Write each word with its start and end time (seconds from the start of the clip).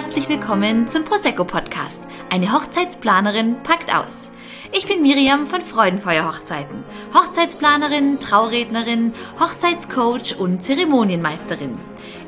herzlich 0.00 0.28
willkommen 0.28 0.86
zum 0.86 1.02
Prosecco 1.04 1.44
Podcast. 1.44 2.04
Eine 2.30 2.52
Hochzeitsplanerin 2.52 3.56
packt 3.64 3.92
aus. 3.92 4.30
Ich 4.70 4.86
bin 4.86 5.00
Miriam 5.00 5.46
von 5.46 5.62
Freudenfeuer 5.62 6.28
Hochzeiten. 6.28 6.84
Hochzeitsplanerin, 7.14 8.20
Traurednerin, 8.20 9.14
Hochzeitscoach 9.40 10.38
und 10.38 10.62
Zeremonienmeisterin. 10.62 11.72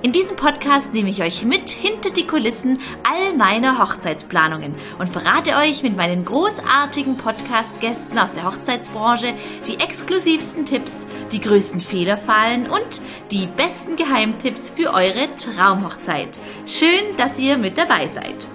In 0.03 0.13
diesem 0.13 0.37
Podcast 0.37 0.95
nehme 0.95 1.11
ich 1.11 1.23
euch 1.23 1.45
mit 1.45 1.69
hinter 1.69 2.09
die 2.09 2.27
Kulissen 2.27 2.79
all 3.05 3.37
meiner 3.37 3.79
Hochzeitsplanungen 3.79 4.75
und 4.99 5.11
verrate 5.11 5.57
euch 5.57 5.83
mit 5.83 5.97
meinen 5.97 6.25
großartigen 6.25 7.19
Podcast-Gästen 7.19 8.19
aus 8.19 8.33
der 8.33 8.45
Hochzeitsbranche 8.45 9.35
die 9.67 9.79
exklusivsten 9.79 10.65
Tipps, 10.65 11.05
die 11.33 11.41
größten 11.41 11.83
Fehlerfallen 11.83 12.71
und 12.71 13.03
die 13.31 13.47
besten 13.47 13.97
Geheimtipps 13.97 14.71
für 14.71 14.95
eure 14.95 15.29
Traumhochzeit. 15.37 16.31
Schön, 16.67 17.17
dass 17.19 17.39
ihr 17.39 17.59
mit 17.59 17.77
dabei 17.77 18.07
seid. 18.07 18.49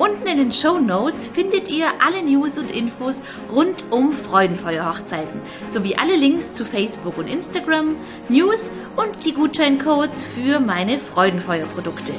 Unten 0.00 0.26
in 0.28 0.38
den 0.38 0.50
Show 0.50 0.78
Notes 0.78 1.26
findet 1.26 1.70
ihr 1.70 1.84
alle 2.02 2.22
News 2.22 2.56
und 2.56 2.70
Infos 2.70 3.20
rund 3.52 3.84
um 3.90 4.14
Freudenfeuer-Hochzeiten 4.14 5.42
sowie 5.66 5.94
alle 5.96 6.16
Links 6.16 6.54
zu 6.54 6.64
Facebook 6.64 7.18
und 7.18 7.28
Instagram, 7.28 7.96
News 8.30 8.72
und 8.96 9.26
die 9.26 9.34
Gutscheincodes 9.34 10.24
für 10.24 10.58
meine 10.58 10.98
Freudenfeuer-Produkte. 10.98 12.14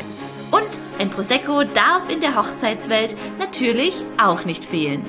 Und 0.52 0.70
ein 1.00 1.10
Prosecco 1.10 1.64
darf 1.64 2.08
in 2.08 2.22
der 2.22 2.36
Hochzeitswelt 2.36 3.16
natürlich 3.40 4.04
auch 4.22 4.46
nicht 4.46 4.66
fehlen. 4.66 5.04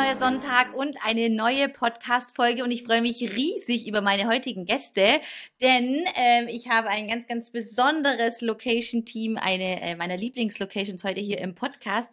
Neuer 0.00 0.16
Sonntag 0.16 0.74
und 0.74 0.96
eine 1.04 1.28
neue 1.28 1.68
Podcast-Folge 1.68 2.64
und 2.64 2.70
ich 2.70 2.84
freue 2.84 3.02
mich 3.02 3.20
riesig 3.20 3.86
über 3.86 4.00
meine 4.00 4.28
heutigen 4.28 4.64
Gäste, 4.64 5.20
denn 5.60 6.04
ähm, 6.16 6.48
ich 6.48 6.70
habe 6.70 6.88
ein 6.88 7.06
ganz, 7.06 7.26
ganz 7.26 7.50
besonderes 7.50 8.40
Location-Team, 8.40 9.36
eine 9.36 9.82
äh, 9.82 9.96
meiner 9.96 10.16
Lieblingslocations 10.16 11.04
heute 11.04 11.20
hier 11.20 11.38
im 11.40 11.54
Podcast. 11.54 12.08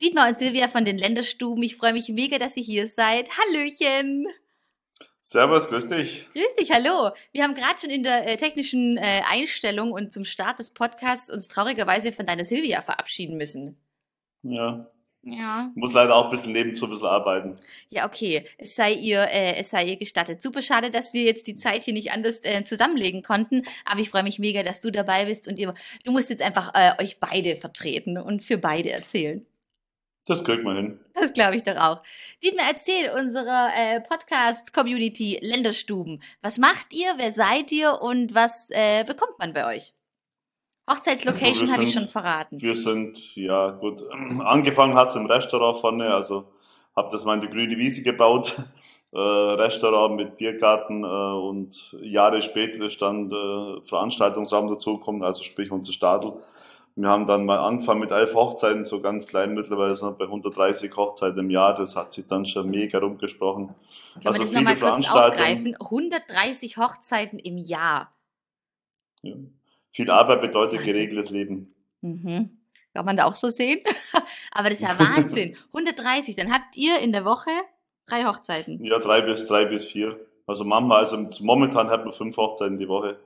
Dietmar 0.00 0.28
und 0.28 0.38
Silvia 0.38 0.68
von 0.68 0.84
den 0.84 0.98
Länderstuben. 0.98 1.64
Ich 1.64 1.74
freue 1.74 1.94
mich 1.94 2.08
mega, 2.10 2.38
dass 2.38 2.56
ihr 2.56 2.62
hier 2.62 2.86
seid. 2.86 3.28
Hallöchen! 3.36 4.28
Servus, 5.20 5.66
grüß 5.66 5.86
dich. 5.86 6.28
Grüß 6.32 6.54
dich, 6.60 6.70
hallo. 6.70 7.10
Wir 7.32 7.42
haben 7.42 7.56
gerade 7.56 7.80
schon 7.80 7.90
in 7.90 8.04
der 8.04 8.28
äh, 8.28 8.36
technischen 8.36 8.98
äh, 8.98 9.22
Einstellung 9.28 9.90
und 9.90 10.14
zum 10.14 10.24
Start 10.24 10.60
des 10.60 10.70
Podcasts 10.70 11.32
uns 11.32 11.48
traurigerweise 11.48 12.12
von 12.12 12.24
deiner 12.24 12.44
Silvia 12.44 12.82
verabschieden 12.82 13.36
müssen. 13.36 13.76
Ja, 14.42 14.88
ja. 15.28 15.72
Muss 15.74 15.92
leider 15.92 16.14
auch 16.14 16.26
ein 16.26 16.30
bisschen 16.30 16.54
leben, 16.54 16.76
so 16.76 16.86
ein 16.86 16.90
bisschen 16.90 17.08
arbeiten. 17.08 17.56
Ja, 17.88 18.06
okay. 18.06 18.44
Es 18.58 18.76
sei 18.76 18.92
ihr, 18.92 19.22
äh, 19.22 19.56
es 19.56 19.70
sei 19.70 19.84
ihr 19.84 19.96
gestattet. 19.96 20.40
Super 20.40 20.62
schade, 20.62 20.92
dass 20.92 21.12
wir 21.14 21.24
jetzt 21.24 21.48
die 21.48 21.56
Zeit 21.56 21.82
hier 21.82 21.94
nicht 21.94 22.12
anders 22.12 22.38
äh, 22.44 22.64
zusammenlegen 22.64 23.22
konnten. 23.24 23.62
Aber 23.84 24.00
ich 24.00 24.10
freue 24.10 24.22
mich 24.22 24.38
mega, 24.38 24.62
dass 24.62 24.80
du 24.80 24.92
dabei 24.92 25.24
bist 25.24 25.48
und 25.48 25.58
ihr, 25.58 25.74
du 26.04 26.12
musst 26.12 26.30
jetzt 26.30 26.42
einfach 26.42 26.72
äh, 26.74 27.02
euch 27.02 27.18
beide 27.18 27.56
vertreten 27.56 28.18
und 28.18 28.44
für 28.44 28.56
beide 28.56 28.92
erzählen. 28.92 29.44
Das 30.26 30.44
kriegt 30.44 30.62
man 30.62 30.76
hin. 30.76 31.00
Das 31.14 31.32
glaube 31.32 31.56
ich 31.56 31.64
doch 31.64 31.76
auch. 31.76 32.02
Dietmar, 32.44 32.66
erzähl 32.68 33.10
unserer 33.10 33.70
äh, 33.76 34.00
Podcast-Community 34.00 35.40
Länderstuben. 35.42 36.22
Was 36.40 36.58
macht 36.58 36.92
ihr? 36.92 37.14
Wer 37.16 37.32
seid 37.32 37.72
ihr? 37.72 38.00
Und 38.00 38.32
was 38.32 38.68
äh, 38.70 39.02
bekommt 39.02 39.38
man 39.40 39.52
bei 39.54 39.74
euch? 39.74 39.92
Hochzeitslocation 40.88 41.72
habe 41.72 41.84
ich 41.84 41.92
schon 41.92 42.08
verraten. 42.08 42.60
Wir 42.60 42.76
sind, 42.76 43.34
ja 43.34 43.70
gut, 43.70 44.02
angefangen 44.40 44.94
hat 44.94 45.10
es 45.10 45.16
im 45.16 45.26
Restaurant 45.26 45.76
vorne, 45.78 46.14
also 46.14 46.44
habe 46.94 47.08
das 47.10 47.24
mal 47.24 47.34
in 47.34 47.40
die 47.40 47.48
grüne 47.48 47.76
Wiese 47.76 48.02
gebaut. 48.02 48.54
Äh, 49.12 49.18
Restaurant 49.18 50.16
mit 50.16 50.36
Biergarten 50.36 51.02
äh, 51.02 51.06
und 51.06 51.96
Jahre 52.02 52.42
später 52.42 52.84
ist 52.84 53.00
dann 53.00 53.30
der 53.30 53.78
Veranstaltungsraum 53.84 54.68
dazugekommen, 54.68 55.22
also 55.22 55.42
sprich 55.42 55.70
unser 55.70 55.92
Stadel. 55.92 56.34
Wir 56.96 57.08
haben 57.08 57.26
dann 57.26 57.46
mal 57.46 57.58
angefangen 57.58 58.00
mit 58.00 58.10
elf 58.10 58.34
Hochzeiten, 58.34 58.84
so 58.84 59.00
ganz 59.00 59.26
klein, 59.26 59.54
mittlerweile 59.54 59.94
sind 59.94 60.08
wir 60.08 60.12
bei 60.18 60.24
130 60.24 60.94
Hochzeiten 60.96 61.38
im 61.38 61.50
Jahr, 61.50 61.74
das 61.74 61.94
hat 61.94 62.12
sich 62.12 62.26
dann 62.26 62.44
schon 62.44 62.68
mega 62.68 62.98
rumgesprochen. 62.98 63.68
Kann 63.68 64.26
also 64.26 64.30
man 64.32 64.40
das 64.40 64.52
nochmal 64.52 64.76
kurz 64.76 65.10
aufgreifen? 65.10 65.76
130 65.80 66.76
Hochzeiten 66.76 67.38
im 67.38 67.56
Jahr. 67.56 68.12
Ja. 69.22 69.34
Viel 69.96 70.10
Arbeit 70.10 70.42
bedeutet 70.42 70.80
Wahnsinn. 70.80 70.94
geregeltes 70.94 71.30
Leben. 71.30 71.74
Mhm. 72.02 72.50
Kann 72.92 73.06
man 73.06 73.16
da 73.16 73.24
auch 73.24 73.34
so 73.34 73.48
sehen? 73.48 73.80
Aber 74.52 74.68
das 74.68 74.80
ist 74.80 74.82
ja 74.82 74.98
Wahnsinn. 74.98 75.56
130, 75.68 76.36
dann 76.36 76.52
habt 76.52 76.76
ihr 76.76 76.98
in 76.98 77.12
der 77.12 77.24
Woche 77.24 77.48
drei 78.04 78.24
Hochzeiten. 78.24 78.84
Ja, 78.84 78.98
drei 78.98 79.22
bis 79.22 79.46
drei 79.46 79.64
bis 79.64 79.86
vier. 79.86 80.20
Also 80.46 80.64
manchmal, 80.64 80.98
also 80.98 81.16
momentan 81.40 81.88
hat 81.88 82.04
man 82.04 82.12
fünf 82.12 82.36
Hochzeiten 82.36 82.76
die 82.76 82.88
Woche. 82.88 83.18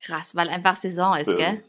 Krass, 0.00 0.34
weil 0.34 0.48
einfach 0.48 0.76
Saison 0.76 1.14
ist, 1.14 1.36
gell? 1.36 1.62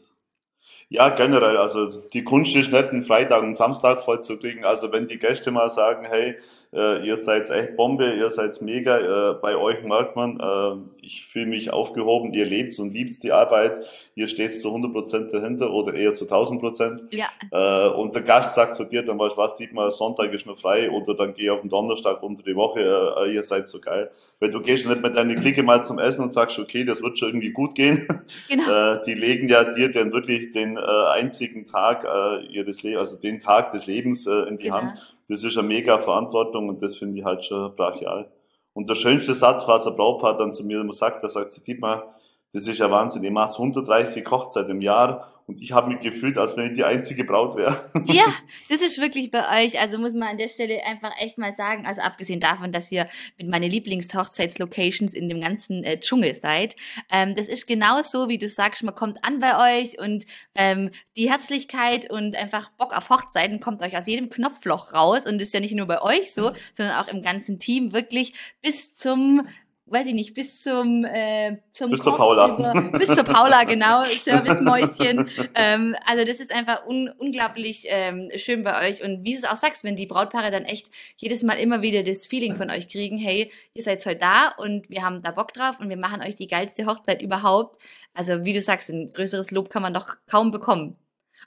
Ja, 0.88 1.10
generell. 1.10 1.58
Also 1.58 2.00
die 2.00 2.24
Kunst 2.24 2.56
ist 2.56 2.72
nicht, 2.72 2.88
einen 2.88 3.02
Freitag 3.02 3.42
und 3.42 3.58
Samstag 3.58 4.02
voll 4.02 4.22
zu 4.22 4.38
kriegen. 4.38 4.64
Also 4.64 4.90
wenn 4.90 5.06
die 5.06 5.18
Gäste 5.18 5.50
mal 5.50 5.70
sagen, 5.70 6.06
hey, 6.08 6.36
äh, 6.72 7.06
ihr 7.06 7.16
seid 7.16 7.48
echt 7.50 7.76
Bombe, 7.76 8.12
ihr 8.12 8.30
seid 8.30 8.60
mega, 8.60 8.98
äh, 9.30 9.34
bei 9.40 9.56
euch 9.56 9.82
merkt 9.82 10.16
man, 10.16 10.38
äh, 10.40 11.04
ich 11.04 11.24
fühle 11.24 11.46
mich 11.46 11.72
aufgehoben, 11.72 12.32
ihr 12.34 12.44
lebt 12.44 12.78
und 12.78 12.92
liebt 12.92 13.22
die 13.22 13.32
Arbeit, 13.32 13.88
ihr 14.14 14.28
steht 14.28 14.52
zu 14.60 14.68
100% 14.74 15.30
dahinter 15.32 15.72
oder 15.72 15.94
eher 15.94 16.14
zu 16.14 16.26
1000%. 16.26 17.14
Ja. 17.14 17.28
Äh, 17.50 17.88
und 17.90 18.14
der 18.14 18.22
Gast 18.22 18.54
sagt 18.54 18.74
zu 18.74 18.84
dir, 18.84 19.02
dann 19.02 19.18
weißt 19.18 19.34
du 19.34 19.38
was, 19.38 19.58
mal 19.72 19.92
Sonntag 19.92 20.32
ist 20.32 20.46
nur 20.46 20.56
frei 20.56 20.90
oder 20.90 21.14
dann 21.14 21.34
geh 21.34 21.50
auf 21.50 21.60
den 21.60 21.70
Donnerstag 21.70 22.22
unter 22.22 22.42
die 22.42 22.56
Woche, 22.56 22.80
äh, 22.80 23.34
ihr 23.34 23.42
seid 23.42 23.68
so 23.68 23.80
geil. 23.80 24.10
Weil 24.38 24.50
du 24.50 24.60
gehst 24.60 24.86
nicht 24.86 25.02
mit 25.02 25.16
deiner 25.16 25.34
Clique 25.36 25.62
mal 25.62 25.82
zum 25.82 25.98
Essen 25.98 26.22
und 26.22 26.34
sagst, 26.34 26.58
okay, 26.58 26.84
das 26.84 27.02
wird 27.02 27.18
schon 27.18 27.28
irgendwie 27.28 27.52
gut 27.52 27.74
gehen. 27.74 28.06
Genau. 28.48 28.92
Äh, 28.92 29.02
die 29.06 29.14
legen 29.14 29.48
ja 29.48 29.64
dir 29.64 29.90
dann 29.90 30.12
wirklich 30.12 30.52
den 30.52 30.76
äh, 30.76 30.80
einzigen 30.80 31.66
Tag 31.66 32.04
äh, 32.04 32.44
ihres 32.46 32.82
Lebens, 32.82 33.00
also 33.00 33.16
den 33.16 33.40
Tag 33.40 33.72
des 33.72 33.86
Lebens 33.86 34.26
äh, 34.26 34.42
in 34.48 34.56
die 34.56 34.64
genau. 34.64 34.76
Hand. 34.76 35.15
Das 35.28 35.42
ist 35.42 35.58
eine 35.58 35.66
mega 35.66 35.98
Verantwortung 35.98 36.68
und 36.68 36.82
das 36.82 36.96
finde 36.96 37.18
ich 37.18 37.24
halt 37.24 37.44
schon 37.44 37.74
brachial. 37.74 38.30
Und 38.72 38.88
der 38.88 38.94
schönste 38.94 39.34
Satz, 39.34 39.66
was 39.66 39.86
ein 39.86 39.96
Brautpaar 39.96 40.36
dann 40.36 40.54
zu 40.54 40.64
mir 40.64 40.80
immer 40.80 40.92
sagt, 40.92 41.24
da 41.24 41.28
sagt 41.28 41.52
sie, 41.52 41.74
mal, 41.74 42.04
das 42.52 42.66
ist 42.66 42.78
ja 42.78 42.90
Wahnsinn, 42.90 43.24
ihr 43.24 43.32
macht 43.32 43.52
130 43.52 44.30
Hochzeiten 44.30 44.72
im 44.72 44.80
Jahr 44.80 45.32
und 45.46 45.62
ich 45.62 45.70
habe 45.70 45.88
mich 45.88 46.00
gefühlt, 46.00 46.36
als 46.38 46.56
wenn 46.56 46.70
ich 46.70 46.72
die 46.72 46.84
einzige 46.84 47.24
Braut 47.24 47.56
wäre. 47.56 47.76
Ja, 48.06 48.24
das 48.68 48.80
ist 48.80 48.98
wirklich 48.98 49.30
bei 49.30 49.64
euch. 49.64 49.80
Also 49.80 49.98
muss 49.98 50.12
man 50.12 50.28
an 50.28 50.38
der 50.38 50.48
Stelle 50.48 50.84
einfach 50.84 51.12
echt 51.20 51.38
mal 51.38 51.52
sagen, 51.54 51.86
also 51.86 52.00
abgesehen 52.00 52.40
davon, 52.40 52.72
dass 52.72 52.90
ihr 52.90 53.08
mit 53.36 53.48
meinen 53.48 53.70
Lieblingshochzeitslocations 53.70 55.12
in 55.12 55.28
dem 55.28 55.40
ganzen 55.40 55.84
äh, 55.84 55.98
Dschungel 56.00 56.36
seid, 56.36 56.76
ähm, 57.10 57.34
das 57.34 57.48
ist 57.48 57.66
genau 57.66 58.02
so, 58.02 58.28
wie 58.28 58.38
du 58.38 58.48
sagst, 58.48 58.82
man 58.84 58.94
kommt 58.94 59.24
an 59.24 59.40
bei 59.40 59.80
euch 59.80 59.98
und 59.98 60.24
ähm, 60.54 60.90
die 61.16 61.30
Herzlichkeit 61.30 62.10
und 62.10 62.36
einfach 62.36 62.70
Bock 62.70 62.96
auf 62.96 63.10
Hochzeiten 63.10 63.60
kommt 63.60 63.82
euch 63.82 63.96
aus 63.96 64.06
jedem 64.06 64.30
Knopfloch 64.30 64.94
raus 64.94 65.26
und 65.26 65.42
ist 65.42 65.54
ja 65.54 65.60
nicht 65.60 65.74
nur 65.74 65.86
bei 65.86 66.00
euch 66.02 66.32
so, 66.32 66.52
sondern 66.74 66.96
auch 66.96 67.08
im 67.08 67.22
ganzen 67.22 67.58
Team 67.58 67.92
wirklich 67.92 68.34
bis 68.62 68.94
zum 68.94 69.46
weiß 69.88 70.06
ich 70.08 70.14
nicht, 70.14 70.34
bis 70.34 70.62
zum, 70.62 71.04
äh, 71.04 71.58
zum 71.72 71.90
bis 71.90 72.02
zur 72.02 72.16
Paula. 72.16 72.56
Über, 72.56 72.98
bis 72.98 73.06
zur 73.06 73.22
Paula, 73.22 73.64
genau, 73.64 74.04
Servicemäuschen. 74.04 75.30
ähm, 75.54 75.94
also 76.04 76.24
das 76.24 76.40
ist 76.40 76.52
einfach 76.52 76.86
un 76.86 77.08
unglaublich 77.18 77.86
ähm, 77.88 78.28
schön 78.36 78.64
bei 78.64 78.88
euch. 78.88 79.04
Und 79.04 79.24
wie 79.24 79.32
du 79.32 79.38
es 79.38 79.44
auch 79.44 79.56
sagst, 79.56 79.84
wenn 79.84 79.94
die 79.94 80.06
Brautpaare 80.06 80.50
dann 80.50 80.64
echt 80.64 80.88
jedes 81.16 81.44
Mal 81.44 81.54
immer 81.54 81.82
wieder 81.82 82.02
das 82.02 82.26
Feeling 82.26 82.56
von 82.56 82.70
euch 82.70 82.88
kriegen, 82.88 83.16
hey, 83.16 83.52
ihr 83.74 83.82
seid 83.82 84.04
heute 84.04 84.18
da 84.18 84.48
und 84.58 84.90
wir 84.90 85.02
haben 85.02 85.22
da 85.22 85.30
Bock 85.30 85.52
drauf 85.52 85.78
und 85.78 85.88
wir 85.88 85.96
machen 85.96 86.20
euch 86.20 86.34
die 86.34 86.48
geilste 86.48 86.86
Hochzeit 86.86 87.22
überhaupt. 87.22 87.80
Also 88.12 88.44
wie 88.44 88.52
du 88.52 88.60
sagst, 88.60 88.90
ein 88.90 89.12
größeres 89.12 89.52
Lob 89.52 89.70
kann 89.70 89.82
man 89.82 89.94
doch 89.94 90.16
kaum 90.26 90.50
bekommen. 90.50 90.96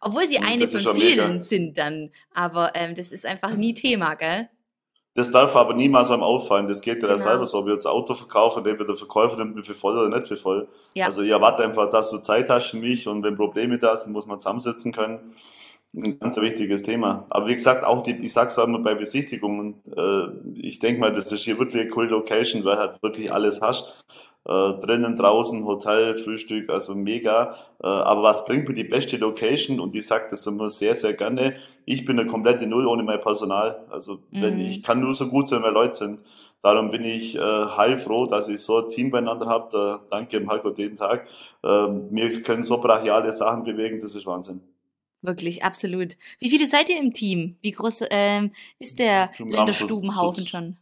Obwohl 0.01 0.25
sie 0.27 0.39
eine 0.39 0.65
von 0.67 0.95
vielen 0.95 1.29
mega. 1.33 1.43
sind 1.43 1.77
dann. 1.77 2.11
Aber 2.33 2.71
ähm, 2.75 2.95
das 2.95 3.11
ist 3.11 3.25
einfach 3.25 3.55
nie 3.55 3.73
Thema, 3.73 4.15
gell? 4.15 4.47
Das 5.19 5.31
darf 5.31 5.53
aber 5.57 5.73
niemals 5.73 6.09
einem 6.09 6.23
auffallen. 6.23 6.69
Das 6.69 6.79
geht 6.79 7.01
ja 7.03 7.09
genau. 7.09 7.17
selber 7.17 7.45
so. 7.45 7.57
Ob 7.57 7.65
wir 7.65 7.73
jetzt 7.73 7.85
Auto 7.85 8.13
verkaufen, 8.13 8.65
entweder 8.65 8.85
der 8.85 8.95
Verkäufer 8.95 9.35
nimmt 9.35 9.53
mir 9.53 9.65
für 9.65 9.73
voll 9.73 9.97
oder 9.97 10.07
nicht 10.07 10.29
für 10.29 10.37
voll. 10.37 10.69
Ja. 10.93 11.07
Also 11.07 11.23
ich 11.23 11.29
erwarte 11.29 11.61
einfach, 11.61 11.89
dass 11.89 12.09
du 12.09 12.19
Zeit 12.19 12.49
hast 12.49 12.67
für 12.67 12.77
mich 12.77 13.05
und 13.05 13.21
wenn 13.21 13.35
Probleme 13.35 13.77
da 13.77 13.97
sind, 13.97 14.13
muss 14.13 14.25
man 14.27 14.39
zusammensetzen 14.39 14.93
können. 14.93 15.19
Ein 15.93 16.19
ganz 16.19 16.39
wichtiges 16.39 16.83
Thema. 16.83 17.25
Aber 17.29 17.49
wie 17.49 17.55
gesagt, 17.55 17.83
auch 17.83 18.01
die, 18.01 18.13
ich 18.13 18.31
sag's 18.31 18.57
auch 18.57 18.63
immer 18.63 18.79
bei 18.79 18.95
Besichtigungen, 18.95 19.81
äh, 19.93 20.27
ich 20.55 20.79
denke 20.79 21.01
mal, 21.01 21.11
das 21.11 21.33
ist 21.33 21.43
hier 21.43 21.59
wirklich 21.59 21.81
eine 21.81 21.91
cool 21.97 22.07
Location, 22.07 22.63
weil 22.63 22.77
halt 22.77 23.03
wirklich 23.03 23.29
alles 23.29 23.59
hast 23.59 23.93
äh, 24.49 24.81
drinnen, 24.81 25.15
draußen, 25.15 25.63
Hotel, 25.63 26.17
Frühstück, 26.17 26.71
also 26.71 26.95
mega. 26.95 27.55
Äh, 27.83 27.87
aber 27.87 28.23
was 28.23 28.45
bringt 28.45 28.67
mir 28.67 28.73
die 28.73 28.83
beste 28.83 29.17
Location? 29.17 29.79
Und 29.79 29.93
ich 29.95 30.07
sage 30.07 30.25
das 30.31 30.47
immer 30.47 30.71
sehr, 30.71 30.95
sehr 30.95 31.13
gerne. 31.13 31.57
Ich 31.85 32.03
bin 32.03 32.19
eine 32.19 32.27
komplette 32.27 32.65
Null 32.65 32.87
ohne 32.87 33.03
mein 33.03 33.21
Personal. 33.21 33.85
Also 33.91 34.23
wenn 34.31 34.55
mhm. 34.55 34.61
ich 34.61 34.81
kann 34.81 35.01
nur 35.01 35.13
so 35.13 35.27
gut 35.27 35.49
sein, 35.49 35.61
wenn 35.61 35.73
Leute 35.73 35.95
sind. 35.95 36.23
Darum 36.63 36.89
bin 36.89 37.05
ich 37.05 37.35
äh, 37.35 37.39
heilfroh, 37.39 38.25
dass 38.25 38.49
ich 38.49 38.59
so 38.61 38.83
ein 38.83 38.89
Team 38.89 39.11
beieinander 39.11 39.45
habe. 39.45 40.01
danke 40.09 40.37
im 40.37 40.49
Halko 40.49 40.73
jeden 40.75 40.97
Tag. 40.97 41.27
Äh, 41.63 41.67
wir 41.67 42.41
können 42.41 42.63
so 42.63 42.79
brachiale 42.79 43.31
Sachen 43.33 43.63
bewegen, 43.63 44.01
das 44.01 44.15
ist 44.15 44.25
Wahnsinn. 44.25 44.61
Wirklich, 45.21 45.63
absolut. 45.63 46.17
Wie 46.39 46.49
viele 46.49 46.65
seid 46.65 46.89
ihr 46.89 46.97
im 46.97 47.13
Team? 47.13 47.57
Wie 47.61 47.71
groß 47.71 48.05
ähm, 48.09 48.51
ist 48.79 48.97
der 48.97 49.29
Länderstubenhaufen 49.37 50.47
schon? 50.47 50.77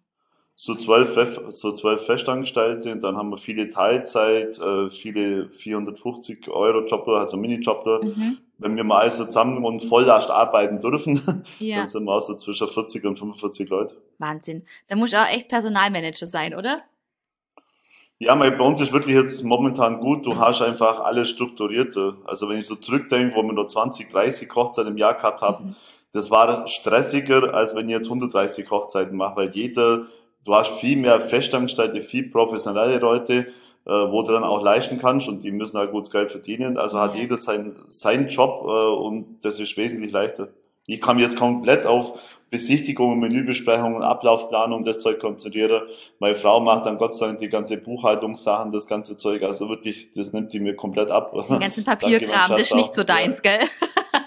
So 0.59 0.73
zwölf, 0.73 1.39
so 1.53 1.71
zwölf 1.71 2.03
Festangestellte, 2.07 2.97
dann 2.97 3.15
haben 3.15 3.29
wir 3.29 3.37
viele 3.37 3.69
Teilzeit, 3.69 4.57
äh, 4.57 4.89
viele 4.89 5.49
450 5.51 6.49
Euro 6.49 6.83
Jobler, 6.83 7.19
also 7.19 7.37
Minijobler. 7.37 8.03
Mhm. 8.03 8.39
Wenn 8.57 8.75
wir 8.75 8.83
mal 8.83 9.09
so 9.11 9.25
zusammen 9.25 9.63
und 9.63 9.83
Volllast 9.83 10.31
arbeiten 10.31 10.81
dürfen, 10.81 11.43
ja. 11.59 11.77
dann 11.77 11.89
sind 11.89 12.05
wir 12.05 12.11
auch 12.11 12.23
so 12.23 12.35
zwischen 12.37 12.67
40 12.67 13.05
und 13.05 13.19
45 13.19 13.69
Leute. 13.69 13.95
Wahnsinn. 14.17 14.63
Da 14.89 14.95
muss 14.95 15.13
auch 15.13 15.27
echt 15.27 15.47
Personalmanager 15.47 16.25
sein, 16.25 16.55
oder? 16.55 16.81
Ja, 18.17 18.33
bei 18.33 18.59
uns 18.59 18.81
ist 18.81 18.91
wirklich 18.91 19.15
jetzt 19.15 19.43
momentan 19.43 19.99
gut. 19.99 20.25
Du 20.25 20.37
hast 20.37 20.63
einfach 20.63 21.01
alles 21.01 21.29
strukturiert. 21.29 21.95
Also 22.25 22.49
wenn 22.49 22.57
ich 22.57 22.65
so 22.65 22.73
zurückdenke, 22.73 23.35
wo 23.35 23.43
wir 23.43 23.53
nur 23.53 23.67
20, 23.67 24.09
30 24.09 24.49
Hochzeiten 24.55 24.93
im 24.93 24.97
Jahr 24.97 25.13
gehabt 25.13 25.41
haben, 25.41 25.65
mhm. 25.67 25.75
das 26.13 26.31
war 26.31 26.65
stressiger, 26.65 27.53
als 27.53 27.75
wenn 27.75 27.87
ich 27.89 27.93
jetzt 27.93 28.07
130 28.07 28.67
Hochzeiten 28.71 29.15
mache, 29.15 29.35
weil 29.35 29.49
jeder 29.51 30.07
du 30.47 30.55
hast 30.55 30.79
viel 30.79 30.97
mehr 30.97 31.19
Festangestellte, 31.19 32.01
viel 32.01 32.29
professionelle 32.29 32.97
Leute, 32.99 33.47
äh, 33.85 33.91
wo 33.91 34.23
du 34.23 34.31
dann 34.31 34.43
auch 34.43 34.63
leisten 34.63 34.97
kannst 34.97 35.27
und 35.27 35.43
die 35.43 35.51
müssen 35.51 35.77
halt 35.77 35.91
gutes 35.91 36.09
Geld 36.09 36.31
verdienen. 36.31 36.77
Also 36.77 36.99
hat 36.99 37.15
jeder 37.15 37.37
sein, 37.37 37.75
seinen 37.89 38.27
Job 38.27 38.61
äh, 38.63 38.65
und 38.65 39.39
das 39.41 39.59
ist 39.59 39.75
wesentlich 39.77 40.11
leichter. 40.11 40.47
Ich 40.85 41.01
kann 41.01 41.17
mich 41.17 41.25
jetzt 41.25 41.35
komplett 41.37 41.85
auf 41.85 42.17
Besichtigungen, 42.49 43.19
Menübesprechungen, 43.19 44.01
Ablaufplanung, 44.03 44.85
das 44.85 44.99
Zeug 44.99 45.19
konzentrieren. 45.19 45.81
Meine 46.19 46.37
Frau 46.37 46.61
macht 46.61 46.85
dann 46.85 46.97
Gott 46.97 47.13
sei 47.13 47.27
Dank 47.27 47.39
die 47.39 47.49
ganze 47.49 47.75
Buchhaltungssachen, 47.75 48.71
das 48.71 48.87
ganze 48.87 49.17
Zeug. 49.17 49.43
Also 49.43 49.67
wirklich, 49.67 50.13
das 50.13 50.31
nimmt 50.31 50.53
die 50.53 50.61
mir 50.61 50.77
komplett 50.77 51.11
ab. 51.11 51.33
Den 51.49 51.59
ganzen 51.59 51.83
Papierkram, 51.83 52.51
das 52.51 52.61
ist 52.61 52.75
nicht 52.75 52.95
so 52.95 53.03
deins, 53.03 53.41
gell? 53.41 53.59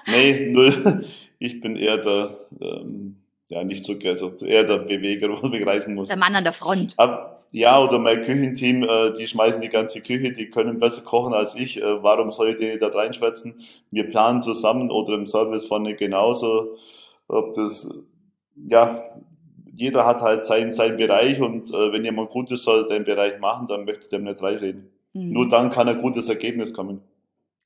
nee, 0.07 0.51
null. 0.53 1.07
Ich 1.39 1.63
bin 1.63 1.77
eher 1.77 1.97
der, 1.97 2.37
ähm, 2.61 3.17
ja, 3.51 3.65
nicht 3.65 3.85
so, 3.85 3.95
also 4.05 4.33
eher 4.45 4.65
der 4.65 4.79
Beweger, 4.79 5.29
wo 5.43 5.53
wir 5.53 5.67
reisen 5.67 5.95
muss. 5.95 6.09
Der 6.09 6.17
Mann 6.17 6.35
an 6.35 6.45
der 6.45 6.53
Front. 6.53 6.95
Aber, 6.97 7.43
ja, 7.51 7.83
oder 7.83 7.99
mein 7.99 8.23
Küchenteam, 8.23 8.85
äh, 8.85 9.13
die 9.19 9.27
schmeißen 9.27 9.61
die 9.61 9.69
ganze 9.69 10.01
Küche, 10.01 10.33
die 10.33 10.51
können 10.51 10.79
besser 10.79 11.03
kochen 11.03 11.35
als 11.35 11.57
ich. 11.57 11.83
Äh, 11.83 12.03
warum 12.03 12.31
soll 12.31 12.51
ich 12.51 12.57
die 12.59 12.79
da 12.79 12.89
reinschwätzen? 12.89 13.61
Wir 13.91 14.09
planen 14.09 14.43
zusammen 14.43 14.91
oder 14.91 15.15
im 15.15 15.27
Service 15.27 15.67
vorne 15.67 15.97
genauso. 15.97 16.77
Ob 17.27 17.55
das, 17.55 17.93
ja, 18.69 19.03
jeder 19.75 20.07
hat 20.07 20.21
halt 20.21 20.45
seinen, 20.45 20.73
seinen 20.73 20.97
Bereich 20.97 21.41
und 21.41 21.71
äh, 21.71 21.93
wenn 21.93 22.05
jemand 22.05 22.31
Gutes 22.31 22.63
soll 22.63 22.87
den 22.87 23.05
Bereich 23.05 23.41
machen, 23.41 23.67
dann 23.67 23.85
möchte 23.85 24.05
ich 24.05 24.11
dem 24.11 24.23
nicht 24.25 24.41
reinreden. 24.41 24.91
Mhm. 25.13 25.33
Nur 25.33 25.49
dann 25.49 25.71
kann 25.71 25.89
ein 25.89 25.99
gutes 25.99 26.29
Ergebnis 26.29 26.73
kommen. 26.73 27.03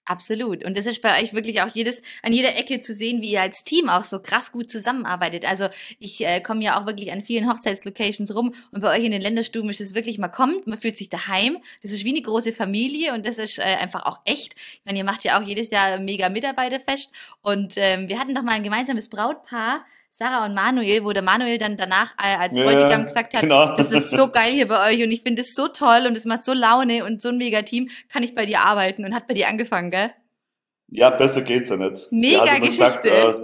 Absolut. 0.07 0.65
Und 0.67 0.77
das 0.77 0.85
ist 0.85 1.01
bei 1.01 1.23
euch 1.23 1.33
wirklich 1.33 1.63
auch 1.63 1.75
jedes, 1.75 2.03
an 2.23 2.35
jeder 2.35 2.57
Ecke 2.57 2.81
zu 2.81 2.93
sehen, 2.93 3.23
wie 3.23 3.31
ihr 3.33 3.41
als 3.41 3.65
Team 3.65 3.89
auch 3.89 4.05
so 4.05 4.21
krass 4.21 4.53
gut 4.53 4.71
zusammenarbeitet. 4.71 5.47
Also 5.47 5.69
ich 5.99 6.25
äh, 6.27 6.43
komme 6.43 6.63
ja 6.63 6.79
auch 6.79 6.85
wirklich 6.85 7.11
an 7.11 7.23
vielen 7.23 7.51
Hochzeitslocations 7.51 8.35
rum 8.35 8.55
und 8.71 8.83
bei 8.83 8.95
euch 8.95 9.05
in 9.05 9.13
den 9.13 9.23
Länderstuben 9.23 9.71
ist 9.71 9.81
es 9.81 9.95
wirklich, 9.95 10.19
man 10.19 10.31
kommt, 10.31 10.67
man 10.67 10.79
fühlt 10.79 10.99
sich 10.99 11.09
daheim. 11.09 11.57
Das 11.83 11.93
ist 11.93 12.05
wie 12.05 12.11
eine 12.11 12.21
große 12.21 12.53
Familie 12.53 13.15
und 13.15 13.27
das 13.27 13.39
ist 13.39 13.59
äh, 13.59 13.63
einfach 13.63 14.05
auch 14.05 14.21
echt. 14.27 14.57
Ich 14.57 14.83
meine, 14.85 14.99
ihr 14.99 15.05
macht 15.05 15.25
ja 15.25 15.41
auch 15.41 15.43
jedes 15.43 15.71
Jahr 15.71 15.99
mega 15.99 16.29
Mitarbeiterfest 16.29 17.11
und 17.41 17.75
ähm, 17.77 18.11
wir 18.11 18.19
hatten 18.19 18.35
doch 18.35 18.43
mal 18.43 18.53
ein 18.53 18.63
gemeinsames 18.63 19.09
Brautpaar, 19.09 19.87
Sarah 20.17 20.47
und 20.47 20.55
Manuel, 20.55 21.05
wo 21.05 21.13
der 21.13 21.25
Manuel 21.25 21.59
dann 21.59 21.77
danach 21.77 22.13
äh, 22.23 22.37
als 22.37 22.55
Bräutigam 22.55 23.01
ja, 23.01 23.03
gesagt 23.03 23.35
hat, 23.35 23.41
genau. 23.41 23.75
das 23.75 23.91
ist 23.91 24.11
so 24.11 24.29
geil 24.29 24.53
hier 24.53 24.69
bei 24.69 24.93
euch 24.93 25.03
und 25.03 25.11
ich 25.11 25.23
finde 25.23 25.43
es 25.43 25.57
so 25.57 25.67
toll 25.67 26.05
und 26.07 26.17
es 26.17 26.25
macht 26.25 26.45
so 26.45 26.53
Laune 26.53 27.05
und 27.05 27.21
so 27.21 27.31
ein 27.31 27.37
mega 27.37 27.63
Team, 27.63 27.91
kann 28.13 28.23
ich 28.23 28.33
bei 28.33 28.47
dir 28.47 28.61
arbeiten 28.61 29.05
und 29.05 29.13
hat 29.13 29.27
bei 29.27 29.35
dir 29.35 29.49
angefangen, 29.49 29.91
gell? 29.91 30.13
Ja, 30.87 31.11
besser 31.11 31.43
geht's 31.43 31.69
ja 31.69 31.77
nicht. 31.77 32.13
Mega 32.13 32.59
Geschichte. 32.59 32.69
Gesagt, 32.69 33.07
äh, 33.07 33.35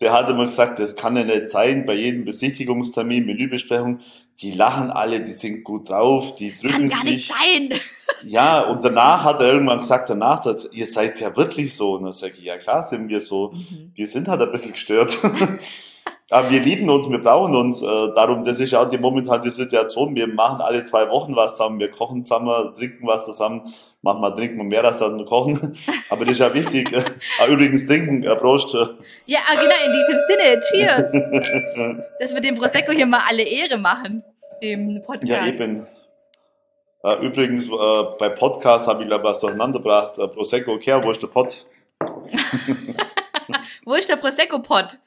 der 0.00 0.14
hat 0.14 0.30
immer 0.30 0.46
gesagt, 0.46 0.78
das 0.78 0.96
kann 0.96 1.18
ja 1.18 1.24
nicht 1.24 1.48
sein, 1.48 1.84
bei 1.84 1.92
jedem 1.92 2.24
Besichtigungstermin, 2.24 3.26
Menübesprechung, 3.26 4.00
die 4.40 4.52
lachen 4.52 4.90
alle, 4.90 5.20
die 5.20 5.32
sind 5.32 5.64
gut 5.64 5.90
drauf, 5.90 6.34
die 6.36 6.50
drücken 6.50 6.88
kann 6.88 6.88
gar 6.88 7.00
sich. 7.02 7.10
Nicht 7.10 7.34
sein. 7.68 7.80
Ja, 8.22 8.62
und 8.70 8.82
danach 8.82 9.22
hat 9.24 9.40
er 9.40 9.52
irgendwann 9.52 9.80
gesagt, 9.80 10.08
danach 10.08 10.42
sagt, 10.42 10.70
ihr 10.72 10.86
seid 10.86 11.20
ja 11.20 11.36
wirklich 11.36 11.74
so. 11.74 11.94
Und 11.94 12.04
dann 12.04 12.12
sage 12.14 12.34
ich, 12.38 12.44
ja 12.44 12.56
klar 12.56 12.82
sind 12.82 13.10
wir 13.10 13.20
so. 13.20 13.52
Mhm. 13.52 13.92
Wir 13.94 14.06
sind 14.06 14.28
halt 14.28 14.40
ein 14.40 14.50
bisschen 14.50 14.72
gestört. 14.72 15.18
Aber 16.28 16.50
wir 16.50 16.60
lieben 16.60 16.90
uns, 16.90 17.08
wir 17.08 17.22
brauchen 17.22 17.54
uns. 17.54 17.82
Äh, 17.82 17.86
darum, 17.86 18.42
das 18.42 18.58
ist 18.58 18.74
auch 18.74 18.88
die 18.88 18.98
momentane 18.98 19.48
Situation. 19.50 20.14
Wir 20.16 20.26
machen 20.26 20.60
alle 20.60 20.82
zwei 20.82 21.08
Wochen 21.08 21.36
was 21.36 21.52
zusammen. 21.52 21.78
Wir 21.78 21.90
kochen 21.90 22.24
zusammen, 22.24 22.74
trinken 22.74 23.06
was 23.06 23.26
zusammen. 23.26 23.72
Manchmal 24.02 24.34
trinken 24.34 24.56
wir 24.58 24.64
mehr 24.64 24.84
als 24.84 24.98
das 24.98 25.12
nur 25.12 25.26
kochen. 25.26 25.78
Aber 26.10 26.24
das 26.24 26.32
ist 26.32 26.40
ja 26.40 26.52
wichtig. 26.52 26.92
äh, 26.92 27.48
übrigens 27.48 27.86
trinken, 27.86 28.24
äh, 28.24 28.34
Prost. 28.34 28.74
Ja, 29.26 29.38
ah, 29.46 29.54
genau, 29.54 29.74
in 29.86 29.92
diesem 29.92 30.18
Sinne. 30.26 30.60
Cheers. 30.68 31.12
Dass 32.20 32.34
wir 32.34 32.40
dem 32.40 32.56
Prosecco 32.56 32.90
hier 32.90 33.06
mal 33.06 33.22
alle 33.28 33.44
Ehre 33.44 33.78
machen. 33.78 34.24
Dem 34.60 35.02
Podcast. 35.04 35.30
Ja, 35.30 35.46
eben. 35.46 35.86
Äh, 37.04 37.24
übrigens, 37.24 37.68
äh, 37.68 38.18
bei 38.18 38.30
Podcast 38.30 38.88
habe 38.88 39.02
ich 39.02 39.08
glaube 39.08 39.22
was 39.22 39.38
durcheinandergebracht. 39.38 40.18
Äh, 40.18 40.26
Prosecco, 40.26 40.72
okay, 40.72 40.98
wo 41.00 41.12
ist 41.12 41.22
der 41.22 41.28
Pot? 41.28 41.66
wo 43.84 43.94
ist 43.94 44.08
der 44.08 44.16
Prosecco-Pot? 44.16 44.98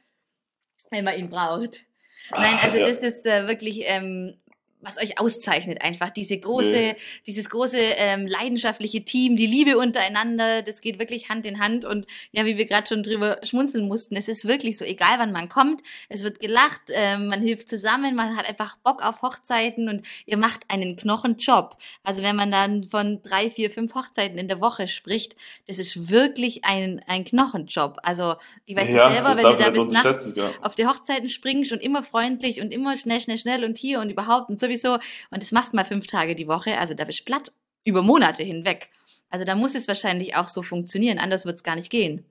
Wenn 0.92 1.06
man 1.06 1.18
ihn 1.18 1.30
braucht. 1.30 1.86
Nein, 2.32 2.58
also 2.62 2.78
das 2.78 3.00
ist 3.02 3.26
äh, 3.26 3.48
wirklich 3.48 3.84
ähm, 3.86 4.36
was 4.82 4.98
euch 4.98 5.20
auszeichnet 5.20 5.82
einfach 5.82 6.10
diese 6.10 6.38
große 6.38 6.72
nee. 6.72 6.96
dieses 7.28 7.50
große 7.50 7.78
ähm, 7.78 8.28
leidenschaftliche 8.28 9.04
Team 9.04 9.36
die 9.36 9.46
Liebe 9.46 9.78
untereinander 9.78 10.62
das 10.62 10.80
geht 10.80 11.00
wirklich 11.00 11.30
Hand 11.30 11.46
in 11.46 11.60
Hand 11.60 11.84
und 11.84 12.08
ja 12.32 12.46
wie 12.46 12.58
wir 12.58 12.66
gerade 12.66 12.88
schon 12.88 13.04
drüber 13.04 13.40
schmunzeln 13.44 13.88
mussten 13.88 14.16
es 14.16 14.28
ist 14.30 14.48
wirklich 14.48 14.78
so 14.78 14.86
egal 14.86 15.20
wann 15.20 15.32
man 15.32 15.50
kommt 15.50 15.82
es 16.08 16.24
wird 16.24 16.40
gelacht 16.40 16.82
ähm, 16.90 17.28
man 17.28 17.42
hilft 17.42 17.70
zusammen 17.70 18.16
man 18.16 18.38
hat 18.38 18.48
einfach 18.48 18.78
Bock 18.78 19.04
auf 19.04 19.22
Hochzeiten 19.22 19.90
und 19.90 20.06
ihr 20.26 20.38
macht 20.38 20.62
einen 20.70 20.96
Knochenjob 20.96 21.76
also 22.04 22.24
wenn 22.24 22.38
man 22.38 22.52
dann 22.52 22.86
von 22.86 23.22
drei 23.22 23.50
vier 23.50 23.72
fünf 23.72 23.94
Hochzeiten 23.96 24.38
in 24.38 24.48
der 24.48 24.62
Woche 24.62 24.88
spricht 24.88 25.36
das 25.68 25.78
ist 25.78 26.10
wirklich 26.10 26.64
ein 26.64 27.02
ein 27.06 27.26
Knochenjob 27.26 27.98
also 28.04 28.36
ich 28.66 28.78
weiß 28.78 28.90
ja, 28.90 29.12
selber 29.12 29.36
wenn 29.36 29.44
du 29.44 29.58
da 29.58 29.70
bis 29.72 29.90
nachts 29.90 30.34
ja. 30.38 30.52
auf 30.62 30.76
die 30.76 30.88
Hochzeiten 30.88 31.28
springst 31.28 31.74
und 31.74 31.82
immer 31.82 32.02
freundlich 32.02 32.62
und 32.62 32.74
immer 32.74 32.96
schnell 32.96 33.20
schnell 33.20 33.38
schnell 33.38 33.66
und 33.66 33.78
hier 33.78 34.00
und 34.00 34.10
überhaupt 34.10 34.50
und 34.50 34.60
so 34.60 34.69
sowieso. 34.70 34.94
Und 34.94 35.42
das 35.42 35.52
machst 35.52 35.74
mal 35.74 35.86
fünf 35.86 36.08
Tage 36.08 36.36
die 36.36 36.48
Woche. 36.48 36.78
Also 36.78 36.94
da 36.94 37.06
bist 37.06 37.22
du 37.22 37.24
platt 37.26 37.52
über 37.84 38.02
Monate 38.02 38.44
hinweg. 38.44 38.90
Also 39.30 39.46
da 39.46 39.56
muss 39.56 39.76
es 39.76 39.88
wahrscheinlich 39.88 40.36
auch 40.36 40.48
so 40.48 40.62
funktionieren. 40.62 41.20
Anders 41.20 41.46
wird 41.46 41.58
es 41.58 41.64
gar 41.64 41.76
nicht 41.76 41.90
gehen. 41.90 42.26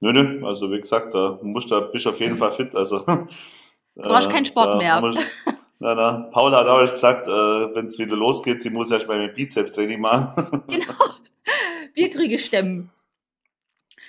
Nö, 0.00 0.12
nö. 0.12 0.46
Also 0.46 0.70
wie 0.70 0.80
gesagt, 0.80 1.14
da 1.14 1.38
musst 1.42 1.70
du, 1.70 1.80
bist 1.92 2.06
du 2.06 2.10
auf 2.10 2.20
jeden 2.20 2.36
Fall 2.36 2.50
fit. 2.50 2.74
Also, 2.74 3.00
du 3.00 3.26
brauchst 3.96 4.28
äh, 4.28 4.32
keinen 4.32 4.44
Sport 4.44 4.78
mehr. 4.78 5.02
Wir, 5.02 5.24
na, 5.80 5.94
na. 5.94 6.28
Paul 6.32 6.54
hat 6.54 6.66
auch 6.66 6.80
gesagt, 6.80 7.26
äh, 7.26 7.74
wenn 7.74 7.86
es 7.86 7.98
wieder 7.98 8.16
losgeht, 8.16 8.62
sie 8.62 8.70
muss 8.70 8.90
erst 8.90 9.08
mal 9.08 9.18
mit 9.18 9.34
Bizeps-Training 9.34 10.00
machen. 10.00 10.62
genau. 10.68 10.94
Bierkrüge 11.94 12.38
stemmen. 12.38 12.90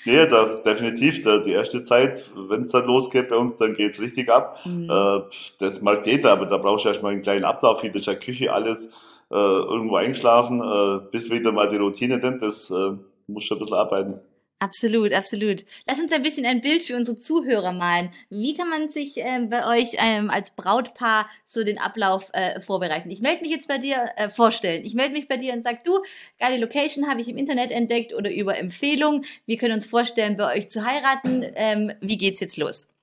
Nee, 0.05 0.27
da, 0.27 0.57
definitiv. 0.57 1.23
Da, 1.23 1.39
die 1.39 1.51
erste 1.51 1.83
Zeit, 1.83 2.29
wenn 2.35 2.61
es 2.61 2.69
dann 2.69 2.85
losgeht 2.85 3.29
bei 3.29 3.35
uns, 3.35 3.57
dann 3.57 3.73
geht's 3.73 3.99
richtig 3.99 4.29
ab. 4.29 4.59
Mhm. 4.65 4.89
Äh, 4.89 5.21
das 5.59 5.81
mag 5.81 6.05
jeder, 6.05 6.31
aber 6.31 6.45
da 6.45 6.57
brauchst 6.57 6.85
du 6.85 6.89
erstmal 6.89 7.13
einen 7.13 7.21
kleinen 7.21 7.43
Ablauf, 7.43 7.83
in 7.83 7.91
der 7.91 8.15
Küche 8.15 8.53
alles 8.53 8.91
äh, 9.31 9.35
irgendwo 9.35 9.95
einschlafen, 9.95 10.61
äh, 10.61 10.99
bis 11.11 11.29
wieder 11.31 11.51
mal 11.51 11.69
die 11.69 11.77
Routine 11.77 12.19
drin, 12.19 12.37
das 12.39 12.69
äh, 12.69 12.91
musst 13.27 13.49
du 13.49 13.55
ein 13.55 13.59
bisschen 13.59 13.75
arbeiten. 13.75 14.19
Absolut, 14.59 15.13
absolut. 15.13 15.65
Lass 15.85 16.01
uns 16.01 16.13
ein 16.13 16.23
bisschen 16.23 16.45
ein 16.45 16.61
Bild 16.61 16.83
für 16.83 16.95
unsere 16.95 17.17
Zuhörer 17.17 17.73
malen. 17.73 18.09
Wie 18.29 18.55
kann 18.55 18.69
man 18.69 18.89
sich 18.89 19.15
ähm, 19.17 19.49
bei 19.49 19.67
euch 19.67 19.97
ähm, 19.97 20.29
als 20.29 20.51
Brautpaar 20.51 21.27
so 21.45 21.65
den 21.65 21.77
Ablauf 21.77 22.29
äh, 22.31 22.61
vorbereiten? 22.61 23.11
Ich 23.11 23.19
melde 23.21 23.41
mich 23.41 23.51
jetzt 23.51 23.67
bei 23.67 23.79
dir 23.79 23.97
äh, 24.15 24.29
vorstellen. 24.29 24.85
Ich 24.85 24.95
melde 24.95 25.11
mich 25.11 25.27
bei 25.27 25.35
dir 25.35 25.53
und 25.53 25.65
sag, 25.65 25.83
du, 25.83 25.99
geile 26.39 26.57
Location 26.57 27.09
habe 27.09 27.19
ich 27.19 27.27
im 27.27 27.37
Internet 27.37 27.71
entdeckt 27.71 28.13
oder 28.13 28.33
über 28.33 28.57
Empfehlung. 28.57 29.25
Wir 29.45 29.57
können 29.57 29.73
uns 29.73 29.85
vorstellen, 29.85 30.37
bei 30.37 30.57
euch 30.57 30.71
zu 30.71 30.85
heiraten. 30.85 31.45
Ähm, 31.55 31.91
wie 31.99 32.17
geht's 32.17 32.39
jetzt 32.39 32.55
los? 32.55 32.93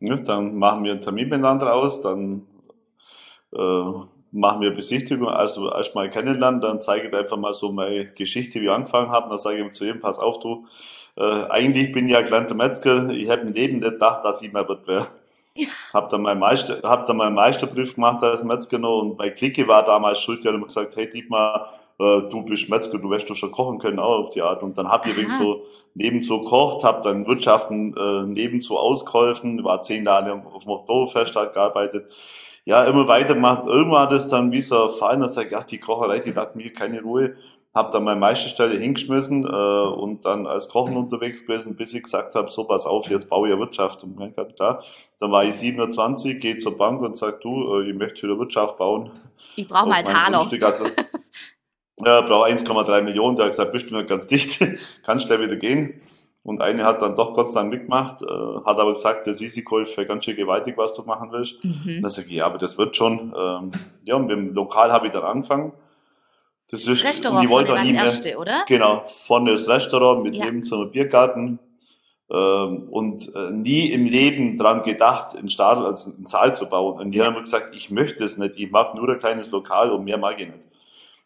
Ja, 0.00 0.16
dann 0.16 0.56
machen 0.56 0.84
wir 0.84 0.92
einen 0.92 1.02
Termin 1.02 1.28
miteinander 1.28 1.74
aus, 1.74 2.00
dann 2.00 2.46
äh, 3.52 3.92
machen 4.32 4.60
wir 4.60 4.70
Besichtigung, 4.70 5.28
also 5.28 5.70
erstmal 5.70 6.10
kennenlernen, 6.10 6.60
dann 6.60 6.80
zeige 6.80 7.08
ich 7.08 7.14
einfach 7.14 7.36
mal 7.36 7.54
so 7.54 7.72
meine 7.72 8.06
Geschichte, 8.06 8.60
wie 8.60 8.64
ich 8.64 8.70
angefangen 8.70 9.10
habe, 9.10 9.28
dann 9.28 9.38
sage 9.38 9.64
ich 9.64 9.72
zu 9.72 9.84
ihm, 9.84 10.00
pass 10.00 10.18
auf, 10.18 10.38
du, 10.38 10.66
äh, 11.16 11.44
eigentlich 11.48 11.92
bin 11.92 12.06
ich 12.06 12.12
ja 12.12 12.22
gelernter 12.22 12.54
Metzger, 12.54 13.08
ich 13.10 13.28
hätte 13.28 13.46
im 13.46 13.52
Leben 13.52 13.78
nicht 13.78 13.90
gedacht, 13.92 14.24
dass 14.24 14.42
ich 14.42 14.52
mehr 14.52 14.68
wird 14.68 14.86
wäre. 14.86 15.06
Ja. 15.56 15.68
Hab 15.92 16.10
dann 16.10 16.22
meinen 16.22 16.38
Meister, 16.38 16.78
hab 16.84 17.06
dann 17.06 17.16
meinen 17.16 17.34
Meisterbrief 17.34 17.96
gemacht 17.96 18.22
als 18.22 18.44
Metzger 18.44 18.78
noch. 18.78 19.00
Und 19.00 19.18
bei 19.18 19.30
Clique 19.30 19.66
war 19.66 19.84
damals 19.84 20.20
schuld, 20.20 20.44
die 20.44 20.48
hat 20.48 20.54
immer 20.54 20.66
gesagt, 20.66 20.94
hey 20.96 21.08
Dietmar, 21.08 21.72
äh, 21.98 22.22
du 22.30 22.44
bist 22.44 22.70
Metzger, 22.70 22.98
du 22.98 23.10
wirst 23.10 23.28
doch 23.28 23.34
schon 23.34 23.50
kochen 23.50 23.78
können, 23.78 23.98
auch 23.98 24.20
auf 24.20 24.30
die 24.30 24.42
Art. 24.42 24.62
Und 24.62 24.78
dann 24.78 24.88
hab 24.88 25.04
ich 25.06 25.16
wegen 25.16 25.30
so 25.30 25.64
nebenso 25.94 26.42
kocht, 26.42 26.84
hab 26.84 27.02
dann 27.02 27.26
Wirtschaften 27.26 27.94
äh, 27.96 28.22
nebenso 28.26 28.78
ausgeholfen, 28.78 29.62
war 29.64 29.82
zehn 29.82 30.04
Jahre 30.04 30.40
auf 30.52 30.62
dem 30.62 30.70
Oktoberfest 30.70 31.34
gearbeitet 31.34 32.08
ja, 32.64 32.84
immer 32.84 33.08
weitermacht. 33.08 33.66
Irgendwann 33.66 34.02
hat 34.02 34.12
es 34.12 34.28
dann 34.28 34.52
wie 34.52 34.62
so 34.62 34.88
fallen, 34.88 35.20
dass 35.20 35.34
sagt, 35.34 35.54
ach, 35.54 35.64
die 35.64 35.78
Kocherei, 35.78 36.20
die 36.20 36.34
hat 36.34 36.56
mir 36.56 36.72
keine 36.72 37.02
Ruhe. 37.02 37.36
habe 37.74 37.92
dann 37.92 38.04
meine 38.04 38.18
Meisterstelle 38.18 38.78
hingeschmissen 38.78 39.44
äh, 39.44 39.46
und 39.46 40.24
dann 40.24 40.46
als 40.46 40.68
Kochen 40.68 40.96
unterwegs 40.96 41.46
gewesen, 41.46 41.76
bis 41.76 41.94
ich 41.94 42.02
gesagt 42.02 42.34
habe, 42.34 42.50
so 42.50 42.64
pass 42.64 42.84
auf, 42.86 43.08
jetzt 43.08 43.30
baue 43.30 43.48
ich 43.48 43.54
eine 43.54 43.60
Wirtschaft. 43.60 44.02
Und 44.02 44.20
ich 44.20 44.34
gesagt, 44.34 44.58
da, 44.58 44.82
dann 45.20 45.30
war 45.30 45.44
ich 45.44 45.54
27, 45.54 46.40
gehe 46.40 46.58
zur 46.58 46.76
Bank 46.76 47.00
und 47.02 47.16
sage, 47.16 47.38
du, 47.42 47.80
äh, 47.80 47.90
ich 47.90 47.96
möchte 47.96 48.24
wieder 48.24 48.38
Wirtschaft 48.38 48.76
bauen. 48.76 49.10
Ich 49.56 49.68
brauche 49.68 49.88
mal 49.88 50.02
Taler. 50.02 50.48
Also, 50.62 50.86
ja, 52.04 52.20
brauche 52.22 52.50
1,3 52.50 53.02
Millionen. 53.02 53.36
Der 53.36 53.46
hat 53.46 53.52
gesagt, 53.52 53.72
bist 53.72 53.90
du 53.90 53.96
nicht 53.96 54.08
ganz 54.08 54.26
dicht, 54.26 54.60
kannst 55.04 55.26
schnell 55.26 55.40
wieder 55.40 55.56
gehen. 55.56 56.02
Und 56.42 56.62
eine 56.62 56.84
hat 56.84 57.02
dann 57.02 57.14
doch 57.14 57.34
Gott 57.34 57.48
sei 57.48 57.60
Dank 57.60 57.72
mitgemacht, 57.72 58.22
äh, 58.22 58.26
hat 58.26 58.78
aber 58.78 58.94
gesagt, 58.94 59.26
das 59.26 59.40
Risiko 59.40 59.78
ist 59.78 59.94
für 59.94 60.06
ganz 60.06 60.24
schön 60.24 60.36
gewaltig, 60.36 60.76
was 60.78 60.94
du 60.94 61.02
machen 61.02 61.30
willst. 61.32 61.62
Mhm. 61.62 61.96
Und 61.96 62.02
dann 62.02 62.10
sage 62.10 62.28
ich, 62.28 62.34
ja, 62.34 62.46
aber 62.46 62.58
das 62.58 62.78
wird 62.78 62.96
schon. 62.96 63.34
Ähm, 63.36 63.72
ja, 64.04 64.16
und 64.16 64.26
mit 64.26 64.36
dem 64.36 64.54
Lokal 64.54 64.90
habe 64.90 65.06
ich 65.06 65.12
dann 65.12 65.22
angefangen. 65.22 65.72
Das, 66.70 66.84
das 66.84 66.96
ist, 66.96 67.04
Restaurant 67.04 67.44
die 67.44 67.50
wollte 67.50 67.72
war 67.72 67.78
das 67.78 67.90
erste, 67.90 68.38
oder? 68.38 68.64
Genau, 68.66 69.02
vorne 69.06 69.52
das 69.52 69.68
Restaurant 69.68 70.22
mit 70.22 70.34
ja. 70.34 70.46
eben 70.46 70.62
so 70.62 70.80
einem 70.80 70.90
Biergarten. 70.90 71.58
Ähm, 72.32 72.88
und 72.90 73.34
äh, 73.34 73.50
nie 73.50 73.86
im 73.86 74.04
Leben 74.04 74.56
dran 74.56 74.82
gedacht, 74.82 75.34
in 75.34 75.48
Stadel 75.48 75.84
als 75.84 76.06
einen 76.06 76.26
Saal 76.26 76.56
zu 76.56 76.66
bauen. 76.66 77.00
Und 77.00 77.10
die 77.10 77.18
ja. 77.18 77.26
haben 77.26 77.34
gesagt, 77.40 77.74
ich 77.74 77.90
möchte 77.90 78.22
es 78.24 78.38
nicht, 78.38 78.56
ich 78.56 78.70
mag 78.70 78.94
nur 78.94 79.08
ein 79.08 79.18
kleines 79.18 79.50
Lokal 79.50 79.90
und 79.90 80.04
mehr 80.04 80.16
mag 80.16 80.40
ich 80.40 80.46
nicht. 80.46 80.60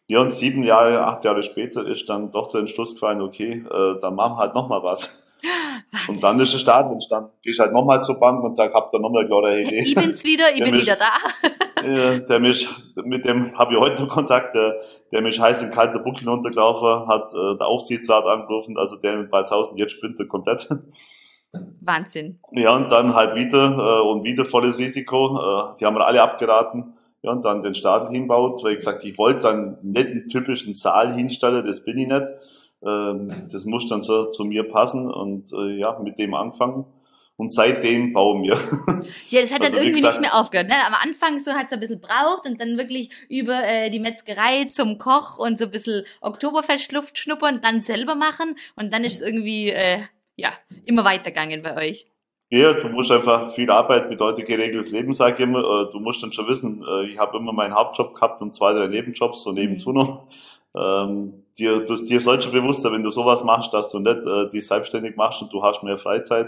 Ja, 0.07 0.21
und 0.21 0.31
sieben 0.31 0.63
Jahre, 0.63 1.03
acht 1.03 1.25
Jahre 1.25 1.41
später 1.41 1.85
ist 1.85 2.07
dann 2.09 2.31
doch 2.31 2.51
der 2.51 2.61
Entschluss 2.61 2.93
gefallen, 2.93 3.21
okay, 3.21 3.65
äh, 3.69 3.99
dann 4.01 4.15
machen 4.15 4.33
wir 4.33 4.37
halt 4.37 4.53
nochmal 4.55 4.83
was. 4.83 5.23
Und 6.07 6.23
dann 6.23 6.39
ist 6.39 6.53
der 6.53 6.59
Start 6.59 6.91
entstanden. 6.91 7.31
Gehst 7.41 7.59
halt 7.59 7.71
nochmal 7.71 8.03
zur 8.03 8.19
Bank 8.19 8.43
und 8.43 8.55
sag, 8.55 8.73
hab 8.73 8.91
da 8.91 8.99
nochmal 8.99 9.21
eine 9.21 9.29
klare 9.29 9.61
Idee. 9.61 9.81
Ich 9.81 9.95
bin's 9.95 10.23
wieder, 10.23 10.51
ich 10.51 10.57
der 10.57 10.65
bin 10.65 10.75
mich, 10.75 10.83
wieder 10.83 10.97
da. 10.97 11.83
äh, 11.83 12.25
der 12.25 12.39
mich, 12.39 12.67
mit 13.03 13.25
dem 13.25 13.57
habe 13.57 13.73
ich 13.73 13.79
heute 13.79 14.03
noch 14.03 14.09
Kontakt, 14.09 14.55
der, 14.55 14.81
der 15.11 15.21
mich 15.21 15.39
heiß 15.39 15.63
und 15.63 15.71
kalt 15.71 15.93
der 15.95 15.99
Buckel 15.99 16.27
runtergelaufen, 16.27 17.07
hat 17.07 17.33
äh, 17.33 17.57
der 17.57 17.67
Aufsichtsrat 17.67 18.25
angerufen, 18.25 18.77
also 18.77 18.97
der 18.97 19.17
mit 19.17 19.31
3000 19.31 19.79
jetzt 19.79 19.93
spinnt 19.93 20.19
er 20.19 20.27
komplett. 20.27 20.67
Wahnsinn. 21.81 22.39
Ja, 22.51 22.75
und 22.75 22.89
dann 22.89 23.13
halt 23.13 23.35
wieder 23.35 23.77
äh, 23.77 24.07
und 24.07 24.23
wieder 24.23 24.45
volles 24.45 24.77
Risiko. 24.77 25.37
Äh, 25.37 25.77
die 25.79 25.85
haben 25.85 25.95
wir 25.95 26.05
alle 26.05 26.21
abgeraten. 26.21 26.94
Ja, 27.25 27.31
und 27.31 27.43
dann 27.43 27.63
den 27.63 27.73
Stadel 27.73 28.09
hinbaut, 28.09 28.63
weil 28.63 28.73
ich 28.73 28.77
gesagt, 28.77 29.03
ich 29.03 29.17
wollte 29.17 29.39
dann 29.39 29.79
nicht 29.81 30.07
einen 30.07 30.27
typischen 30.27 30.75
Saal 30.75 31.11
hinstellen, 31.15 31.65
das 31.65 31.83
bin 31.83 31.97
ich 31.97 32.07
nicht. 32.07 32.23
Ähm, 32.85 33.47
das 33.51 33.65
muss 33.65 33.87
dann 33.87 34.03
so 34.03 34.25
zu 34.25 34.45
mir 34.45 34.69
passen 34.69 35.11
und 35.11 35.51
äh, 35.53 35.75
ja, 35.75 35.97
mit 36.03 36.19
dem 36.19 36.35
anfangen. 36.35 36.85
Und 37.35 37.51
seitdem 37.51 38.13
bauen 38.13 38.43
wir. 38.43 38.57
Ja, 39.29 39.41
das 39.41 39.53
hat 39.53 39.61
also, 39.61 39.75
dann 39.75 39.85
irgendwie 39.85 40.01
gesagt, 40.01 40.21
nicht 40.21 40.31
mehr 40.31 40.39
aufgehört. 40.39 40.67
Ne? 40.67 40.75
Am 40.87 40.93
Anfang 40.93 41.39
so 41.39 41.51
hat 41.53 41.67
es 41.67 41.73
ein 41.73 41.79
bisschen 41.79 41.99
braucht 41.99 42.47
und 42.47 42.61
dann 42.61 42.77
wirklich 42.77 43.09
über 43.27 43.63
äh, 43.63 43.89
die 43.89 43.99
Metzgerei 43.99 44.65
zum 44.65 44.97
Koch 44.97 45.37
und 45.37 45.57
so 45.57 45.65
ein 45.65 45.71
bisschen 45.71 46.05
Oktoberfestluft 46.21 47.17
schnuppern, 47.17 47.59
dann 47.61 47.81
selber 47.81 48.15
machen 48.15 48.55
und 48.75 48.93
dann 48.93 49.03
ist 49.03 49.15
es 49.15 49.21
irgendwie 49.21 49.69
äh, 49.69 49.99
ja 50.37 50.49
immer 50.85 51.05
weitergegangen 51.05 51.61
bei 51.61 51.75
euch. 51.75 52.07
Ja, 52.55 52.71
du 52.71 52.87
musst 52.87 53.11
einfach 53.11 53.49
viel 53.49 53.69
Arbeit 53.69 54.09
bedeutet 54.09 54.45
geregeltes 54.45 54.89
Leben, 54.89 55.13
sag 55.13 55.33
ich 55.33 55.41
immer. 55.41 55.59
Äh, 55.59 55.91
du 55.91 55.99
musst 55.99 56.23
dann 56.23 56.31
schon 56.31 56.47
wissen, 56.47 56.85
äh, 56.87 57.03
ich 57.03 57.17
habe 57.17 57.37
immer 57.37 57.51
meinen 57.51 57.75
Hauptjob 57.75 58.15
gehabt 58.15 58.41
und 58.41 58.55
zwei, 58.55 58.71
drei 58.71 58.87
Nebenjobs 58.87 59.43
so 59.43 59.51
nebenzu 59.51 59.89
mhm. 59.89 59.95
noch. 59.97 60.23
Ähm, 60.73 61.43
dir, 61.57 61.81
du, 61.81 61.95
dir 61.95 62.21
soll 62.21 62.41
schon 62.41 62.53
bewusst 62.53 62.81
sein, 62.81 62.93
wenn 62.93 63.03
du 63.03 63.11
sowas 63.11 63.43
machst, 63.43 63.73
dass 63.73 63.89
du 63.89 63.99
nicht 63.99 64.25
äh, 64.25 64.49
die 64.53 64.61
selbstständig 64.61 65.17
machst 65.17 65.41
und 65.41 65.51
du 65.51 65.61
hast 65.61 65.83
mehr 65.83 65.97
Freizeit. 65.97 66.47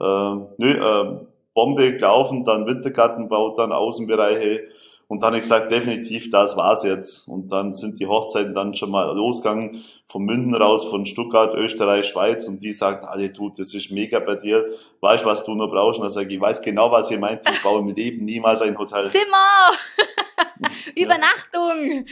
Ähm, 0.00 0.46
nö, 0.58 0.70
äh, 0.74 1.26
Bombe 1.54 1.92
gelaufen, 1.92 2.44
dann 2.44 2.64
Wintergartenbau, 2.68 3.56
dann 3.56 3.72
Außenbereiche, 3.72 4.68
und 5.12 5.22
dann 5.22 5.26
habe 5.26 5.36
ich 5.36 5.42
gesagt, 5.42 5.70
definitiv, 5.70 6.30
das 6.30 6.56
war's 6.56 6.84
jetzt. 6.84 7.28
Und 7.28 7.50
dann 7.50 7.74
sind 7.74 8.00
die 8.00 8.06
Hochzeiten 8.06 8.54
dann 8.54 8.72
schon 8.72 8.90
mal 8.90 9.14
losgegangen, 9.14 9.84
von 10.06 10.22
Münden 10.22 10.54
raus, 10.54 10.86
von 10.86 11.04
Stuttgart, 11.04 11.54
Österreich, 11.54 12.06
Schweiz. 12.06 12.48
Und 12.48 12.62
die 12.62 12.72
sagten 12.72 13.04
alle, 13.04 13.28
du, 13.28 13.50
das 13.50 13.74
ist 13.74 13.90
mega 13.90 14.20
bei 14.20 14.36
dir. 14.36 14.64
Weißt, 15.02 15.26
was 15.26 15.44
du 15.44 15.54
nur 15.54 15.70
brauchst? 15.70 15.98
Und 15.98 16.04
dann 16.04 16.12
sage 16.12 16.28
ich, 16.28 16.36
ich 16.36 16.40
weiß 16.40 16.62
genau, 16.62 16.90
was 16.90 17.10
ihr 17.10 17.18
meint. 17.18 17.42
Ich 17.46 17.62
baue 17.62 17.82
mit 17.82 17.98
eben 17.98 18.24
niemals 18.24 18.62
ein 18.62 18.78
Hotel. 18.78 19.06
Zimmer! 19.06 19.72
Übernachtung! 20.96 22.06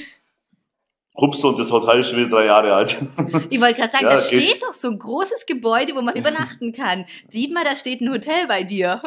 Hups, 1.16 1.42
und 1.42 1.58
das 1.58 1.72
Hotel 1.72 2.00
ist 2.00 2.10
schon 2.10 2.18
wieder 2.18 2.36
drei 2.36 2.44
Jahre 2.44 2.74
alt. 2.74 2.98
Ich 3.48 3.62
wollte 3.62 3.80
gerade 3.80 3.92
sagen, 3.92 4.04
ja, 4.10 4.16
da 4.16 4.20
steht 4.20 4.62
doch 4.62 4.74
so 4.74 4.88
ein 4.88 4.98
großes 4.98 5.46
Gebäude, 5.46 5.94
wo 5.94 6.02
man 6.02 6.16
übernachten 6.16 6.74
kann. 6.74 7.06
Sieht 7.30 7.54
man, 7.54 7.64
da 7.64 7.74
steht 7.74 8.02
ein 8.02 8.12
Hotel 8.12 8.46
bei 8.46 8.62
dir. 8.62 9.00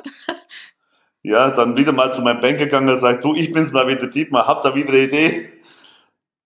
Ja, 1.24 1.50
dann 1.52 1.78
wieder 1.78 1.94
mal 1.94 2.12
zu 2.12 2.22
meinem 2.22 2.42
Banker 2.42 2.66
gegangen 2.66 2.90
und 2.90 2.98
sagt, 2.98 3.24
du, 3.24 3.34
ich 3.34 3.54
bin's 3.54 3.72
mal 3.72 3.88
wieder 3.88 4.08
Dietmar, 4.08 4.46
hab 4.46 4.62
da 4.62 4.76
wieder 4.76 4.90
eine 4.90 5.04
Idee. 5.04 5.50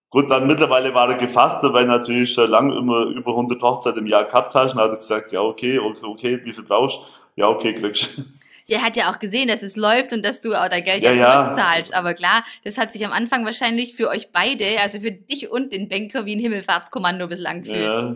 Gut, 0.09 0.29
dann 0.29 0.47
mittlerweile 0.47 0.93
war 0.93 1.09
er 1.09 1.15
gefasst, 1.15 1.63
weil 1.63 1.83
er 1.83 1.97
natürlich 1.97 2.31
schon 2.31 2.49
lange 2.49 2.77
immer 2.77 3.05
über 3.07 3.31
100 3.31 3.61
Hochzeiten 3.61 4.01
im 4.01 4.07
Jahr 4.07 4.25
gehabt 4.25 4.53
hast. 4.53 4.73
Und 4.73 4.81
hat 4.81 4.91
er 4.91 4.97
gesagt, 4.97 5.31
ja, 5.31 5.41
okay, 5.41 5.79
okay, 5.79 6.05
okay, 6.05 6.41
wie 6.43 6.53
viel 6.53 6.63
brauchst 6.63 6.97
du? 6.97 7.01
Ja, 7.41 7.49
okay, 7.49 7.73
kriegst 7.73 8.21
Ja, 8.67 8.79
er 8.79 8.83
hat 8.83 8.95
ja 8.95 9.11
auch 9.11 9.19
gesehen, 9.19 9.47
dass 9.47 9.63
es 9.63 9.77
läuft 9.77 10.13
und 10.13 10.23
dass 10.25 10.41
du 10.41 10.53
auch 10.53 10.69
dein 10.69 10.83
Geld 10.83 11.01
ja, 11.01 11.11
ja 11.13 11.43
zurückzahlst. 11.43 11.93
Aber 11.93 12.13
klar, 12.13 12.43
das 12.63 12.77
hat 12.77 12.93
sich 12.93 13.05
am 13.05 13.13
Anfang 13.13 13.45
wahrscheinlich 13.45 13.95
für 13.95 14.09
euch 14.09 14.31
beide, 14.31 14.65
also 14.81 14.99
für 14.99 15.11
dich 15.11 15.49
und 15.49 15.73
den 15.73 15.89
Banker, 15.89 16.25
wie 16.25 16.35
ein 16.35 16.39
Himmelfahrtskommando 16.39 17.23
ein 17.23 17.29
bisschen 17.29 17.45
angefühlt. 17.45 17.93
Ja, 17.93 18.15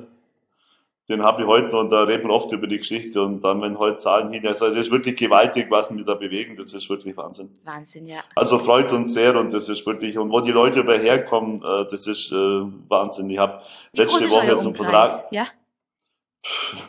den 1.09 1.23
habe 1.23 1.41
ich 1.41 1.47
heute 1.47 1.77
und 1.77 1.89
da 1.89 2.03
reden 2.03 2.27
wir 2.27 2.33
oft 2.33 2.51
über 2.51 2.67
die 2.67 2.77
Geschichte 2.77 3.21
und 3.21 3.41
dann, 3.43 3.61
wenn 3.61 3.77
heute 3.77 3.97
Zahlen 3.97 4.31
hin, 4.31 4.45
also 4.45 4.67
das 4.67 4.77
ist 4.77 4.91
wirklich 4.91 5.17
gewaltig, 5.17 5.67
was 5.69 5.93
wir 5.93 6.03
da 6.05 6.15
bewegen, 6.15 6.55
das 6.55 6.73
ist 6.73 6.89
wirklich 6.89 7.17
Wahnsinn. 7.17 7.57
Wahnsinn, 7.63 8.05
ja. 8.05 8.19
Also 8.35 8.59
freut 8.59 8.93
uns 8.93 9.13
sehr 9.13 9.35
und 9.35 9.51
das 9.51 9.67
ist 9.67 9.85
wirklich, 9.85 10.17
und 10.17 10.31
wo 10.31 10.41
die 10.41 10.51
Leute 10.51 10.81
über 10.81 10.97
herkommen, 10.97 11.61
äh, 11.63 11.85
das 11.89 12.07
ist 12.07 12.31
äh, 12.31 12.35
Wahnsinn. 12.35 13.29
Ich 13.29 13.39
habe 13.39 13.61
letzte 13.93 14.29
Woche 14.29 14.47
jetzt 14.47 14.65
einen 14.65 14.75
Vertrag. 14.75 15.25
Ja. 15.31 15.47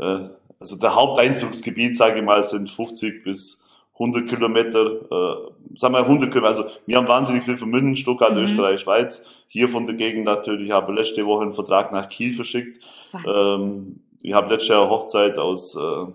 Äh, 0.00 0.28
also 0.60 0.76
der 0.76 0.94
Haupteinzugsgebiet, 0.94 1.96
sage 1.96 2.20
ich 2.20 2.24
mal, 2.24 2.40
sind 2.44 2.70
50 2.70 3.24
bis 3.24 3.67
100 3.98 4.28
Kilometer, 4.28 4.86
äh, 4.86 5.76
sagen 5.76 5.94
wir 5.94 6.00
100 6.00 6.30
Kilometer, 6.30 6.48
also 6.48 6.64
wir 6.86 6.96
haben 6.96 7.08
wahnsinnig 7.08 7.42
viel 7.42 7.56
von 7.56 7.68
München, 7.68 7.96
Stuttgart, 7.96 8.32
mhm. 8.32 8.44
Österreich, 8.44 8.80
Schweiz, 8.80 9.24
hier 9.48 9.68
von 9.68 9.86
der 9.86 9.96
Gegend 9.96 10.24
natürlich, 10.24 10.66
ich 10.66 10.72
habe 10.72 10.92
letzte 10.92 11.26
Woche 11.26 11.42
einen 11.42 11.52
Vertrag 11.52 11.92
nach 11.92 12.08
Kiel 12.08 12.32
verschickt, 12.32 12.82
ähm, 13.26 14.00
ich 14.22 14.32
habe 14.32 14.50
letzte 14.50 14.74
Jahr 14.74 14.88
Hochzeit 14.88 15.38
aus 15.38 15.74
äh, 15.74 16.06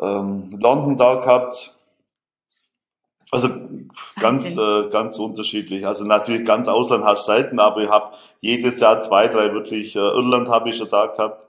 ähm, 0.00 0.50
London 0.58 0.96
da 0.96 1.16
gehabt, 1.16 1.74
also 3.30 3.48
ganz, 4.18 4.56
äh, 4.56 4.88
ganz 4.90 5.18
unterschiedlich. 5.18 5.86
Also 5.86 6.04
natürlich 6.04 6.46
ganz 6.46 6.66
Ausland 6.66 7.04
hast 7.04 7.28
du 7.28 7.32
selten, 7.32 7.58
aber 7.58 7.82
ich 7.82 7.90
habe 7.90 8.16
jedes 8.40 8.80
Jahr 8.80 9.02
zwei, 9.02 9.28
drei 9.28 9.52
wirklich, 9.52 9.94
äh, 9.96 9.98
Irland 9.98 10.48
habe 10.48 10.70
ich 10.70 10.78
schon 10.78 10.88
da 10.88 11.06
gehabt 11.06 11.47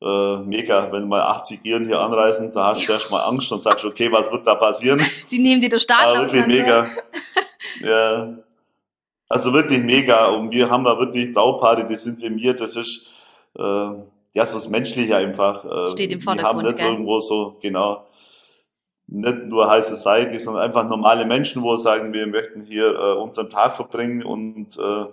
äh, 0.00 0.36
mega, 0.38 0.92
wenn 0.92 1.08
mal 1.08 1.22
80 1.22 1.64
Iren 1.64 1.86
hier 1.86 2.00
anreisen, 2.00 2.52
da 2.52 2.66
hast 2.66 2.86
du 2.86 2.92
erst 2.92 3.10
mal 3.10 3.22
Angst 3.22 3.50
und 3.50 3.62
sagst, 3.62 3.84
okay, 3.84 4.10
was 4.12 4.30
wird 4.30 4.46
da 4.46 4.54
passieren? 4.54 5.00
Die 5.30 5.38
nehmen 5.38 5.60
dir 5.60 5.68
der 5.68 5.78
Staat 5.78 6.06
Aber 6.06 6.22
wirklich 6.22 6.46
mega. 6.46 6.88
ja. 7.80 8.38
Also 9.28 9.52
wirklich 9.52 9.80
mega. 9.80 10.28
Und 10.28 10.52
wir 10.52 10.70
haben 10.70 10.84
da 10.84 10.98
wirklich 10.98 11.34
Braupaare, 11.34 11.84
die 11.86 11.96
sind 11.96 12.22
wie 12.22 12.30
mir, 12.30 12.54
das 12.54 12.76
ist, 12.76 13.06
äh, 13.58 13.62
ja, 13.62 14.46
so 14.46 14.56
das 14.56 14.68
Menschliche 14.68 15.16
einfach. 15.16 15.64
Äh, 15.64 15.90
Steht 15.90 16.12
im 16.12 16.20
Vordergrund. 16.20 16.62
Wir 16.62 16.62
haben 16.62 16.66
nicht 16.66 16.78
gell? 16.78 16.92
irgendwo 16.92 17.20
so, 17.20 17.58
genau, 17.60 18.06
nicht 19.08 19.46
nur 19.46 19.68
High 19.68 19.84
Society, 19.84 20.38
sondern 20.38 20.62
einfach 20.62 20.88
normale 20.88 21.26
Menschen, 21.26 21.62
wo 21.62 21.76
sagen, 21.76 22.12
wir 22.12 22.26
möchten 22.26 22.62
hier 22.62 22.94
äh, 22.94 23.12
unseren 23.14 23.50
Tag 23.50 23.74
verbringen 23.74 24.22
und 24.22 24.78
äh, 24.78 25.06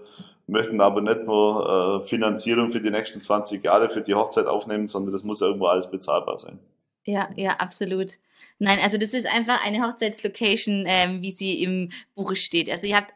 möchten 0.47 0.81
aber 0.81 1.01
nicht 1.01 1.25
nur 1.25 2.01
äh, 2.01 2.07
Finanzierung 2.07 2.69
für 2.69 2.81
die 2.81 2.91
nächsten 2.91 3.21
20 3.21 3.63
Jahre 3.63 3.89
für 3.89 4.01
die 4.01 4.13
Hochzeit 4.13 4.47
aufnehmen, 4.47 4.87
sondern 4.87 5.13
das 5.13 5.23
muss 5.23 5.39
ja 5.39 5.47
irgendwo 5.47 5.67
alles 5.67 5.89
bezahlbar 5.89 6.37
sein. 6.37 6.59
Ja, 7.05 7.29
ja, 7.35 7.51
absolut. 7.53 8.13
Nein, 8.57 8.79
also 8.81 8.97
das 8.97 9.13
ist 9.13 9.27
einfach 9.27 9.65
eine 9.65 9.81
Hochzeitslocation, 9.85 10.85
ähm, 10.87 11.21
wie 11.21 11.31
sie 11.31 11.61
im 11.61 11.91
Buche 12.15 12.35
steht. 12.35 12.69
Also 12.69 12.87
ihr 12.87 12.95
habt 12.95 13.13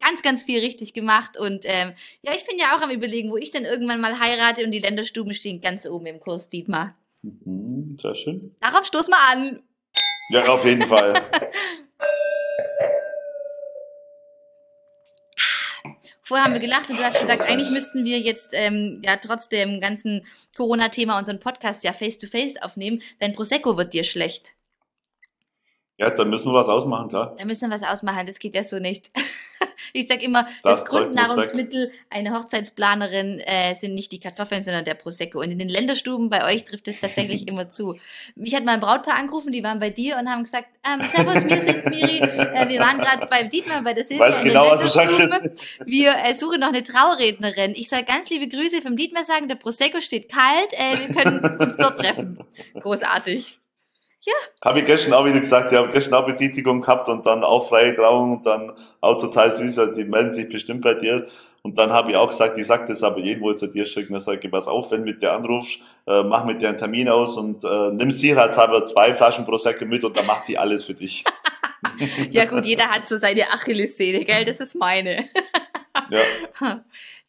ganz, 0.00 0.22
ganz 0.22 0.42
viel 0.42 0.60
richtig 0.60 0.94
gemacht 0.94 1.38
und 1.38 1.64
ähm, 1.64 1.92
ja, 2.22 2.32
ich 2.34 2.46
bin 2.46 2.58
ja 2.58 2.76
auch 2.76 2.80
am 2.80 2.90
überlegen, 2.90 3.30
wo 3.30 3.36
ich 3.36 3.50
dann 3.50 3.64
irgendwann 3.64 4.00
mal 4.00 4.18
heirate 4.18 4.64
und 4.64 4.70
die 4.70 4.78
Länderstuben 4.78 5.34
stehen 5.34 5.60
ganz 5.60 5.86
oben 5.86 6.06
im 6.06 6.20
Kurs, 6.20 6.48
Dietmar. 6.48 6.96
Mhm, 7.22 7.96
sehr 7.98 8.14
schön. 8.14 8.54
Darauf 8.60 8.86
stoß 8.86 9.08
mal 9.08 9.32
an. 9.32 9.62
Ja, 10.30 10.46
auf 10.46 10.64
jeden 10.64 10.82
Fall. 10.82 11.14
Vorher 16.30 16.44
haben 16.44 16.54
wir 16.54 16.60
gelacht 16.60 16.88
und 16.88 16.96
du 16.96 17.02
hast 17.02 17.20
gesagt, 17.20 17.42
eigentlich 17.48 17.72
müssten 17.72 18.04
wir 18.04 18.20
jetzt 18.20 18.50
ähm, 18.52 19.02
ja 19.04 19.16
trotz 19.16 19.48
dem 19.48 19.80
ganzen 19.80 20.24
Corona-Thema 20.56 21.18
unseren 21.18 21.40
Podcast 21.40 21.82
ja 21.82 21.92
face-to-face 21.92 22.54
-face 22.54 22.62
aufnehmen. 22.62 23.02
Dein 23.18 23.32
Prosecco 23.32 23.76
wird 23.76 23.94
dir 23.94 24.04
schlecht. 24.04 24.52
Ja, 25.98 26.08
dann 26.10 26.30
müssen 26.30 26.52
wir 26.52 26.54
was 26.54 26.68
ausmachen, 26.68 27.08
klar. 27.08 27.34
Dann 27.36 27.48
müssen 27.48 27.68
wir 27.68 27.74
was 27.74 27.82
ausmachen, 27.82 28.26
das 28.26 28.38
geht 28.38 28.54
ja 28.54 28.62
so 28.62 28.78
nicht. 28.78 29.10
Ich 29.92 30.06
sag 30.06 30.22
immer, 30.22 30.44
das, 30.62 30.80
das 30.80 30.86
Grundnahrungsmittel 30.86 31.90
einer 32.10 32.38
Hochzeitsplanerin 32.38 33.40
äh, 33.40 33.74
sind 33.74 33.94
nicht 33.94 34.12
die 34.12 34.20
Kartoffeln, 34.20 34.62
sondern 34.62 34.84
der 34.84 34.94
Prosecco. 34.94 35.40
Und 35.40 35.50
in 35.50 35.58
den 35.58 35.68
Länderstuben 35.68 36.30
bei 36.30 36.44
euch 36.44 36.64
trifft 36.64 36.86
es 36.88 36.98
tatsächlich 36.98 37.48
immer 37.48 37.70
zu. 37.70 37.96
Mich 38.36 38.54
hat 38.54 38.64
mal 38.64 38.74
ein 38.74 38.80
Brautpaar 38.80 39.14
angerufen, 39.14 39.52
die 39.52 39.64
waren 39.64 39.80
bei 39.80 39.90
dir 39.90 40.16
und 40.16 40.28
haben 40.28 40.44
gesagt, 40.44 40.68
ähm, 40.86 41.06
Servus, 41.08 41.44
wir 41.44 41.62
sind's, 41.62 41.88
Miri. 41.88 42.18
Äh, 42.18 42.68
wir 42.68 42.80
waren 42.80 42.98
gerade 42.98 43.26
beim 43.26 43.50
Dietmar 43.50 43.82
bei 43.82 43.94
der 43.94 44.04
Silvia 44.04 44.26
Weiß 44.26 44.38
in 44.38 44.44
genau, 44.44 44.70
was 44.70 44.82
du 44.82 44.88
sagst. 44.88 45.18
Wir 45.84 46.14
äh, 46.24 46.34
suchen 46.34 46.60
noch 46.60 46.68
eine 46.68 46.84
Traurednerin. 46.84 47.72
Ich 47.74 47.88
soll 47.88 48.02
ganz 48.04 48.30
liebe 48.30 48.48
Grüße 48.48 48.82
vom 48.82 48.96
Dietmar 48.96 49.24
sagen, 49.24 49.48
der 49.48 49.56
Prosecco 49.56 50.00
steht 50.00 50.30
kalt, 50.30 50.72
äh, 50.72 51.08
wir 51.08 51.14
können 51.14 51.58
uns 51.58 51.76
dort 51.76 52.00
treffen. 52.00 52.38
Großartig. 52.80 53.59
Ja. 54.22 54.34
Habe 54.64 54.80
ich 54.80 54.86
gestern 54.86 55.14
auch 55.14 55.24
wieder 55.24 55.40
gesagt, 55.40 55.72
ich 55.72 55.78
habe 55.78 55.90
gestern 55.90 56.14
auch 56.14 56.26
Besichtigung 56.26 56.82
gehabt 56.82 57.08
und 57.08 57.24
dann 57.24 57.42
auch 57.42 57.68
freie 57.68 57.96
Trauung 57.96 58.38
und 58.38 58.46
dann 58.46 58.72
auch 59.00 59.18
total 59.20 59.50
süß, 59.50 59.78
also 59.78 59.94
die 59.94 60.04
melden 60.04 60.32
sich 60.32 60.48
bestimmt 60.48 60.82
bei 60.82 60.94
dir. 60.94 61.26
Und 61.62 61.78
dann 61.78 61.92
habe 61.92 62.10
ich 62.10 62.16
auch 62.16 62.28
gesagt, 62.28 62.56
ich 62.58 62.66
sag 62.66 62.86
das 62.86 63.02
aber 63.02 63.18
jeden 63.18 63.42
wohl 63.42 63.56
zu 63.56 63.66
dir 63.66 63.84
schicken, 63.84 64.12
dann 64.12 64.22
sage 64.22 64.40
ich, 64.42 64.50
pass 64.50 64.66
auf, 64.66 64.90
wenn 64.90 65.02
mit 65.02 65.22
dir 65.22 65.32
anrufst, 65.32 65.78
äh, 66.06 66.22
mach 66.22 66.44
mit 66.44 66.62
dir 66.62 66.70
einen 66.70 66.78
Termin 66.78 67.08
aus 67.08 67.36
und 67.36 67.64
äh, 67.64 67.90
nimm 67.92 68.12
sicherheitshalber 68.12 68.86
zwei 68.86 69.14
Flaschen 69.14 69.44
Prosecco 69.44 69.84
mit 69.84 70.04
und 70.04 70.16
dann 70.16 70.26
macht 70.26 70.48
die 70.48 70.56
alles 70.56 70.84
für 70.84 70.94
dich. 70.94 71.24
ja 72.30 72.46
gut, 72.46 72.64
jeder 72.64 72.88
hat 72.88 73.06
so 73.06 73.16
seine 73.16 73.50
Achillessehne, 73.52 74.24
gell? 74.24 74.44
Das 74.44 74.60
ist 74.60 74.74
meine. 74.74 75.28
ja. 76.10 76.20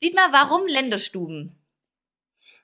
Dietmar, 0.04 0.30
warum 0.32 0.66
Länderstuben? 0.68 1.56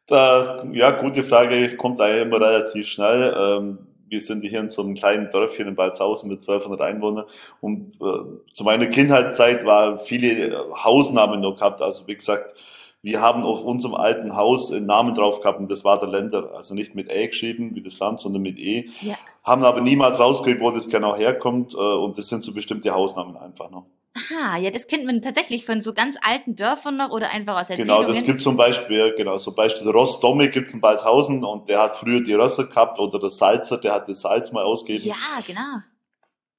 Da, 0.07 0.65
ja, 0.71 0.91
gute 0.91 1.21
Frage, 1.21 1.75
kommt 1.75 1.99
eigentlich 1.99 2.23
immer 2.23 2.39
relativ 2.39 2.87
schnell. 2.87 3.35
Ähm, 3.37 3.86
wir 4.09 4.21
sind 4.21 4.41
hier 4.41 4.59
in 4.59 4.69
so 4.69 4.81
einem 4.81 4.95
kleinen 4.95 5.29
Dörfchen 5.31 5.67
in 5.67 5.75
Balzhausen 5.75 6.29
mit 6.29 6.39
1200 6.39 6.81
Einwohnern 6.81 7.25
und 7.61 7.95
äh, 7.95 8.53
zu 8.53 8.63
meiner 8.63 8.87
Kindheitszeit 8.87 9.65
war 9.65 9.99
viele 9.99 10.65
Hausnamen 10.83 11.41
noch 11.41 11.55
gehabt. 11.55 11.81
Also 11.81 12.07
wie 12.07 12.15
gesagt, 12.15 12.53
wir 13.01 13.21
haben 13.21 13.43
auf 13.43 13.63
unserem 13.63 13.95
alten 13.95 14.35
Haus 14.35 14.71
einen 14.71 14.85
Namen 14.85 15.13
drauf 15.13 15.41
gehabt 15.41 15.59
und 15.59 15.71
das 15.71 15.83
war 15.83 15.99
der 15.99 16.09
Länder. 16.09 16.51
Also 16.53 16.73
nicht 16.73 16.95
mit 16.95 17.09
E 17.09 17.27
geschrieben, 17.27 17.75
wie 17.75 17.81
das 17.81 17.99
Land, 17.99 18.19
sondern 18.19 18.41
mit 18.41 18.59
E. 18.59 18.89
Ja. 19.01 19.15
Haben 19.43 19.63
aber 19.63 19.81
niemals 19.81 20.19
rausgekriegt, 20.19 20.61
wo 20.61 20.71
das 20.71 20.89
genau 20.89 21.15
herkommt 21.15 21.73
äh, 21.73 21.77
und 21.77 22.17
das 22.17 22.27
sind 22.27 22.43
so 22.43 22.53
bestimmte 22.53 22.93
Hausnamen 22.93 23.37
einfach 23.37 23.69
noch. 23.69 23.85
Aha, 24.17 24.57
ja, 24.57 24.71
das 24.71 24.87
kennt 24.87 25.05
man 25.05 25.21
tatsächlich 25.21 25.65
von 25.65 25.81
so 25.81 25.93
ganz 25.93 26.17
alten 26.21 26.55
Dörfern 26.55 26.97
noch 26.97 27.11
oder 27.11 27.29
einfach 27.29 27.61
aus 27.61 27.69
Erzählungen. 27.69 28.05
Genau, 28.05 28.13
das 28.13 28.25
gibt 28.25 28.41
zum 28.41 28.57
Beispiel, 28.57 29.13
genau, 29.15 29.37
zum 29.37 29.53
Beispiel 29.53 29.89
Ross 29.89 30.19
Domme 30.19 30.49
gibt's 30.49 30.73
in 30.73 30.81
Balshausen 30.81 31.43
und 31.43 31.69
der 31.69 31.81
hat 31.83 31.95
früher 31.95 32.21
die 32.21 32.33
Rösser 32.33 32.65
gehabt 32.65 32.99
oder 32.99 33.19
der 33.19 33.31
Salzer, 33.31 33.77
der 33.77 33.93
hat 33.93 34.09
das 34.09 34.21
Salz 34.21 34.51
mal 34.51 34.63
ausgegeben. 34.63 35.05
Ja, 35.05 35.41
genau. 35.45 35.81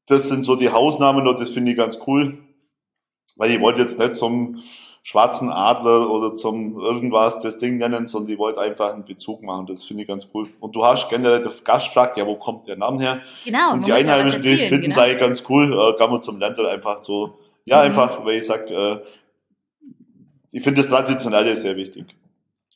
Das 0.06 0.28
sind 0.28 0.44
so 0.44 0.56
die 0.56 0.70
Hausnamen 0.70 1.26
und 1.26 1.40
das 1.40 1.50
finde 1.50 1.72
ich 1.72 1.76
ganz 1.76 1.98
cool, 2.06 2.38
weil 3.36 3.50
ich 3.50 3.60
wollte 3.60 3.80
jetzt 3.80 3.98
nicht 3.98 4.16
zum 4.16 4.60
schwarzen 5.02 5.50
Adler 5.50 6.10
oder 6.10 6.36
zum 6.36 6.78
irgendwas 6.78 7.40
das 7.40 7.58
Ding 7.58 7.78
nennen, 7.78 8.08
sondern 8.08 8.28
die 8.28 8.38
wollte 8.38 8.60
einfach 8.60 8.92
einen 8.92 9.06
Bezug 9.06 9.42
machen. 9.42 9.66
Das 9.66 9.84
finde 9.84 10.02
ich 10.02 10.08
ganz 10.08 10.28
cool. 10.34 10.50
Und 10.60 10.76
du 10.76 10.84
hast 10.84 11.08
generell 11.08 11.40
der 11.40 11.52
Gast 11.64 11.88
fragt, 11.88 12.18
ja, 12.18 12.26
wo 12.26 12.36
kommt 12.36 12.68
der 12.68 12.76
Name 12.76 13.00
her? 13.00 13.20
Genau. 13.44 13.72
Und 13.72 13.86
die 13.86 13.92
Einheimischen, 13.92 14.42
die 14.42 14.56
finden 14.56 14.82
genau. 14.82 14.96
es 14.96 14.98
eigentlich 14.98 15.18
ganz 15.18 15.42
cool, 15.48 15.72
äh, 15.72 15.98
kann 15.98 16.10
man 16.10 16.22
zum 16.22 16.38
Länder 16.38 16.68
einfach 16.68 17.02
so 17.02 17.38
ja, 17.68 17.78
mhm. 17.78 17.82
einfach, 17.84 18.24
weil 18.24 18.38
ich 18.38 18.46
sag, 18.46 18.70
äh, 18.70 18.98
ich 20.50 20.62
finde 20.62 20.80
das 20.80 20.88
Traditionelle 20.88 21.54
sehr 21.56 21.76
wichtig. 21.76 22.06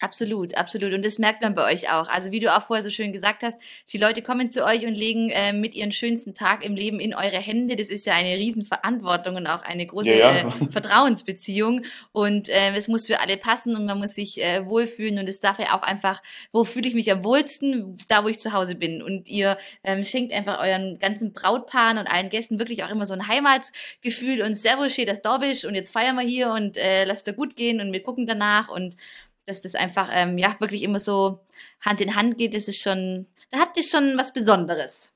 Absolut, 0.02 0.56
absolut. 0.56 0.92
Und 0.94 1.06
das 1.06 1.20
merkt 1.20 1.44
man 1.44 1.54
bei 1.54 1.72
euch 1.72 1.92
auch. 1.92 2.08
Also 2.08 2.32
wie 2.32 2.40
du 2.40 2.52
auch 2.52 2.66
vorher 2.66 2.82
so 2.82 2.90
schön 2.90 3.12
gesagt 3.12 3.44
hast, 3.44 3.56
die 3.92 3.98
Leute 3.98 4.20
kommen 4.20 4.50
zu 4.50 4.64
euch 4.64 4.84
und 4.84 4.96
legen 4.96 5.30
äh, 5.30 5.52
mit 5.52 5.76
ihren 5.76 5.92
schönsten 5.92 6.34
Tag 6.34 6.64
im 6.64 6.74
Leben 6.74 6.98
in 6.98 7.14
eure 7.14 7.38
Hände. 7.38 7.76
Das 7.76 7.86
ist 7.86 8.04
ja 8.04 8.14
eine 8.14 8.34
Riesenverantwortung 8.34 9.36
und 9.36 9.46
auch 9.46 9.62
eine 9.62 9.86
große 9.86 10.10
ja, 10.10 10.38
ja. 10.38 10.48
Äh, 10.48 10.50
Vertrauensbeziehung. 10.72 11.82
Und 12.10 12.48
äh, 12.48 12.72
es 12.76 12.88
muss 12.88 13.06
für 13.06 13.20
alle 13.20 13.36
passen 13.36 13.76
und 13.76 13.84
man 13.84 14.00
muss 14.00 14.14
sich 14.14 14.42
äh, 14.42 14.66
wohlfühlen. 14.66 15.20
Und 15.20 15.28
es 15.28 15.38
darf 15.38 15.60
ja 15.60 15.78
auch 15.78 15.82
einfach, 15.82 16.20
wo 16.50 16.64
fühle 16.64 16.88
ich 16.88 16.94
mich 16.94 17.12
am 17.12 17.22
wohlsten? 17.22 17.96
Da, 18.08 18.24
wo 18.24 18.28
ich 18.28 18.40
zu 18.40 18.52
Hause 18.52 18.74
bin. 18.74 19.02
Und 19.02 19.28
ihr 19.28 19.56
ähm, 19.84 20.04
schenkt 20.04 20.32
einfach 20.32 20.58
euren 20.58 20.98
ganzen 20.98 21.32
Brautpaaren 21.32 21.98
und 21.98 22.08
allen 22.08 22.28
Gästen 22.28 22.58
wirklich 22.58 22.82
auch 22.82 22.90
immer 22.90 23.06
so 23.06 23.14
ein 23.14 23.28
Heimatsgefühl 23.28 24.42
und 24.42 24.56
Servus, 24.56 24.94
steht 24.94 25.08
das 25.08 25.22
Dorbisch 25.22 25.64
und 25.64 25.76
jetzt 25.76 25.92
feiern 25.92 26.16
wir 26.16 26.26
hier 26.26 26.50
und 26.50 26.76
äh, 26.76 27.04
lasst 27.04 27.28
dir 27.28 27.34
gut 27.34 27.54
gehen 27.54 27.80
und 27.80 27.92
wir 27.92 28.02
gucken 28.02 28.26
danach 28.26 28.68
und 28.68 28.96
dass 29.46 29.62
das 29.62 29.74
einfach 29.74 30.08
ähm, 30.12 30.38
ja 30.38 30.56
wirklich 30.58 30.82
immer 30.82 31.00
so 31.00 31.40
Hand 31.80 32.00
in 32.00 32.14
Hand 32.14 32.38
geht, 32.38 32.54
das 32.54 32.68
ist 32.68 32.80
schon, 32.80 33.26
da 33.50 33.58
habt 33.58 33.76
ihr 33.76 33.84
schon 33.84 34.16
was 34.16 34.32
Besonderes. 34.32 35.12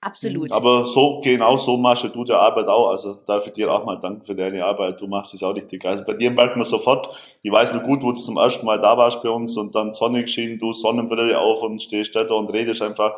Absolut. 0.00 0.52
Aber 0.52 0.84
so, 0.84 1.20
genau 1.24 1.56
so 1.56 1.76
machst 1.76 2.04
du 2.04 2.24
die 2.24 2.32
Arbeit 2.32 2.68
auch. 2.68 2.90
Also 2.90 3.14
darf 3.26 3.44
ich 3.48 3.52
dir 3.52 3.72
auch 3.72 3.84
mal 3.84 3.96
danken 3.96 4.24
für 4.24 4.36
deine 4.36 4.64
Arbeit. 4.64 5.00
Du 5.00 5.08
machst 5.08 5.34
es 5.34 5.42
auch 5.42 5.54
richtig. 5.56 5.84
Also 5.84 6.04
bei 6.04 6.14
dir 6.14 6.30
merkt 6.30 6.56
man 6.56 6.64
sofort, 6.64 7.08
ich 7.42 7.50
weiß 7.50 7.74
noch 7.74 7.82
gut, 7.82 8.02
wo 8.02 8.12
du 8.12 8.18
zum 8.20 8.36
ersten 8.36 8.64
Mal 8.64 8.78
da 8.78 8.96
warst 8.96 9.22
bei 9.24 9.28
uns 9.28 9.56
und 9.56 9.74
dann 9.74 9.94
Sonne 9.94 10.22
geschienen, 10.22 10.60
du 10.60 10.72
Sonnenbrille 10.72 11.36
auf 11.40 11.62
und 11.62 11.82
stehst 11.82 12.14
da 12.14 12.22
und 12.32 12.48
redest 12.50 12.80
einfach. 12.80 13.16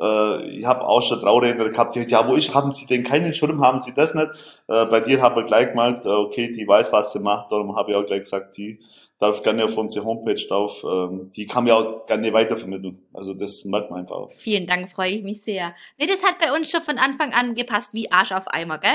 Äh, 0.00 0.58
ich 0.58 0.66
habe 0.66 0.86
auch 0.86 1.02
schon 1.02 1.18
Trauredner 1.18 1.70
gehabt, 1.70 1.94
die 1.94 2.02
ja, 2.02 2.28
wo 2.28 2.36
ich, 2.36 2.54
haben 2.54 2.74
Sie 2.74 2.86
denn 2.86 3.04
keinen 3.04 3.32
Schirm, 3.32 3.64
haben 3.64 3.78
Sie 3.78 3.94
das 3.94 4.14
nicht? 4.14 4.28
Äh, 4.68 4.84
bei 4.84 5.00
dir 5.00 5.22
haben 5.22 5.34
wir 5.34 5.44
gleich 5.44 5.70
gemerkt, 5.70 6.04
äh, 6.04 6.10
okay, 6.10 6.52
die 6.52 6.68
weiß, 6.68 6.92
was 6.92 7.12
sie 7.12 7.20
macht, 7.20 7.50
darum 7.50 7.74
habe 7.74 7.90
ich 7.90 7.96
auch 7.96 8.04
gleich 8.04 8.20
gesagt, 8.20 8.56
die 8.58 8.80
darf 9.18 9.42
gerne 9.42 9.64
auf 9.64 9.76
unsere 9.76 10.04
Homepage 10.04 10.42
drauf. 10.46 10.84
Ähm, 10.84 11.30
die 11.34 11.46
kann 11.46 11.64
mir 11.64 11.76
auch 11.76 12.06
gerne 12.06 12.32
weitervermitteln. 12.32 13.02
Also 13.12 13.34
das 13.34 13.64
merkt 13.64 13.90
man 13.90 14.00
einfach 14.00 14.16
auch. 14.16 14.32
Vielen 14.32 14.66
Dank, 14.66 14.90
freue 14.90 15.10
ich 15.10 15.22
mich 15.22 15.42
sehr. 15.42 15.74
Nee, 15.98 16.06
das 16.06 16.22
hat 16.22 16.38
bei 16.38 16.52
uns 16.52 16.70
schon 16.70 16.82
von 16.82 16.98
Anfang 16.98 17.32
an 17.32 17.54
gepasst 17.54 17.90
wie 17.92 18.10
Arsch 18.10 18.32
auf 18.32 18.48
Eimer, 18.48 18.78
gell? 18.78 18.90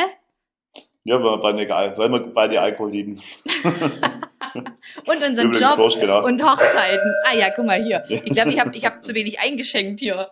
Ja, 1.06 1.22
weil 1.22 1.24
wir 1.24 1.38
beide, 1.38 1.98
weil 1.98 2.10
wir 2.10 2.34
beide 2.34 2.62
Alkohol 2.62 2.92
lieben. 2.92 3.22
und 5.06 5.24
unseren 5.24 5.52
Job 5.52 5.76
Frosch, 5.76 6.00
genau. 6.00 6.24
und 6.26 6.42
Hochzeiten. 6.42 7.14
Ah 7.26 7.36
ja, 7.36 7.50
guck 7.50 7.66
mal 7.66 7.84
hier. 7.84 8.06
Ich 8.08 8.34
glaube, 8.34 8.52
ich 8.52 8.60
habe 8.60 8.72
ich 8.74 8.86
hab 8.86 9.04
zu 9.04 9.14
wenig 9.14 9.42
eingeschenkt 9.42 10.00
hier. 10.00 10.30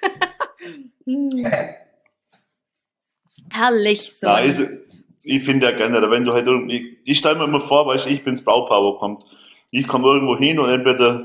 hm. 1.04 1.46
Herrlich 3.52 4.18
so. 4.18 4.26
Ja, 4.26 4.38
ist, 4.38 4.66
ich 5.26 5.42
finde 5.42 5.66
ja 5.66 5.72
gerne, 5.72 6.08
wenn 6.08 6.24
du 6.24 6.32
halt 6.32 6.46
irgendwie, 6.46 6.98
ich 7.04 7.18
stelle 7.18 7.36
mir 7.36 7.44
immer 7.44 7.60
vor, 7.60 7.86
weißt 7.86 8.06
ich 8.06 8.22
bin's 8.22 8.46
wo 8.46 8.92
kommt. 8.94 9.24
Ich 9.72 9.86
komme 9.86 10.06
irgendwo 10.06 10.36
hin 10.36 10.58
und 10.60 10.70
entweder 10.70 11.24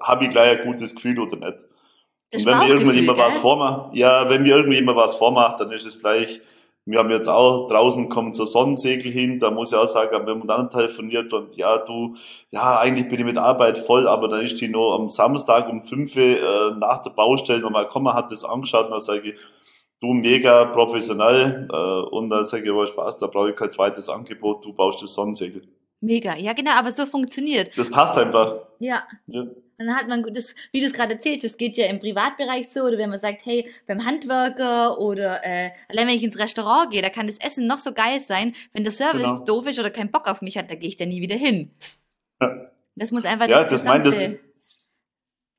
habe 0.00 0.24
ich 0.24 0.30
gleich 0.30 0.58
ein 0.58 0.66
gutes 0.66 0.94
Gefühl 0.94 1.20
oder 1.20 1.36
nicht. 1.36 1.58
Das 2.30 2.44
und 2.44 2.50
wenn 2.50 2.58
mir 2.58 2.68
irgendwie 2.68 3.00
jemand 3.00 3.18
was 3.18 3.34
vormacht, 3.36 3.94
ja, 3.94 4.28
wenn 4.30 4.42
mir 4.42 4.56
irgendwie 4.56 4.78
jemand 4.78 4.96
was 4.96 5.16
vormacht, 5.16 5.60
dann 5.60 5.70
ist 5.70 5.86
es 5.86 6.00
gleich, 6.00 6.40
wir 6.86 6.98
haben 6.98 7.10
jetzt 7.10 7.28
auch 7.28 7.68
draußen 7.68 8.08
kommen 8.08 8.32
zur 8.32 8.46
Sonnensegel 8.46 9.12
hin, 9.12 9.38
da 9.38 9.50
muss 9.50 9.70
ich 9.70 9.78
auch 9.78 9.86
sagen, 9.86 10.14
haben 10.14 10.26
wir 10.26 10.34
miteinander 10.34 10.70
telefoniert 10.70 11.30
und 11.34 11.54
ja, 11.56 11.76
du, 11.78 12.16
ja, 12.50 12.78
eigentlich 12.78 13.08
bin 13.08 13.20
ich 13.20 13.26
mit 13.26 13.36
Arbeit 13.36 13.76
voll, 13.76 14.08
aber 14.08 14.28
dann 14.28 14.46
ist 14.46 14.60
die 14.62 14.68
nur 14.68 14.94
am 14.94 15.10
Samstag 15.10 15.68
um 15.68 15.82
fünf 15.82 16.16
äh, 16.16 16.38
nach 16.78 17.02
der 17.02 17.10
Baustelle 17.10 17.60
nochmal 17.60 17.88
kommen, 17.88 18.14
hat 18.14 18.32
das 18.32 18.44
angeschaut 18.44 18.86
und 18.86 18.92
dann 18.92 19.00
sage 19.02 19.30
ich, 19.30 19.34
du 20.00 20.12
mega 20.12 20.66
professionell 20.66 21.68
äh, 21.70 22.14
und 22.14 22.30
dann 22.30 22.46
sage 22.46 22.64
ich, 22.64 22.70
aber 22.70 22.86
Spaß, 22.86 23.18
da 23.18 23.26
brauche 23.26 23.50
ich 23.50 23.56
kein 23.56 23.72
zweites 23.72 24.08
Angebot, 24.08 24.64
du 24.64 24.72
baust 24.72 25.02
das 25.02 25.14
Sonnensegel. 25.14 25.62
Mega, 26.00 26.36
ja 26.36 26.52
genau, 26.52 26.72
aber 26.72 26.92
so 26.92 27.06
funktioniert. 27.06 27.76
Das 27.76 27.90
passt 27.90 28.16
einfach. 28.18 28.60
Ja. 28.78 29.06
ja. 29.26 29.46
Dann 29.78 29.94
hat 29.94 30.08
man 30.08 30.22
das, 30.32 30.54
wie 30.72 30.80
du 30.80 30.86
es 30.86 30.92
gerade 30.92 31.14
erzählt, 31.14 31.44
das 31.44 31.56
geht 31.56 31.76
ja 31.76 31.86
im 31.86 32.00
Privatbereich 32.00 32.68
so, 32.70 32.82
oder 32.82 32.96
wenn 32.96 33.10
man 33.10 33.18
sagt, 33.18 33.44
hey, 33.44 33.68
beim 33.86 34.04
Handwerker 34.06 34.98
oder 34.98 35.44
äh, 35.44 35.70
allein 35.88 36.08
wenn 36.08 36.16
ich 36.16 36.22
ins 36.22 36.38
Restaurant 36.38 36.90
gehe, 36.90 37.02
da 37.02 37.10
kann 37.10 37.26
das 37.26 37.38
Essen 37.38 37.66
noch 37.66 37.78
so 37.78 37.92
geil 37.92 38.20
sein, 38.20 38.54
wenn 38.72 38.84
der 38.84 38.92
Service 38.92 39.24
genau. 39.24 39.44
doof 39.44 39.66
ist 39.66 39.78
oder 39.78 39.90
keinen 39.90 40.10
Bock 40.10 40.28
auf 40.28 40.40
mich 40.40 40.56
hat, 40.56 40.70
da 40.70 40.74
gehe 40.76 40.88
ich 40.88 40.96
da 40.96 41.04
nie 41.04 41.20
wieder 41.20 41.36
hin. 41.36 41.70
Ja. 42.40 42.70
Das 42.94 43.10
muss 43.10 43.26
einfach 43.26 43.48
ja, 43.48 43.62
das, 43.62 43.72
das 43.72 43.84
meint 43.84 44.06
das. 44.06 44.18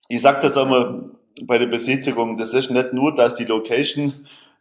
Ich 0.10 0.22
sag 0.22 0.42
das 0.42 0.58
auch 0.58 0.66
immer 0.66 1.17
bei 1.44 1.58
der 1.58 1.68
Besichtigung, 1.68 2.38
das 2.38 2.54
ist 2.54 2.72
nicht 2.72 2.94
nur, 2.94 3.16
dass 3.16 3.36
die 3.36 3.46
Location 3.46 4.14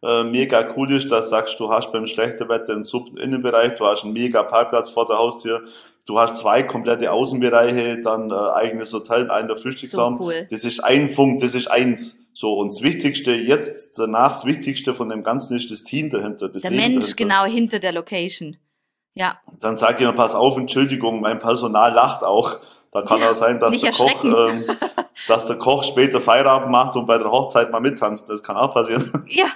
äh, 0.02 0.24
mega 0.24 0.72
cool 0.76 0.92
ist, 0.92 1.10
dass 1.10 1.30
sagst, 1.30 1.58
du 1.58 1.70
hast 1.70 1.92
beim 1.92 2.06
schlechten 2.06 2.48
Wetter 2.48 2.74
einen 2.74 2.84
super 2.84 3.20
Innenbereich, 3.20 3.76
du 3.76 3.86
hast 3.86 4.04
einen 4.04 4.12
mega 4.12 4.42
Parkplatz 4.42 4.90
vor 4.90 5.06
der 5.06 5.18
Haustür, 5.18 5.64
du 6.06 6.18
hast 6.18 6.36
zwei 6.36 6.62
komplette 6.62 7.10
Außenbereiche, 7.10 8.00
dann 8.02 8.30
äh, 8.30 8.34
eigenes 8.34 8.92
Hotel, 8.92 9.30
einen 9.30 9.48
der 9.48 9.56
Frühstücksraum. 9.56 10.18
So 10.18 10.24
cool. 10.24 10.46
Das 10.50 10.64
ist 10.64 10.80
ein 10.80 11.08
Funk, 11.08 11.40
das 11.40 11.54
ist 11.54 11.68
eins. 11.68 12.20
So, 12.32 12.54
und 12.58 12.68
das 12.68 12.82
Wichtigste 12.82 13.32
jetzt, 13.32 13.98
danach 13.98 14.32
das 14.32 14.44
Wichtigste 14.44 14.94
von 14.94 15.08
dem 15.08 15.22
Ganzen 15.22 15.56
ist 15.56 15.70
das 15.70 15.84
Team 15.84 16.10
dahinter. 16.10 16.50
Das 16.50 16.62
der 16.62 16.70
Leben 16.70 16.82
Mensch 16.82 17.14
dahinter. 17.14 17.16
genau 17.16 17.44
hinter 17.44 17.78
der 17.78 17.92
Location. 17.92 18.58
Ja. 19.14 19.40
Dann 19.60 19.78
sag 19.78 19.98
ich 19.98 20.06
noch, 20.06 20.14
pass 20.14 20.34
auf, 20.34 20.58
Entschuldigung, 20.58 21.22
mein 21.22 21.38
Personal 21.38 21.94
lacht 21.94 22.22
auch. 22.22 22.56
Da 22.96 23.02
kann 23.02 23.20
ja, 23.20 23.30
auch 23.30 23.34
sein, 23.34 23.60
dass 23.60 23.78
der 23.78 23.92
Koch, 23.92 24.24
ähm, 24.24 24.64
dass 25.28 25.46
der 25.46 25.56
Koch 25.56 25.84
später 25.84 26.18
Feierabend 26.18 26.70
macht 26.70 26.96
und 26.96 27.04
bei 27.04 27.18
der 27.18 27.30
Hochzeit 27.30 27.70
mal 27.70 27.80
mittanzt. 27.80 28.30
Das 28.30 28.42
kann 28.42 28.56
auch 28.56 28.72
passieren. 28.72 29.12
Ja. 29.28 29.46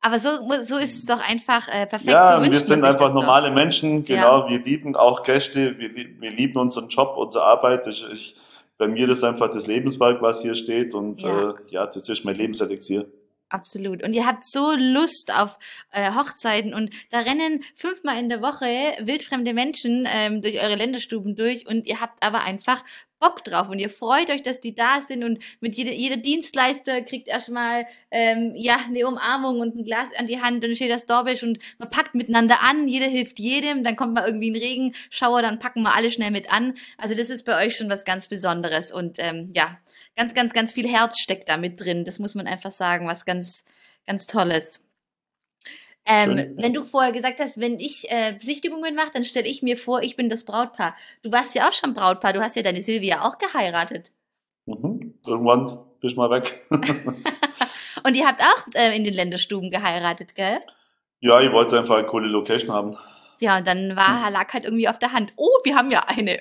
Aber 0.00 0.18
so, 0.18 0.28
so 0.62 0.76
ist 0.76 0.98
es 0.98 1.06
doch 1.06 1.18
einfach 1.28 1.66
äh, 1.68 1.84
perfekt 1.86 2.12
ja, 2.12 2.40
so 2.40 2.50
wir 2.50 2.58
sind 2.60 2.84
einfach 2.84 3.12
normale 3.12 3.48
doch. 3.48 3.54
Menschen, 3.54 4.04
genau. 4.04 4.44
Ja. 4.44 4.48
Wir 4.48 4.60
lieben 4.60 4.94
auch 4.94 5.24
Gäste, 5.24 5.76
wir, 5.78 5.94
wir 5.94 6.30
lieben 6.30 6.58
unseren 6.60 6.88
Job, 6.88 7.16
unsere 7.16 7.44
Arbeit. 7.44 7.88
Ich, 7.88 8.06
ich, 8.12 8.36
bei 8.78 8.86
mir 8.86 9.08
ist 9.08 9.24
einfach 9.24 9.48
das 9.48 9.66
Lebenswerk, 9.66 10.22
was 10.22 10.42
hier 10.42 10.54
steht 10.54 10.94
und 10.94 11.22
ja, 11.22 11.50
äh, 11.50 11.54
ja 11.70 11.86
das 11.86 12.08
ist 12.08 12.24
mein 12.24 12.36
Lebenselixier. 12.36 13.06
Absolut. 13.48 14.02
Und 14.02 14.12
ihr 14.14 14.26
habt 14.26 14.44
so 14.44 14.72
Lust 14.72 15.32
auf 15.32 15.58
äh, 15.92 16.12
Hochzeiten 16.12 16.74
und 16.74 16.92
da 17.10 17.20
rennen 17.20 17.62
fünfmal 17.76 18.18
in 18.18 18.28
der 18.28 18.42
Woche 18.42 18.66
wildfremde 18.98 19.54
Menschen 19.54 20.08
ähm, 20.10 20.42
durch 20.42 20.60
eure 20.60 20.74
Länderstuben 20.74 21.36
durch 21.36 21.66
und 21.68 21.86
ihr 21.86 22.00
habt 22.00 22.24
aber 22.24 22.42
einfach 22.42 22.82
Bock 23.18 23.42
drauf 23.44 23.68
und 23.68 23.78
ihr 23.78 23.88
freut 23.88 24.30
euch, 24.30 24.42
dass 24.42 24.60
die 24.60 24.74
da 24.74 25.00
sind 25.00 25.24
und 25.24 25.38
mit 25.60 25.76
jeder, 25.76 25.92
jeder 25.92 26.16
Dienstleister 26.16 27.02
kriegt 27.02 27.28
erstmal 27.28 27.86
ähm, 28.10 28.52
ja 28.54 28.78
eine 28.86 29.06
Umarmung 29.06 29.60
und 29.60 29.74
ein 29.74 29.84
Glas 29.84 30.08
an 30.18 30.26
die 30.26 30.40
Hand 30.40 30.64
und 30.64 30.74
steht 30.76 30.90
das 30.90 31.06
Dorbisch 31.06 31.42
und 31.42 31.58
man 31.78 31.88
packt 31.88 32.14
miteinander 32.14 32.62
an, 32.62 32.86
jeder 32.88 33.06
hilft 33.06 33.38
jedem, 33.38 33.84
dann 33.84 33.96
kommt 33.96 34.14
mal 34.14 34.26
irgendwie 34.26 34.50
ein 34.50 34.56
Regenschauer, 34.56 35.42
dann 35.42 35.58
packen 35.58 35.82
wir 35.82 35.94
alle 35.94 36.10
schnell 36.10 36.30
mit 36.30 36.52
an. 36.52 36.74
Also 36.98 37.14
das 37.14 37.30
ist 37.30 37.44
bei 37.44 37.64
euch 37.64 37.76
schon 37.76 37.88
was 37.88 38.04
ganz 38.04 38.28
Besonderes 38.28 38.92
und 38.92 39.16
ähm, 39.18 39.50
ja, 39.54 39.78
ganz, 40.16 40.34
ganz, 40.34 40.52
ganz 40.52 40.72
viel 40.72 40.88
Herz 40.88 41.18
steckt 41.18 41.48
da 41.48 41.56
mit 41.56 41.80
drin. 41.80 42.04
Das 42.04 42.18
muss 42.18 42.34
man 42.34 42.46
einfach 42.46 42.70
sagen, 42.70 43.06
was 43.06 43.24
ganz, 43.24 43.64
ganz 44.06 44.26
Tolles. 44.26 44.85
Ähm. 46.06 46.54
Wenn 46.56 46.72
du 46.72 46.84
vorher 46.84 47.12
gesagt 47.12 47.40
hast, 47.40 47.58
wenn 47.58 47.80
ich 47.80 48.10
äh, 48.10 48.34
Besichtigungen 48.38 48.94
mache, 48.94 49.10
dann 49.12 49.24
stelle 49.24 49.48
ich 49.48 49.62
mir 49.62 49.76
vor, 49.76 50.02
ich 50.02 50.16
bin 50.16 50.30
das 50.30 50.44
Brautpaar. 50.44 50.94
Du 51.22 51.32
warst 51.32 51.54
ja 51.54 51.68
auch 51.68 51.72
schon 51.72 51.94
Brautpaar, 51.94 52.32
du 52.32 52.40
hast 52.40 52.56
ja 52.56 52.62
deine 52.62 52.80
Silvia 52.80 53.22
auch 53.22 53.38
geheiratet. 53.38 54.12
Mhm. 54.66 55.14
Irgendwann 55.26 55.78
bist 56.00 56.16
du 56.16 56.20
mal 56.20 56.30
weg. 56.30 56.64
Und 58.06 58.16
ihr 58.16 58.26
habt 58.26 58.40
auch 58.40 58.66
äh, 58.74 58.96
in 58.96 59.02
den 59.02 59.14
Länderstuben 59.14 59.70
geheiratet, 59.70 60.34
gell? 60.34 60.60
Ja, 61.20 61.40
ich 61.40 61.50
wollte 61.50 61.78
einfach 61.78 61.96
eine 61.96 62.06
coole 62.06 62.28
Location 62.28 62.72
haben. 62.72 62.96
Ja, 63.40 63.58
und 63.58 63.66
dann 63.66 63.96
war, 63.96 64.26
hm. 64.26 64.32
lag 64.32 64.52
halt 64.52 64.64
irgendwie 64.64 64.88
auf 64.88 64.98
der 64.98 65.12
Hand, 65.12 65.32
oh, 65.36 65.58
wir 65.64 65.76
haben 65.76 65.90
ja 65.90 66.00
eine. 66.06 66.40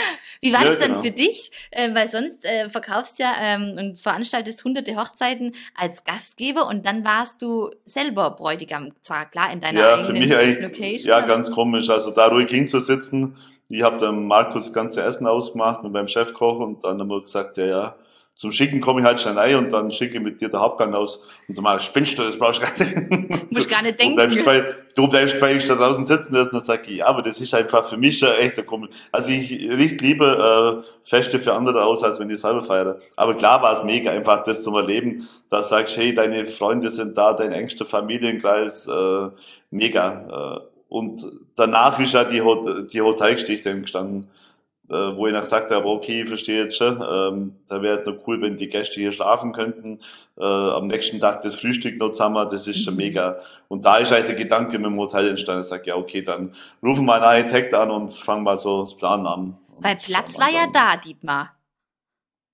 Wie 0.40 0.52
war 0.52 0.60
ja, 0.60 0.66
das 0.66 0.78
denn 0.78 0.88
genau. 0.88 1.02
für 1.02 1.10
dich? 1.10 1.50
Äh, 1.70 1.94
weil 1.94 2.08
sonst 2.08 2.44
äh, 2.44 2.70
verkaufst 2.70 3.18
ja 3.18 3.32
ähm, 3.40 3.76
und 3.78 4.00
veranstaltest 4.00 4.64
hunderte 4.64 4.96
Hochzeiten 4.96 5.54
als 5.74 6.04
Gastgeber 6.04 6.68
und 6.68 6.86
dann 6.86 7.04
warst 7.04 7.42
du 7.42 7.70
selber 7.84 8.30
Bräutigam, 8.30 8.92
zwar 9.02 9.26
klar 9.26 9.52
in 9.52 9.60
deiner 9.60 9.80
ja, 9.80 9.94
eigenen 9.94 10.06
für 10.06 10.12
mich 10.12 10.60
Location. 10.60 11.08
Ja, 11.08 11.20
ganz 11.20 11.50
komisch. 11.50 11.90
Also 11.90 12.10
da 12.10 12.26
ruhig 12.26 12.50
hinzusitzen. 12.50 13.36
Ich 13.68 13.82
habe 13.82 13.98
dann 13.98 14.26
Markus 14.26 14.64
das 14.64 14.72
ganze 14.72 15.02
Essen 15.02 15.26
ausgemacht 15.26 15.82
mit 15.82 15.92
meinem 15.92 16.08
Chefkoch 16.08 16.58
und 16.58 16.84
dann 16.84 17.00
haben 17.00 17.08
wir 17.08 17.20
gesagt, 17.20 17.58
ja, 17.58 17.66
ja, 17.66 17.96
zum 18.38 18.52
Schicken 18.52 18.80
komme 18.80 19.00
ich 19.00 19.06
halt 19.06 19.20
schnell 19.20 19.36
rein 19.36 19.56
und 19.56 19.72
dann 19.72 19.90
schicke 19.90 20.18
ich 20.18 20.22
mit 20.22 20.40
dir 20.40 20.48
der 20.48 20.60
Hauptgang 20.60 20.94
aus. 20.94 21.26
Und 21.48 21.58
du 21.58 21.60
machst, 21.60 21.86
spinnst 21.86 22.16
du, 22.16 22.22
das 22.22 22.38
brauchst 22.38 22.62
du 22.62 22.66
gar 22.66 22.72
nicht. 22.78 23.52
Muss 23.52 23.68
gar 23.68 23.82
nicht 23.82 24.00
denken. 24.00 24.16
Du 24.94 25.08
bleibst 25.08 25.34
gefälligst 25.34 25.68
da 25.68 25.74
draußen 25.74 26.04
sitzen 26.04 26.34
lassen, 26.34 26.50
dann 26.52 26.64
sag 26.64 26.88
ich, 26.88 26.98
ja, 26.98 27.06
aber 27.06 27.22
das 27.22 27.40
ist 27.40 27.52
einfach 27.52 27.88
für 27.88 27.96
mich 27.96 28.16
schon 28.16 28.28
echt 28.28 28.56
der 28.56 28.64
Kumpel. 28.64 28.90
Also 29.10 29.32
ich 29.32 29.50
richte 29.50 30.04
lieber 30.04 30.84
äh, 30.84 30.88
Feste 31.02 31.40
für 31.40 31.52
andere 31.52 31.84
aus, 31.84 32.04
als 32.04 32.20
wenn 32.20 32.30
ich 32.30 32.38
selber 32.38 32.62
feiere. 32.62 33.00
Aber 33.16 33.34
klar 33.34 33.60
war 33.60 33.72
es 33.72 33.82
mega, 33.82 34.12
einfach 34.12 34.44
das 34.44 34.62
zum 34.62 34.76
Erleben. 34.76 35.28
Da 35.50 35.64
sagst 35.64 35.96
hey, 35.96 36.14
deine 36.14 36.46
Freunde 36.46 36.92
sind 36.92 37.18
da, 37.18 37.32
dein 37.32 37.50
engster 37.50 37.86
Familienkreis, 37.86 38.86
äh, 38.86 39.28
mega. 39.72 40.60
Äh, 40.60 40.68
und 40.88 41.26
danach 41.56 41.98
ist 41.98 42.14
ja 42.14 42.22
die, 42.22 42.40
die 42.92 43.00
Hotelgeschichte 43.00 43.70
entstanden 43.70 44.28
äh, 44.90 45.16
wo 45.16 45.26
ich 45.26 45.32
noch 45.32 45.42
gesagt 45.42 45.70
habe, 45.70 45.86
okay, 45.86 46.22
ich 46.22 46.28
verstehe 46.28 46.64
jetzt 46.64 46.76
schon, 46.76 47.02
ähm, 47.02 47.56
da 47.68 47.82
wäre 47.82 47.98
es 47.98 48.06
noch 48.06 48.26
cool, 48.26 48.40
wenn 48.40 48.56
die 48.56 48.68
Gäste 48.68 49.00
hier 49.00 49.12
schlafen 49.12 49.52
könnten, 49.52 50.00
äh, 50.38 50.44
am 50.44 50.86
nächsten 50.86 51.20
Tag 51.20 51.42
das 51.42 51.54
Frühstück 51.54 51.98
noch 51.98 52.10
zusammen, 52.10 52.48
das 52.50 52.66
ist 52.66 52.82
schon 52.82 52.96
mega. 52.96 53.38
Und 53.68 53.84
da 53.84 53.98
ist 53.98 54.12
halt 54.12 54.28
der 54.28 54.34
Gedanke 54.34 54.78
mit 54.78 54.86
dem 54.86 54.98
Hotel 54.98 55.28
entstanden, 55.28 55.62
ich 55.62 55.68
sage, 55.68 55.84
ja, 55.86 55.96
okay, 55.96 56.22
dann 56.22 56.54
rufen 56.82 57.04
wir 57.04 57.14
einen 57.14 57.24
Architekt 57.24 57.74
an 57.74 57.90
und 57.90 58.12
fangen 58.12 58.44
mal 58.44 58.58
so 58.58 58.82
das 58.82 58.94
Planen 58.94 59.26
an. 59.26 59.58
Weil 59.78 59.96
Platz 59.96 60.38
war 60.38 60.50
ja 60.50 60.66
da, 60.72 60.96
Dietmar. 60.96 61.54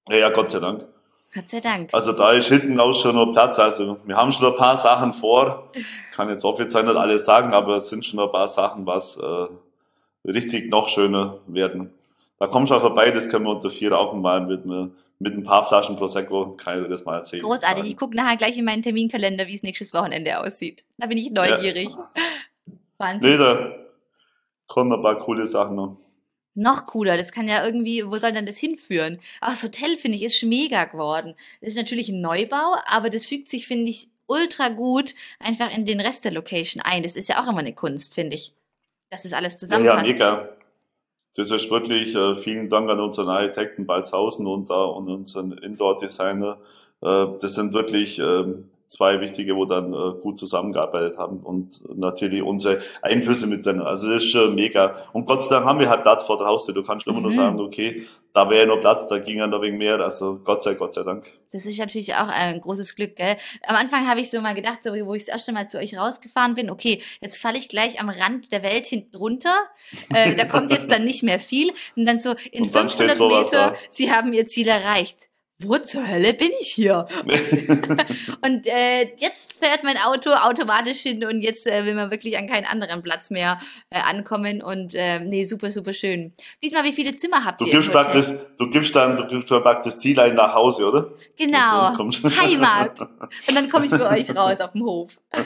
Ja, 0.08 0.16
ja, 0.16 0.30
Gott 0.30 0.50
sei 0.50 0.60
Dank. 0.60 0.86
Gott 1.34 1.48
sei 1.48 1.60
Dank. 1.60 1.90
Also 1.92 2.12
da 2.12 2.32
ist 2.32 2.48
hinten 2.48 2.78
auch 2.78 2.94
schon 2.94 3.16
noch 3.16 3.32
Platz. 3.32 3.58
Also 3.58 3.98
wir 4.04 4.16
haben 4.16 4.30
schon 4.30 4.46
ein 4.46 4.56
paar 4.56 4.76
Sachen 4.76 5.12
vor. 5.14 5.70
Kann 6.14 6.28
jetzt 6.28 6.44
offiziell 6.44 6.84
nicht 6.84 6.96
alles 6.96 7.24
sagen, 7.24 7.52
aber 7.54 7.78
es 7.78 7.88
sind 7.88 8.06
schon 8.06 8.20
ein 8.20 8.30
paar 8.30 8.48
Sachen, 8.48 8.86
was 8.86 9.16
äh, 9.16 9.46
richtig 10.30 10.70
noch 10.70 10.88
schöner 10.88 11.38
werden. 11.46 11.90
Da 12.38 12.46
komm 12.46 12.66
schon 12.66 12.80
vorbei, 12.80 13.10
das 13.10 13.28
können 13.28 13.44
wir 13.44 13.52
unter 13.52 13.70
vier 13.70 13.92
Augen 13.98 14.20
mal 14.20 14.44
mit, 14.44 14.64
mit 14.66 15.34
ein 15.34 15.42
paar 15.42 15.64
Flaschen 15.64 15.96
Prosecco, 15.96 16.56
kann 16.56 16.78
ich 16.78 16.84
dir 16.84 16.90
das 16.90 17.04
mal 17.04 17.18
erzählen. 17.18 17.42
Großartig, 17.42 17.86
ich 17.86 17.96
gucke 17.96 18.16
nachher 18.16 18.36
gleich 18.36 18.56
in 18.58 18.64
meinen 18.64 18.82
Terminkalender, 18.82 19.46
wie 19.46 19.54
es 19.54 19.62
nächstes 19.62 19.94
Wochenende 19.94 20.40
aussieht. 20.40 20.84
Da 20.98 21.06
bin 21.06 21.18
ich 21.18 21.30
neugierig. 21.30 21.90
Ja. 21.90 22.10
Wahnsinn. 22.98 23.30
Nee, 23.30 23.38
da 23.38 23.74
kommen 24.66 24.92
ein 24.92 25.02
paar 25.02 25.18
coole 25.20 25.46
Sachen 25.46 25.76
noch. 25.76 25.96
Noch 26.56 26.86
cooler, 26.86 27.16
das 27.16 27.32
kann 27.32 27.48
ja 27.48 27.64
irgendwie, 27.66 28.06
wo 28.06 28.16
soll 28.16 28.32
denn 28.32 28.46
das 28.46 28.58
hinführen? 28.58 29.18
Ach, 29.40 29.50
das 29.50 29.64
Hotel, 29.64 29.96
finde 29.96 30.16
ich, 30.16 30.24
ist 30.24 30.38
schon 30.38 30.48
mega 30.48 30.84
geworden. 30.84 31.34
Das 31.60 31.70
ist 31.70 31.76
natürlich 31.76 32.08
ein 32.08 32.20
Neubau, 32.20 32.76
aber 32.86 33.10
das 33.10 33.26
fügt 33.26 33.48
sich, 33.48 33.66
finde 33.66 33.90
ich, 33.90 34.08
ultra 34.26 34.68
gut 34.68 35.14
einfach 35.40 35.76
in 35.76 35.84
den 35.84 36.00
Rest 36.00 36.24
der 36.24 36.32
Location 36.32 36.80
ein. 36.80 37.02
Das 37.02 37.16
ist 37.16 37.28
ja 37.28 37.42
auch 37.42 37.48
immer 37.48 37.58
eine 37.58 37.74
Kunst, 37.74 38.14
finde 38.14 38.36
ich. 38.36 38.54
Dass 39.10 39.22
das 39.24 39.32
alles 39.32 39.58
zusammenpasst. 39.58 40.06
Ja, 40.06 40.12
ja, 40.12 40.12
mega. 40.12 40.56
Das 41.36 41.50
ist 41.50 41.70
wirklich 41.70 42.14
äh, 42.14 42.34
vielen 42.34 42.68
Dank 42.68 42.88
an 42.88 43.00
unseren 43.00 43.28
Architekten 43.28 43.86
Balzhausen 43.86 44.46
und, 44.46 44.70
da 44.70 44.84
und 44.84 45.08
unseren 45.08 45.52
Indoor-Designer. 45.52 46.58
Äh, 47.00 47.26
das 47.40 47.54
sind 47.54 47.72
wirklich 47.74 48.18
äh, 48.20 48.44
zwei 48.94 49.20
wichtige, 49.20 49.56
wo 49.56 49.64
dann 49.64 49.92
äh, 49.92 50.20
gut 50.20 50.38
zusammengearbeitet 50.38 51.18
haben 51.18 51.40
und 51.40 51.82
natürlich 51.96 52.42
unsere 52.42 52.80
Einflüsse 53.02 53.46
mit 53.46 53.66
drin. 53.66 53.80
Also 53.80 54.08
das 54.08 54.22
ist 54.22 54.30
schon 54.30 54.54
mega. 54.54 54.96
Und 55.12 55.26
Gott 55.26 55.42
sei 55.42 55.54
Dank 55.54 55.66
haben 55.66 55.80
wir 55.80 55.90
halt 55.90 56.02
Platz 56.02 56.24
vor 56.24 56.38
der 56.38 56.46
Haustür. 56.46 56.74
Du 56.74 56.82
kannst 56.82 57.06
immer 57.06 57.16
mhm. 57.16 57.22
nur 57.22 57.32
sagen, 57.32 57.60
okay, 57.60 58.06
da 58.32 58.48
wäre 58.50 58.66
noch 58.66 58.80
Platz, 58.80 59.06
da 59.08 59.18
ging 59.18 59.38
ja 59.38 59.46
noch 59.46 59.62
wegen 59.62 59.78
mehr. 59.78 60.00
Also 60.00 60.40
Gott 60.44 60.62
sei 60.62 60.74
Gott 60.74 60.94
sei 60.94 61.02
Dank. 61.02 61.26
Das 61.52 61.66
ist 61.66 61.78
natürlich 61.78 62.14
auch 62.14 62.28
ein 62.28 62.60
großes 62.60 62.94
Glück, 62.94 63.16
gell? 63.16 63.36
Am 63.66 63.76
Anfang 63.76 64.08
habe 64.08 64.20
ich 64.20 64.30
so 64.30 64.40
mal 64.40 64.54
gedacht, 64.54 64.82
so 64.82 64.90
wo 64.90 65.14
ich 65.14 65.24
das 65.26 65.34
erste 65.34 65.52
Mal 65.52 65.68
zu 65.68 65.78
euch 65.78 65.96
rausgefahren 65.96 66.54
bin, 66.54 66.70
okay, 66.70 67.00
jetzt 67.20 67.38
falle 67.38 67.58
ich 67.58 67.68
gleich 67.68 68.00
am 68.00 68.08
Rand 68.08 68.50
der 68.50 68.62
Welt 68.62 68.86
hinten 68.86 69.16
runter. 69.16 69.54
Äh, 70.12 70.34
da 70.34 70.44
kommt 70.44 70.72
jetzt 70.72 70.90
dann 70.90 71.04
nicht 71.04 71.22
mehr 71.22 71.38
viel. 71.38 71.72
Und 71.96 72.06
dann 72.06 72.20
so 72.20 72.34
in 72.50 72.68
500 72.68 73.18
Meter, 73.20 73.74
sie 73.90 74.10
haben 74.10 74.32
ihr 74.32 74.46
Ziel 74.46 74.68
erreicht 74.68 75.28
wo 75.58 75.78
zur 75.78 76.06
Hölle 76.06 76.34
bin 76.34 76.50
ich 76.60 76.68
hier? 76.68 77.06
und 78.44 78.66
äh, 78.66 79.14
jetzt 79.18 79.52
fährt 79.52 79.84
mein 79.84 79.96
Auto 79.98 80.30
automatisch 80.30 81.00
hin 81.00 81.24
und 81.24 81.40
jetzt 81.40 81.66
äh, 81.66 81.84
will 81.84 81.94
man 81.94 82.10
wirklich 82.10 82.36
an 82.36 82.48
keinen 82.48 82.66
anderen 82.66 83.02
Platz 83.02 83.30
mehr 83.30 83.60
äh, 83.90 84.00
ankommen 84.00 84.62
und 84.62 84.94
äh, 84.94 85.20
nee, 85.20 85.44
super, 85.44 85.70
super 85.70 85.92
schön. 85.92 86.32
Diesmal, 86.62 86.84
wie 86.84 86.92
viele 86.92 87.14
Zimmer 87.14 87.44
habt 87.44 87.60
du 87.60 87.66
ihr? 87.66 87.72
Gibst 87.72 87.92
praktisch, 87.92 88.26
du 88.58 88.68
gibst 88.68 88.96
dann, 88.96 89.16
du 89.16 89.26
gibst 89.28 89.48
praktisch 89.48 89.94
das 89.94 89.98
Ziel 90.00 90.18
ein 90.18 90.34
nach 90.34 90.54
Hause, 90.54 90.86
oder? 90.86 91.12
Genau. 91.36 91.96
Heimat. 91.96 93.00
Und 93.48 93.54
dann 93.54 93.70
komme 93.70 93.86
ich 93.86 93.92
bei 93.92 94.18
euch 94.18 94.34
raus 94.34 94.60
auf 94.60 94.72
dem 94.72 94.82
Hof. 94.84 95.18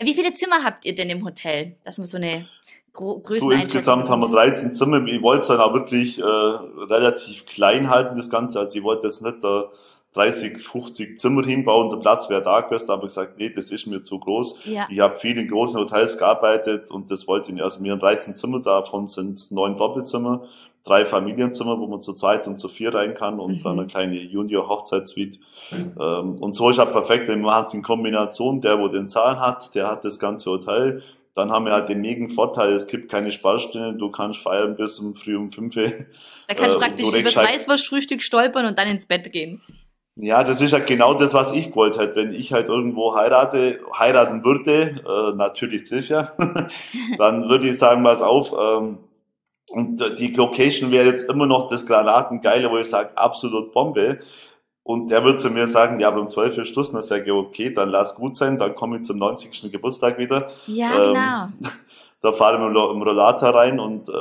wie 0.00 0.14
viele 0.14 0.32
Zimmer 0.34 0.64
habt 0.64 0.84
ihr 0.84 0.94
denn 0.94 1.10
im 1.10 1.24
Hotel? 1.24 1.76
Das 1.84 1.98
muss 1.98 2.10
so 2.10 2.16
eine 2.16 2.46
Größen 2.92 3.40
so, 3.40 3.50
insgesamt 3.50 4.10
haben 4.10 4.20
wir 4.20 4.28
13 4.28 4.70
Zimmer. 4.72 5.04
Ich 5.06 5.22
wollte 5.22 5.40
es 5.42 5.46
dann 5.48 5.60
auch 5.60 5.72
wirklich 5.72 6.18
äh, 6.18 6.24
relativ 6.24 7.46
klein 7.46 7.88
halten, 7.88 8.16
das 8.16 8.28
Ganze. 8.28 8.58
Also 8.60 8.76
ich 8.76 8.84
wollte 8.84 9.06
jetzt 9.06 9.22
nicht 9.22 9.42
da 9.42 9.70
30, 10.14 10.58
50 10.58 11.18
Zimmer 11.18 11.42
hinbauen, 11.42 11.88
der 11.88 11.96
Platz 11.96 12.28
wäre 12.28 12.42
da 12.42 12.60
gewesen, 12.60 12.90
aber 12.90 13.06
gesagt, 13.06 13.38
nee, 13.38 13.48
das 13.48 13.70
ist 13.70 13.86
mir 13.86 14.04
zu 14.04 14.18
groß. 14.18 14.66
Ja. 14.66 14.86
Ich 14.90 15.00
habe 15.00 15.16
viel 15.16 15.38
in 15.38 15.48
großen 15.48 15.80
Hotels 15.80 16.18
gearbeitet 16.18 16.90
und 16.90 17.10
das 17.10 17.26
wollte 17.26 17.48
ich 17.48 17.54
nicht. 17.54 17.62
Also 17.62 17.80
mir 17.80 17.92
haben 17.92 18.00
13 18.00 18.36
Zimmer, 18.36 18.60
davon 18.60 19.08
sind 19.08 19.50
neun 19.52 19.78
Doppelzimmer, 19.78 20.42
drei 20.84 21.06
Familienzimmer, 21.06 21.78
wo 21.78 21.86
man 21.86 22.02
zu 22.02 22.12
zweit 22.12 22.46
und 22.46 22.60
zu 22.60 22.68
vier 22.68 22.94
rein 22.94 23.14
kann 23.14 23.40
und 23.40 23.52
mhm. 23.52 23.62
dann 23.62 23.78
eine 23.78 23.86
kleine 23.86 24.16
Junior-Hochzeitssuite. 24.16 25.38
Mhm. 25.70 25.94
Ähm, 25.98 26.34
und 26.42 26.54
so 26.56 26.68
ist 26.68 26.76
ja 26.76 26.84
perfekt, 26.84 27.28
wenn 27.28 27.40
man 27.40 27.64
es 27.64 27.72
in 27.72 27.82
Kombination, 27.82 28.60
der, 28.60 28.78
wo 28.78 28.88
den 28.88 29.06
Saal 29.06 29.40
hat, 29.40 29.74
der 29.74 29.88
hat 29.88 30.04
das 30.04 30.18
ganze 30.18 30.50
Hotel, 30.50 31.02
dann 31.34 31.50
haben 31.50 31.64
wir 31.64 31.72
halt 31.72 31.88
den 31.88 32.00
mega 32.00 32.28
Vorteil, 32.28 32.72
es 32.72 32.86
gibt 32.86 33.10
keine 33.10 33.32
Sparstunden, 33.32 33.98
du 33.98 34.10
kannst 34.10 34.40
feiern 34.40 34.76
bis 34.76 34.98
um 34.98 35.14
früh 35.14 35.36
um 35.36 35.50
fünf. 35.50 35.74
Da 35.74 36.54
kannst 36.54 36.76
du 36.76 36.78
äh, 36.78 36.82
praktisch 36.82 37.08
über 37.08 37.22
das 37.22 37.36
halt 37.36 37.48
Weißwurstfrühstück 37.48 38.22
stolpern 38.22 38.66
und 38.66 38.78
dann 38.78 38.88
ins 38.88 39.06
Bett 39.06 39.32
gehen. 39.32 39.60
Ja, 40.16 40.44
das 40.44 40.60
ist 40.60 40.72
ja 40.72 40.78
halt 40.78 40.88
genau 40.88 41.14
das, 41.14 41.32
was 41.32 41.52
ich 41.52 41.70
gewollt 41.70 41.98
hätte. 41.98 42.16
Wenn 42.16 42.34
ich 42.34 42.52
halt 42.52 42.68
irgendwo 42.68 43.14
heirate, 43.14 43.80
heiraten 43.98 44.44
würde, 44.44 45.00
äh, 45.06 45.36
natürlich 45.36 45.88
sicher, 45.88 46.36
dann 47.18 47.48
würde 47.48 47.70
ich 47.70 47.78
sagen, 47.78 48.02
pass 48.02 48.20
auf, 48.20 48.52
ähm, 48.52 48.98
und 49.70 50.18
die 50.18 50.32
Location 50.34 50.90
wäre 50.90 51.06
jetzt 51.06 51.30
immer 51.30 51.46
noch 51.46 51.68
das 51.68 51.86
Granatengeile, 51.86 52.70
wo 52.70 52.76
ich 52.76 52.90
sage, 52.90 53.16
absolut 53.16 53.72
Bombe. 53.72 54.20
Und 54.84 55.10
der 55.10 55.24
wird 55.24 55.38
zu 55.38 55.50
mir 55.50 55.66
sagen, 55.66 56.00
ja, 56.00 56.08
aber 56.08 56.20
um 56.20 56.28
12 56.28 56.58
Uhr 56.58 56.64
Schluss. 56.64 56.88
Und 56.88 56.96
dann 56.96 57.02
sage 57.04 57.24
ich, 57.24 57.32
okay, 57.32 57.72
dann 57.72 57.88
lass 57.88 58.14
gut 58.16 58.36
sein, 58.36 58.58
dann 58.58 58.74
komme 58.74 58.98
ich 58.98 59.04
zum 59.04 59.18
90. 59.18 59.70
Geburtstag 59.70 60.18
wieder. 60.18 60.50
Ja, 60.66 60.92
ähm, 60.94 61.14
genau. 61.60 61.70
Da 62.22 62.30
fahre 62.32 62.56
ich 62.56 62.94
im 62.94 63.02
Rollator 63.02 63.52
rein 63.52 63.80
und 63.80 64.08
äh, 64.08 64.12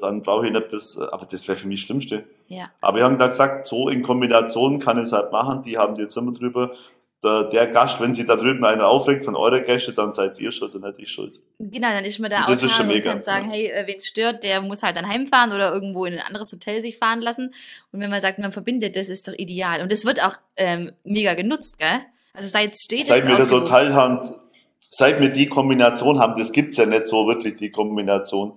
dann 0.00 0.22
brauche 0.22 0.46
ich 0.46 0.52
nicht 0.52 0.70
bis, 0.70 0.98
aber 0.98 1.26
das 1.26 1.46
wäre 1.46 1.58
für 1.58 1.68
mich 1.68 1.80
das 1.80 1.86
Schlimmste. 1.88 2.24
Ja. 2.48 2.70
Aber 2.80 2.96
wir 2.96 3.04
haben 3.04 3.18
da 3.18 3.26
gesagt, 3.26 3.66
so 3.66 3.90
in 3.90 4.02
Kombination 4.02 4.78
kann 4.78 4.96
ich 4.96 5.04
es 5.04 5.12
halt 5.12 5.30
machen, 5.30 5.60
die 5.62 5.76
haben 5.76 5.94
die 5.94 6.08
Zimmer 6.08 6.32
drüber. 6.32 6.70
Der, 7.22 7.44
der 7.44 7.66
Gast, 7.66 8.00
wenn 8.00 8.14
sie 8.14 8.24
da 8.24 8.36
drüben 8.36 8.64
einer 8.64 8.88
aufregt 8.88 9.26
von 9.26 9.36
eurer 9.36 9.60
Gäste, 9.60 9.92
dann 9.92 10.12
seid 10.14 10.40
ihr 10.40 10.52
schuld 10.52 10.74
und 10.74 10.84
nicht 10.84 10.98
ich 10.98 11.10
schuld. 11.10 11.40
Genau, 11.58 11.88
dann 11.88 12.04
ist 12.04 12.18
man 12.18 12.30
da 12.30 12.46
Und 12.46 12.50
das 12.50 12.62
ist 12.62 12.72
schon 12.72 12.86
und 12.86 12.94
mega, 12.94 13.12
kann 13.12 13.20
sagen, 13.20 13.50
ja. 13.50 13.52
hey, 13.52 13.66
äh, 13.66 13.86
wen 13.86 13.98
es 13.98 14.06
stört, 14.06 14.42
der 14.42 14.62
muss 14.62 14.82
halt 14.82 14.96
dann 14.96 15.06
heimfahren 15.06 15.52
oder 15.52 15.72
irgendwo 15.72 16.06
in 16.06 16.14
ein 16.14 16.20
anderes 16.20 16.50
Hotel 16.50 16.80
sich 16.80 16.96
fahren 16.96 17.20
lassen. 17.20 17.52
Und 17.92 18.00
wenn 18.00 18.08
man 18.08 18.22
sagt, 18.22 18.38
man 18.38 18.52
verbindet, 18.52 18.96
das 18.96 19.10
ist 19.10 19.28
doch 19.28 19.34
ideal. 19.34 19.82
Und 19.82 19.92
das 19.92 20.06
wird 20.06 20.24
auch 20.24 20.36
ähm, 20.56 20.92
mega 21.04 21.34
genutzt, 21.34 21.78
gell? 21.78 22.00
Also 22.32 22.48
seit 22.48 22.72
es 22.72 22.80
steht, 22.84 23.04
Seit 23.04 23.28
wir 23.28 23.36
das. 23.36 23.50
Hotel 23.50 23.92
haben, 23.92 24.20
seit 24.78 25.20
wir 25.20 25.28
die 25.28 25.46
Kombination 25.46 26.18
haben, 26.18 26.40
das 26.40 26.52
gibt's 26.52 26.78
ja 26.78 26.86
nicht 26.86 27.06
so 27.06 27.26
wirklich, 27.26 27.56
die 27.56 27.70
Kombination. 27.70 28.56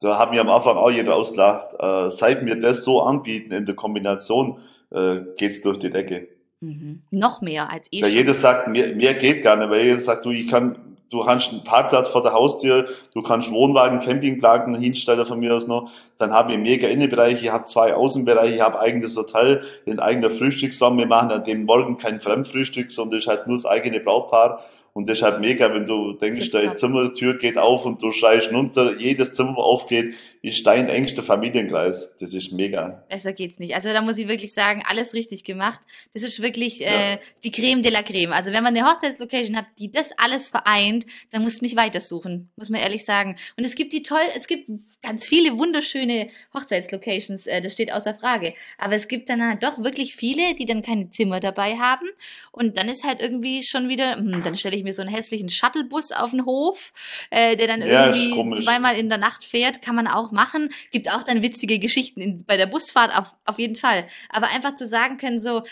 Da 0.00 0.18
haben 0.18 0.32
wir 0.32 0.40
am 0.42 0.50
Anfang 0.50 0.76
auch 0.76 0.90
jeder 0.90 1.16
ausgelacht. 1.16 1.74
Äh, 1.78 2.10
seit 2.10 2.44
wir 2.46 2.60
das 2.60 2.84
so 2.84 3.02
anbieten 3.02 3.52
in 3.52 3.66
der 3.66 3.74
Kombination, 3.74 4.60
äh, 4.92 5.22
geht's 5.36 5.60
durch 5.62 5.78
die 5.78 5.90
Decke. 5.90 6.28
Mhm. 6.64 7.02
Noch 7.10 7.40
mehr 7.40 7.70
als 7.70 7.86
eh 7.92 8.02
Weil 8.02 8.10
schon. 8.10 8.18
jeder 8.18 8.34
sagt, 8.34 8.68
mehr, 8.68 8.94
mehr 8.94 9.14
geht 9.14 9.42
gar 9.42 9.56
nicht, 9.56 9.70
weil 9.70 9.84
jeder 9.84 10.00
sagt, 10.00 10.24
du, 10.24 10.30
ich 10.30 10.48
kann, 10.48 10.78
du 11.10 11.24
kannst 11.24 11.52
einen 11.52 11.64
Parkplatz 11.64 12.08
vor 12.08 12.22
der 12.22 12.32
Haustür, 12.32 12.86
du 13.12 13.22
kannst 13.22 13.50
Wohnwagen, 13.50 14.00
Campingplatten 14.00 14.74
hinstellen 14.74 15.26
von 15.26 15.38
mir 15.38 15.54
aus 15.54 15.66
noch, 15.66 15.90
dann 16.18 16.32
habe 16.32 16.50
ich 16.50 16.54
einen 16.54 16.62
mega 16.62 16.88
Innenbereich, 16.88 17.42
ich 17.42 17.50
habe 17.50 17.66
zwei 17.66 17.94
Außenbereiche, 17.94 18.54
ich 18.54 18.60
habe 18.60 18.80
eigenes 18.80 19.16
Hotel, 19.16 19.62
den 19.86 20.00
eigenen 20.00 20.30
Frühstücksraum, 20.30 20.96
wir 20.96 21.06
machen 21.06 21.30
an 21.30 21.44
dem 21.44 21.64
Morgen 21.64 21.98
kein 21.98 22.20
Fremdfrühstück, 22.20 22.90
sondern 22.92 23.18
das 23.18 23.24
ist 23.24 23.28
halt 23.28 23.46
nur 23.46 23.56
das 23.56 23.66
eigene 23.66 24.00
Brautpaar 24.00 24.64
und 24.94 25.08
das 25.10 25.18
ist 25.18 25.22
halt 25.24 25.40
mega, 25.40 25.74
wenn 25.74 25.86
du 25.86 26.14
denkst, 26.14 26.50
deine. 26.50 26.74
Zimmertür 26.76 27.36
geht 27.38 27.58
auf 27.58 27.84
und 27.84 28.02
du 28.02 28.10
schreist 28.10 28.50
runter, 28.52 28.96
jedes 28.98 29.34
Zimmer 29.34 29.56
wo 29.56 29.60
aufgeht, 29.60 30.14
ist 30.40 30.66
dein 30.66 30.88
engster 30.88 31.22
Familienkreis, 31.22 32.16
das 32.18 32.32
ist 32.32 32.52
mega. 32.52 33.04
Besser 33.10 33.32
geht's 33.32 33.58
nicht. 33.58 33.74
Also 33.74 33.92
da 33.92 34.00
muss 34.02 34.16
ich 34.18 34.28
wirklich 34.28 34.52
sagen, 34.54 34.82
alles 34.88 35.12
richtig 35.12 35.44
gemacht. 35.44 35.80
Das 36.14 36.22
ist 36.22 36.40
wirklich 36.40 36.80
Ja. 36.80 37.14
äh, 37.14 37.18
die 37.42 37.50
Creme 37.50 37.82
de 37.82 37.92
la 37.92 38.02
Creme. 38.02 38.32
Also 38.32 38.52
wenn 38.52 38.62
man 38.62 38.76
eine 38.76 38.86
Hochzeitslocation 38.88 39.56
hat, 39.56 39.66
die 39.78 39.90
das 39.90 40.10
alles 40.16 40.48
vereint, 40.50 41.06
dann 41.32 41.42
musst 41.42 41.60
du 41.60 41.64
nicht 41.64 41.76
weitersuchen, 41.76 42.50
muss 42.56 42.70
man 42.70 42.80
ehrlich 42.80 43.04
sagen. 43.04 43.36
Und 43.58 43.64
es 43.64 43.74
gibt 43.74 43.92
die 43.92 44.02
toll, 44.02 44.20
es 44.36 44.46
gibt 44.46 44.70
ganz 45.02 45.26
viele 45.26 45.58
wunderschöne 45.58 46.28
Hochzeitslocations, 46.54 47.46
äh, 47.46 47.60
das 47.60 47.72
steht 47.72 47.92
außer 47.92 48.14
Frage. 48.14 48.54
Aber 48.78 48.94
es 48.94 49.08
gibt 49.08 49.28
dann 49.28 49.46
halt 49.46 49.62
doch 49.62 49.78
wirklich 49.82 50.16
viele, 50.16 50.54
die 50.54 50.66
dann 50.66 50.82
keine 50.82 51.10
Zimmer 51.10 51.40
dabei 51.40 51.76
haben. 51.76 52.06
Und 52.52 52.78
dann 52.78 52.88
ist 52.88 53.04
halt 53.04 53.20
irgendwie 53.20 53.62
schon 53.64 53.88
wieder, 53.88 54.16
hm, 54.16 54.42
dann 54.42 54.54
stelle 54.54 54.76
ich 54.76 54.83
mir 54.84 54.94
so 54.94 55.02
einen 55.02 55.10
hässlichen 55.10 55.48
Shuttlebus 55.48 56.12
auf 56.12 56.30
den 56.30 56.46
Hof, 56.46 56.92
äh, 57.30 57.56
der 57.56 57.66
dann 57.66 57.82
Ja, 57.82 58.14
irgendwie 58.14 58.62
zweimal 58.62 58.96
in 58.96 59.08
der 59.08 59.18
Nacht 59.18 59.44
fährt, 59.44 59.82
kann 59.82 59.96
man 59.96 60.06
auch 60.06 60.30
machen. 60.30 60.70
Gibt 60.92 61.10
auch 61.10 61.24
dann 61.24 61.42
witzige 61.42 61.78
Geschichten 61.78 62.20
in, 62.20 62.44
bei 62.44 62.56
der 62.56 62.66
Busfahrt 62.66 63.16
auf, 63.18 63.34
auf 63.44 63.58
jeden 63.58 63.76
Fall. 63.76 64.04
Aber 64.28 64.48
einfach 64.48 64.74
zu 64.74 64.86
sagen 64.86 65.18
können, 65.18 65.38
so, 65.38 65.62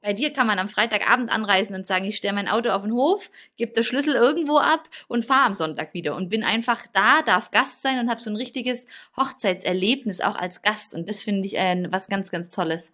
bei 0.00 0.12
dir 0.12 0.32
kann 0.32 0.46
man 0.46 0.58
am 0.58 0.68
Freitagabend 0.68 1.30
anreisen 1.30 1.76
und 1.76 1.86
sagen, 1.86 2.06
ich 2.06 2.16
stelle 2.16 2.34
mein 2.34 2.48
Auto 2.48 2.70
auf 2.70 2.82
den 2.82 2.92
Hof, 2.92 3.30
gebe 3.56 3.72
den 3.72 3.84
Schlüssel 3.84 4.14
irgendwo 4.14 4.58
ab 4.58 4.88
und 5.08 5.26
fahre 5.26 5.46
am 5.46 5.54
Sonntag 5.54 5.92
wieder 5.94 6.16
und 6.16 6.30
bin 6.30 6.44
einfach 6.44 6.86
da, 6.92 7.22
darf 7.22 7.50
Gast 7.50 7.82
sein 7.82 7.98
und 7.98 8.10
habe 8.10 8.20
so 8.20 8.30
ein 8.30 8.36
richtiges 8.36 8.86
Hochzeitserlebnis 9.16 10.20
auch 10.20 10.36
als 10.36 10.62
Gast. 10.62 10.94
Und 10.94 11.08
das 11.08 11.22
finde 11.22 11.46
ich 11.46 11.58
äh, 11.58 11.86
was 11.90 12.08
ganz, 12.08 12.30
ganz 12.30 12.50
Tolles. 12.50 12.92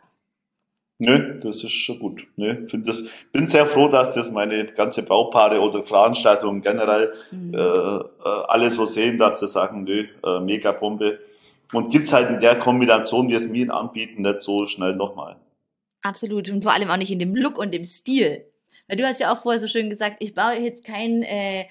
Nö, 0.99 1.39
das 1.41 1.63
ist 1.63 1.73
schon 1.73 1.99
gut. 1.99 2.27
Nö, 2.37 2.67
find 2.69 2.89
das, 2.89 3.05
bin 3.31 3.47
sehr 3.47 3.67
froh, 3.67 3.89
dass 3.89 4.15
das 4.15 4.31
meine 4.31 4.65
ganze 4.73 5.03
Brautpaare 5.03 5.61
oder 5.61 5.85
Veranstaltungen 5.85 6.63
generell 6.63 7.13
Mhm. 7.31 7.53
äh, 7.55 7.59
äh, 7.59 8.03
alle 8.49 8.71
so 8.71 8.87
sehen, 8.87 9.19
dass 9.19 9.41
sie 9.41 9.49
sagen, 9.49 9.85
nö, 9.85 10.07
äh, 10.25 10.41
mega 10.41 10.73
Bombe. 10.73 11.19
Und 11.73 11.91
gibt's 11.91 12.13
halt 12.13 12.31
in 12.31 12.41
der 12.41 12.59
Kombination, 12.59 13.29
wie 13.29 13.35
es 13.35 13.49
mir 13.49 13.75
anbieten, 13.75 14.23
nicht 14.23 14.43
so 14.43 14.67
schnell 14.67 14.95
nochmal. 14.97 15.37
Absolut. 16.03 16.49
Und 16.49 16.63
vor 16.63 16.73
allem 16.73 16.89
auch 16.89 16.97
nicht 16.97 17.11
in 17.11 17.19
dem 17.19 17.35
Look 17.35 17.59
und 17.59 17.75
dem 17.75 17.85
Stil. 17.85 18.47
Weil 18.89 18.97
du 18.97 19.05
hast 19.05 19.21
ja 19.21 19.33
auch 19.33 19.43
vorher 19.43 19.61
so 19.61 19.67
schön 19.67 19.91
gesagt, 19.91 20.17
ich 20.21 20.35
baue 20.35 20.55
jetzt 20.61 20.85
keinen 20.85 21.25
äh, 21.25 21.65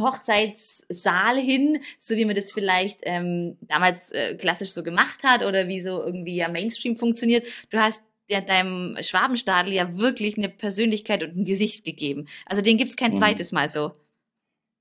Hochzeitssaal 0.00 1.36
hin, 1.36 1.80
so 1.98 2.14
wie 2.16 2.24
man 2.24 2.36
das 2.36 2.52
vielleicht 2.52 3.00
ähm, 3.02 3.56
damals 3.62 4.12
äh, 4.12 4.36
klassisch 4.36 4.70
so 4.70 4.82
gemacht 4.82 5.22
hat 5.22 5.44
oder 5.44 5.68
wie 5.68 5.80
so 5.82 6.02
irgendwie 6.02 6.36
ja 6.36 6.48
Mainstream 6.48 6.96
funktioniert. 6.96 7.44
Du 7.70 7.78
hast 7.78 8.02
ja 8.28 8.40
deinem 8.40 8.96
Schwabenstadel 9.02 9.72
ja 9.72 9.96
wirklich 9.98 10.36
eine 10.36 10.48
Persönlichkeit 10.48 11.22
und 11.22 11.36
ein 11.36 11.44
Gesicht 11.44 11.84
gegeben. 11.84 12.26
Also 12.46 12.62
den 12.62 12.76
gibt's 12.76 12.96
kein 12.96 13.12
Mhm. 13.12 13.16
zweites 13.16 13.52
Mal 13.52 13.68
so. 13.68 13.92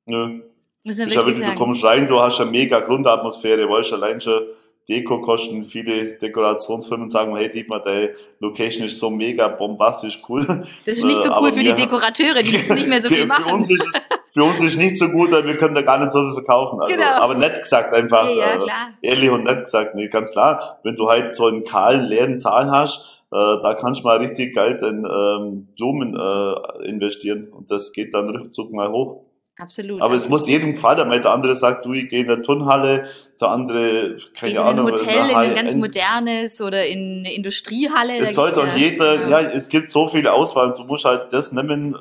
Nö, 0.05 0.27
Muss 0.27 0.38
man 0.84 0.91
ist 0.91 0.97
ja 0.99 1.05
wirklich 1.05 1.15
wirklich, 1.15 1.36
du 1.39 1.45
sagen. 1.45 1.58
kommst 1.60 1.84
rein, 1.84 2.08
du 2.08 2.19
hast 2.19 2.39
eine 2.41 2.51
mega 2.51 2.79
Grundatmosphäre, 2.79 3.67
weißt 3.69 3.93
allein 3.93 4.21
schon 4.21 4.41
Deko 4.88 5.19
kosten 5.21 5.65
viele 5.65 6.13
Dekorationsfirmen 6.19 7.10
sagen, 7.10 7.36
hey 7.36 7.49
Dietmar, 7.49 7.81
deine 7.81 8.12
Location 8.39 8.86
ist 8.86 8.99
so 8.99 9.10
mega 9.10 9.47
bombastisch 9.47 10.21
cool. 10.29 10.45
Das 10.86 10.97
ist 10.99 11.03
nicht 11.03 11.23
so 11.23 11.31
Äh, 11.31 11.36
cool 11.39 11.51
für 11.53 11.60
die 11.62 11.65
wir- 11.65 11.73
Dekorateure, 11.75 12.43
die 12.43 12.51
müssen 12.51 12.75
nicht 12.75 12.88
mehr 12.88 13.01
so 13.01 13.08
für, 13.10 13.15
viel 13.15 13.23
Für 13.23 13.27
machen. 13.29 13.51
uns, 13.53 13.71
ist 13.71 13.84
es, 13.84 13.93
für 14.29 14.43
uns 14.43 14.63
ist 14.63 14.77
nicht 14.77 14.99
so 14.99 15.10
gut, 15.10 15.31
weil 15.31 15.43
wir 15.47 15.58
können 15.58 15.73
da 15.73 15.81
gar 15.81 15.97
nicht 15.97 16.12
so 16.12 16.19
viel 16.21 16.34
verkaufen. 16.34 16.79
Also, 16.79 16.95
Genau. 16.95 17.08
Aber 17.13 17.34
nett 17.34 17.60
gesagt 17.63 17.95
einfach. 17.95 18.29
Ja, 18.29 18.36
ja, 18.36 18.53
äh, 18.53 18.58
klar. 18.60 18.89
Ehrlich 19.01 19.29
und 19.31 19.45
nett 19.45 19.62
gesagt, 19.62 19.95
nee, 19.95 20.08
ganz 20.08 20.31
klar. 20.34 20.79
Wenn 20.84 20.95
du 20.95 21.10
halt 21.10 21.34
so 21.34 21.47
einen 21.47 21.63
kahlen, 21.63 22.05
leeren 22.05 22.38
Saal 22.38 22.69
hast, 22.69 23.14
da 23.62 23.74
kannst 23.74 24.02
du 24.02 24.08
mal 24.08 24.17
richtig 24.17 24.54
Geld 24.54 24.82
in 24.82 25.06
ähm, 25.06 25.67
Blumen 25.76 26.15
äh, 26.15 26.88
investieren 26.88 27.50
und 27.52 27.71
das 27.71 27.91
geht 27.91 28.13
dann 28.13 28.30
rückzug 28.30 28.71
mal 28.71 28.91
hoch. 28.91 29.26
Absolut. 29.58 30.02
Aber 30.02 30.15
es 30.15 30.28
muss 30.28 30.48
jedem 30.48 30.74
gefallen, 30.74 31.10
weil 31.10 31.21
der 31.21 31.32
andere 31.32 31.56
sagt, 31.56 31.86
du, 31.86 31.93
ich 31.93 32.10
gehe 32.10 32.24
in 32.24 32.30
eine 32.30 32.41
Turnhalle, 32.41 33.06
der 33.41 33.50
andere, 33.50 34.17
keine 34.34 34.52
in 34.52 34.58
ein 34.58 34.67
Ahnung, 34.67 34.91
Hotel, 34.91 35.10
eine 35.10 35.32
in 35.32 35.36
ein 35.36 35.56
ganz 35.56 35.76
modernes 35.76 36.62
oder 36.62 36.86
in 36.86 37.19
eine 37.19 37.34
Industriehalle. 37.34 38.19
es 38.19 38.34
soll 38.34 38.52
doch 38.52 38.76
jeder, 38.76 39.17
genau. 39.17 39.30
ja, 39.30 39.39
es 39.41 39.67
gibt 39.67 39.91
so 39.91 40.08
viele 40.08 40.32
Auswahl, 40.32 40.74
du 40.76 40.84
musst 40.84 41.06
halt 41.06 41.34
das 41.34 41.52
nehmen, 41.52 41.95
äh, 41.95 41.98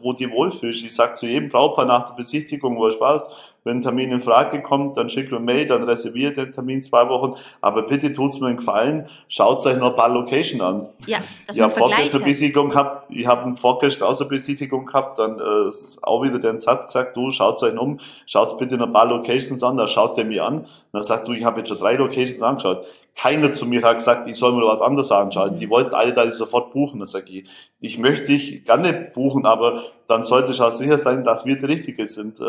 wo 0.00 0.12
du 0.12 0.30
wohlfühlst. 0.30 0.84
Ich 0.84 0.94
sag 0.94 1.16
zu 1.16 1.26
jedem 1.26 1.48
Brautpaar 1.48 1.86
nach 1.86 2.06
der 2.08 2.14
Besichtigung, 2.14 2.76
wo 2.76 2.90
Spaß, 2.90 3.28
wenn 3.66 3.78
ein 3.78 3.82
Termin 3.82 4.12
in 4.12 4.20
Frage 4.20 4.62
kommt, 4.62 4.96
dann 4.96 5.08
schickt 5.08 5.32
mir 5.32 5.40
Mail, 5.40 5.66
dann 5.66 5.82
reserviert 5.82 6.36
den 6.36 6.52
Termin 6.52 6.80
zwei 6.84 7.08
Wochen. 7.08 7.34
Aber 7.60 7.82
bitte 7.82 8.12
tut's 8.12 8.38
mir 8.38 8.46
einen 8.46 8.58
Gefallen, 8.58 9.08
schaut 9.26 9.66
euch 9.66 9.76
noch 9.76 9.90
ein 9.90 9.96
paar 9.96 10.08
Location 10.08 10.60
an. 10.60 10.86
Ja, 11.06 11.18
dass 11.48 11.56
ich 11.56 11.62
habe 11.64 11.74
vorgestern. 11.74 12.22
Besichtigung 12.22 12.70
gehabt, 12.70 13.10
ich 13.10 13.26
habe 13.26 13.56
vorgestern 13.56 14.06
auch 14.06 14.14
so 14.14 14.22
eine 14.22 14.30
Besichtigung 14.30 14.86
gehabt, 14.86 15.18
dann 15.18 15.40
äh, 15.40 15.72
auch 16.02 16.22
wieder 16.22 16.38
den 16.38 16.58
Satz 16.58 16.86
gesagt, 16.86 17.16
du 17.16 17.32
schaut 17.32 17.60
euch 17.64 17.76
um, 17.76 17.98
schaut 18.26 18.56
bitte 18.56 18.76
noch 18.76 18.86
ein 18.86 18.92
paar 18.92 19.08
Locations 19.08 19.60
an, 19.64 19.76
dann 19.76 19.88
schaut 19.88 20.16
der 20.16 20.26
mir 20.26 20.44
an, 20.44 20.66
und 20.92 21.00
dann 21.00 21.02
sagt 21.02 21.28
du, 21.28 21.32
ich 21.32 21.44
habe 21.44 21.58
jetzt 21.58 21.68
schon 21.68 21.78
drei 21.78 21.94
Locations 21.94 22.42
angeschaut. 22.42 22.86
Keiner 23.14 23.54
zu 23.54 23.64
mir 23.66 23.82
hat 23.82 23.96
gesagt, 23.96 24.28
ich 24.28 24.36
soll 24.36 24.52
mir 24.52 24.66
was 24.66 24.82
anderes 24.82 25.10
anschauen. 25.10 25.52
Mhm. 25.52 25.56
Die 25.56 25.70
wollten 25.70 25.94
alle, 25.94 26.12
dass 26.12 26.32
ich 26.32 26.34
sofort 26.34 26.72
buchen. 26.72 26.98
Dann 27.00 27.08
sage 27.08 27.30
ich, 27.30 27.48
ich 27.80 27.98
möchte 27.98 28.26
dich 28.26 28.64
gerne 28.64 29.10
buchen, 29.14 29.46
aber 29.46 29.84
dann 30.06 30.24
sollte 30.24 30.52
ich 30.52 30.60
auch 30.60 30.72
sicher 30.72 30.98
sein, 30.98 31.24
dass 31.24 31.46
wir 31.46 31.56
die 31.56 31.64
Richtige 31.64 32.06
sind. 32.06 32.40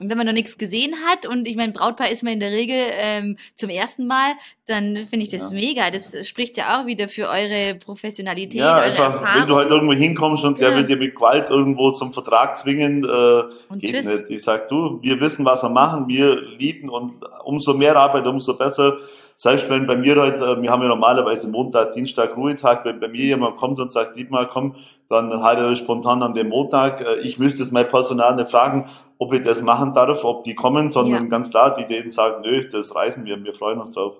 Und 0.00 0.10
wenn 0.10 0.18
man 0.18 0.26
noch 0.26 0.32
nichts 0.32 0.58
gesehen 0.58 0.92
hat 1.06 1.24
und 1.24 1.46
ich 1.46 1.54
meine, 1.54 1.72
Brautpaar 1.72 2.10
ist 2.10 2.24
man 2.24 2.32
in 2.32 2.40
der 2.40 2.50
Regel 2.50 2.76
ähm, 2.94 3.36
zum 3.54 3.70
ersten 3.70 4.08
Mal, 4.08 4.32
dann 4.66 5.06
finde 5.08 5.24
ich 5.24 5.28
das 5.28 5.52
Ja. 5.52 5.56
mega. 5.56 5.90
Das 5.92 6.26
spricht 6.26 6.56
ja 6.56 6.80
auch 6.82 6.86
wieder 6.86 7.08
für 7.08 7.28
eure 7.28 7.76
Professionalität, 7.76 8.60
ja, 8.60 8.74
eure 8.78 8.84
einfach, 8.86 9.04
Erfahrung. 9.14 9.42
wenn 9.42 9.48
du 9.48 9.56
halt 9.56 9.70
irgendwo 9.70 9.92
hinkommst 9.94 10.44
und 10.44 10.58
der 10.60 10.70
Ja. 10.70 10.76
will 10.76 10.84
dir 10.84 10.96
mit 10.96 11.14
Gewalt 11.14 11.48
irgendwo 11.48 11.92
zum 11.92 12.12
Vertrag 12.12 12.56
zwingen, 12.56 13.04
äh, 13.04 13.76
Geht 13.78 13.90
tschüss. 13.94 14.04
nicht. 14.06 14.24
Ich 14.30 14.42
sag, 14.42 14.68
du, 14.68 14.98
wir 15.00 15.20
wissen, 15.20 15.44
was 15.44 15.62
wir 15.62 15.70
machen, 15.70 16.08
wir 16.08 16.40
lieben 16.58 16.88
und 16.88 17.12
umso 17.44 17.72
mehr 17.74 17.94
Arbeit, 17.96 18.26
umso 18.26 18.54
besser. 18.56 18.98
Selbst 19.36 19.68
wenn 19.68 19.86
bei 19.86 19.96
mir 19.96 20.16
heute, 20.16 20.44
äh, 20.44 20.62
wir 20.62 20.70
haben 20.70 20.82
ja 20.82 20.88
normalerweise 20.88 21.48
Montag, 21.48 21.92
Dienstag 21.92 22.36
Ruhetag, 22.36 22.84
wenn 22.84 23.00
bei 23.00 23.08
mir 23.08 23.24
jemand 23.24 23.56
kommt 23.56 23.80
und 23.80 23.90
sagt, 23.90 24.16
Dietmar, 24.16 24.48
komm, 24.48 24.76
dann 25.08 25.42
halt 25.42 25.58
er 25.58 25.74
spontan 25.76 26.22
an 26.22 26.34
dem 26.34 26.48
Montag. 26.48 27.00
Äh, 27.00 27.20
Ich 27.22 27.38
müsste 27.38 27.62
es 27.62 27.72
mein 27.72 27.88
Personal 27.88 28.36
nicht 28.36 28.50
fragen, 28.50 28.86
ob 29.18 29.32
ich 29.32 29.42
das 29.42 29.62
machen 29.62 29.92
darf, 29.94 30.24
ob 30.24 30.44
die 30.44 30.54
kommen, 30.54 30.90
sondern 30.90 31.24
Ja. 31.24 31.28
ganz 31.28 31.50
klar, 31.50 31.72
die 31.72 31.86
denen 31.86 32.10
sagen, 32.10 32.42
nö, 32.42 32.68
das 32.70 32.94
reisen 32.94 33.24
wir, 33.24 33.42
wir 33.42 33.54
freuen 33.54 33.80
uns 33.80 33.92
drauf. 33.92 34.14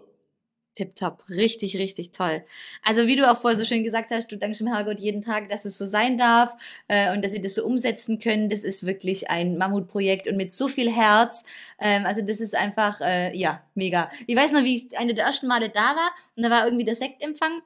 Tipptopp, 0.74 1.24
richtig, 1.28 1.76
richtig 1.76 2.12
toll. 2.12 2.42
Also 2.82 3.06
wie 3.06 3.16
du 3.16 3.30
auch 3.30 3.38
vorher 3.38 3.58
so 3.58 3.64
schön 3.64 3.84
gesagt 3.84 4.10
hast, 4.10 4.30
du 4.30 4.36
dankst 4.36 4.60
dem 4.60 4.66
Herrgott 4.66 4.98
jeden 4.98 5.22
Tag, 5.22 5.48
dass 5.48 5.64
es 5.64 5.78
so 5.78 5.86
sein 5.86 6.18
darf 6.18 6.56
äh, 6.88 7.12
und 7.12 7.24
dass 7.24 7.32
sie 7.32 7.40
das 7.40 7.54
so 7.54 7.64
umsetzen 7.64 8.18
können. 8.18 8.48
Das 8.48 8.64
ist 8.64 8.84
wirklich 8.84 9.30
ein 9.30 9.56
Mammutprojekt 9.56 10.28
und 10.28 10.36
mit 10.36 10.52
so 10.52 10.68
viel 10.68 10.90
Herz. 10.90 11.42
Ähm, 11.78 12.06
also 12.06 12.22
das 12.22 12.40
ist 12.40 12.54
einfach, 12.54 13.00
äh, 13.00 13.36
ja, 13.36 13.62
mega. 13.74 14.10
Ich 14.26 14.36
weiß 14.36 14.52
noch, 14.52 14.64
wie 14.64 14.76
ich 14.76 14.98
eine 14.98 15.14
der 15.14 15.26
ersten 15.26 15.46
Male 15.46 15.68
da 15.68 15.96
war 15.96 16.10
und 16.36 16.42
da 16.42 16.50
war 16.50 16.64
irgendwie 16.64 16.84
der 16.84 16.96
Sektempfang. 16.96 17.62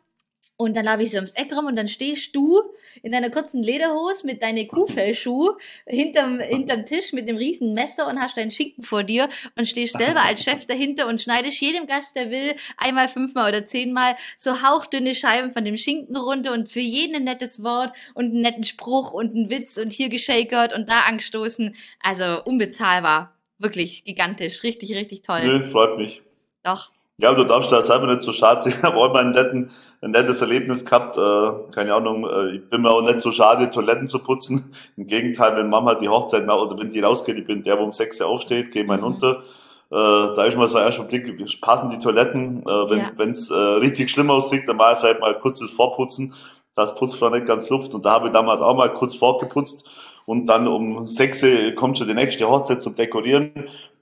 Und 0.60 0.76
dann 0.76 0.86
laufe 0.86 1.04
ich 1.04 1.12
so 1.12 1.18
ums 1.18 1.30
Eck 1.30 1.52
rum 1.52 1.66
und 1.66 1.76
dann 1.76 1.86
stehst 1.86 2.34
du 2.34 2.60
in 3.02 3.12
deiner 3.12 3.30
kurzen 3.30 3.62
Lederhose 3.62 4.26
mit 4.26 4.42
deinen 4.42 4.66
Kuhfellschuh 4.66 5.52
hinterm, 5.86 6.40
hinterm 6.40 6.84
Tisch 6.84 7.12
mit 7.12 7.28
dem 7.28 7.36
riesen 7.36 7.74
Messer 7.74 8.08
und 8.08 8.20
hast 8.20 8.36
deinen 8.36 8.50
Schinken 8.50 8.82
vor 8.82 9.04
dir 9.04 9.28
und 9.56 9.68
stehst 9.68 9.96
selber 9.96 10.20
als 10.22 10.42
Chef 10.42 10.66
dahinter 10.66 11.06
und 11.06 11.22
schneidest 11.22 11.60
jedem 11.60 11.86
Gast, 11.86 12.16
der 12.16 12.32
will, 12.32 12.56
einmal, 12.76 13.08
fünfmal 13.08 13.50
oder 13.50 13.66
zehnmal 13.66 14.16
so 14.36 14.60
hauchdünne 14.60 15.14
Scheiben 15.14 15.52
von 15.52 15.64
dem 15.64 15.76
Schinken 15.76 16.16
runter 16.16 16.52
und 16.52 16.68
für 16.68 16.80
jeden 16.80 17.14
ein 17.14 17.24
nettes 17.24 17.62
Wort 17.62 17.96
und 18.14 18.32
einen 18.32 18.40
netten 18.40 18.64
Spruch 18.64 19.12
und 19.12 19.36
einen 19.36 19.50
Witz 19.50 19.76
und 19.76 19.92
hier 19.92 20.08
geschakert 20.08 20.74
und 20.74 20.90
da 20.90 21.02
angestoßen. 21.02 21.76
Also 22.02 22.42
unbezahlbar. 22.44 23.32
Wirklich 23.58 24.02
gigantisch. 24.02 24.64
Richtig, 24.64 24.92
richtig 24.96 25.22
toll. 25.22 25.42
Nö, 25.44 25.64
freut 25.64 25.96
mich. 25.98 26.22
Doch. 26.64 26.90
Ja, 27.20 27.34
du 27.34 27.42
darfst 27.42 27.72
da 27.72 27.82
selber 27.82 28.06
nicht 28.06 28.22
so 28.22 28.32
schade 28.32 28.62
sein. 28.62 28.74
Ich 28.78 28.82
habe 28.82 28.96
auch 28.96 29.12
mal 29.12 29.24
ein, 29.24 29.32
netten, 29.32 29.70
ein 30.00 30.12
nettes 30.12 30.40
Erlebnis 30.40 30.84
gehabt. 30.84 31.16
Äh, 31.16 31.72
keine 31.72 31.94
Ahnung, 31.94 32.24
äh, 32.24 32.56
ich 32.56 32.70
bin 32.70 32.82
mir 32.82 32.90
auch 32.90 33.02
nicht 33.02 33.22
so 33.22 33.32
schade, 33.32 33.70
Toiletten 33.72 34.08
zu 34.08 34.20
putzen. 34.20 34.72
Im 34.96 35.08
Gegenteil, 35.08 35.56
wenn 35.56 35.68
Mama 35.68 35.96
die 35.96 36.08
Hochzeit 36.08 36.46
nach, 36.46 36.58
oder 36.58 36.78
wenn 36.78 36.88
die 36.88 37.00
rausgeht, 37.00 37.36
ich 37.36 37.46
bin 37.46 37.64
der, 37.64 37.78
wo 37.80 37.82
um 37.82 37.92
sechs 37.92 38.20
Uhr 38.20 38.28
aufsteht, 38.28 38.70
gehe 38.70 38.84
mal 38.84 38.98
mhm. 38.98 39.04
runter. 39.04 39.42
Äh, 39.90 40.34
da 40.36 40.44
ist 40.44 40.56
mal 40.56 40.68
so 40.68 40.78
erster 40.78 41.02
Blick, 41.02 41.60
passen 41.60 41.90
die 41.90 41.98
Toiletten. 41.98 42.62
Äh, 42.62 43.00
wenn 43.16 43.32
es 43.32 43.48
ja. 43.48 43.56
äh, 43.56 43.78
richtig 43.78 44.10
schlimm 44.10 44.30
aussieht, 44.30 44.68
dann 44.68 44.76
mal 44.76 44.96
vielleicht 44.96 45.20
mal 45.20 45.36
kurzes 45.40 45.72
Vorputzen. 45.72 46.34
Das 46.76 46.94
Putzfrau 46.94 47.30
nicht 47.30 47.46
ganz 47.46 47.68
Luft. 47.68 47.94
Und 47.94 48.04
da 48.04 48.12
habe 48.12 48.28
ich 48.28 48.32
damals 48.32 48.60
auch 48.60 48.76
mal 48.76 48.94
kurz 48.94 49.16
vorgeputzt. 49.16 49.84
Und 50.24 50.46
dann 50.46 50.68
um 50.68 51.08
sechs 51.08 51.42
Uhr 51.42 51.72
kommt 51.74 51.98
schon 51.98 52.06
die 52.06 52.14
nächste 52.14 52.48
Hochzeit 52.48 52.80
zum 52.80 52.94
Dekorieren 52.94 53.50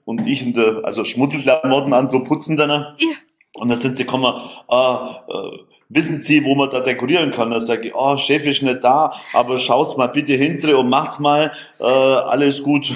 und 0.07 0.25
ich 0.25 0.41
in 0.41 0.53
der, 0.53 0.79
also 0.83 1.03
Schmuddelklamotten 1.03 1.93
an, 1.93 2.11
wo 2.13 2.21
putzen 2.21 2.55
dann. 2.55 2.69
Ja. 2.69 3.09
Und 3.55 3.67
dann 3.67 3.77
sind 3.77 3.97
sie 3.97 4.05
gekommen, 4.05 4.33
ah, 4.69 5.25
äh, 5.27 5.57
wissen 5.89 6.17
Sie, 6.17 6.45
wo 6.45 6.55
man 6.55 6.69
da 6.69 6.79
dekorieren 6.79 7.31
kann? 7.31 7.51
Dann 7.51 7.59
sage 7.59 7.89
ich, 7.89 7.93
oh, 7.93 8.17
Chef 8.17 8.45
ist 8.45 8.63
nicht 8.63 8.83
da, 8.83 9.13
aber 9.33 9.59
schaut's 9.59 9.97
mal 9.97 10.07
bitte 10.07 10.33
hinter 10.33 10.79
und 10.79 10.89
macht's 10.89 11.19
mal, 11.19 11.51
äh, 11.79 11.83
alles 11.83 12.63
gut. 12.63 12.93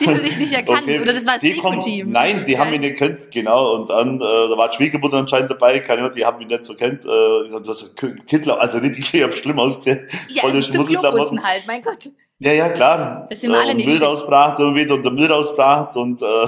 Die 0.00 0.06
haben 0.08 0.22
mich 0.22 0.38
nicht 0.38 0.52
erkannt, 0.52 0.82
okay. 0.82 1.00
oder 1.00 1.12
das 1.12 1.24
war 1.24 1.34
das 1.38 1.84
Team? 1.84 2.10
Nein, 2.10 2.42
die 2.44 2.54
ja. 2.54 2.58
haben 2.58 2.70
mich 2.70 2.80
nicht 2.80 2.98
gekannt, 2.98 3.30
genau. 3.30 3.76
Und 3.76 3.90
dann, 3.90 4.16
äh, 4.16 4.18
da 4.18 4.56
war 4.56 4.68
die 4.70 4.76
Schwiegermutter 4.76 5.18
anscheinend 5.18 5.52
dabei, 5.52 5.78
keine 5.78 6.00
Ahnung, 6.00 6.14
die 6.16 6.26
haben 6.26 6.38
mich 6.38 6.48
nicht 6.48 6.64
so 6.64 6.74
kennt. 6.74 7.04
Äh, 7.04 7.60
das 7.64 7.94
Kittler, 8.26 8.60
also 8.60 8.78
richtig, 8.78 9.14
ich 9.14 9.22
habe 9.22 9.32
schlimm 9.34 9.60
ausgesehen. 9.60 10.08
Ja, 10.30 10.42
Voll 10.42 10.60
zum 10.60 10.84
Kloputzen 10.84 11.44
halt, 11.44 11.62
mein 11.68 11.82
Gott. 11.82 12.10
Ja, 12.40 12.52
ja, 12.52 12.68
klar. 12.68 13.26
Das 13.30 13.40
sind 13.40 13.50
wir 13.50 13.58
alle 13.58 13.72
äh, 13.72 13.74
nicht. 13.74 13.88
Müll 13.88 14.00
rausgebracht 14.00 14.60
und 14.60 14.76
wieder 14.76 14.94
unter 14.94 15.10
Müll 15.10 15.26
rausgebracht 15.26 15.96
und 15.96 16.22
äh, 16.22 16.46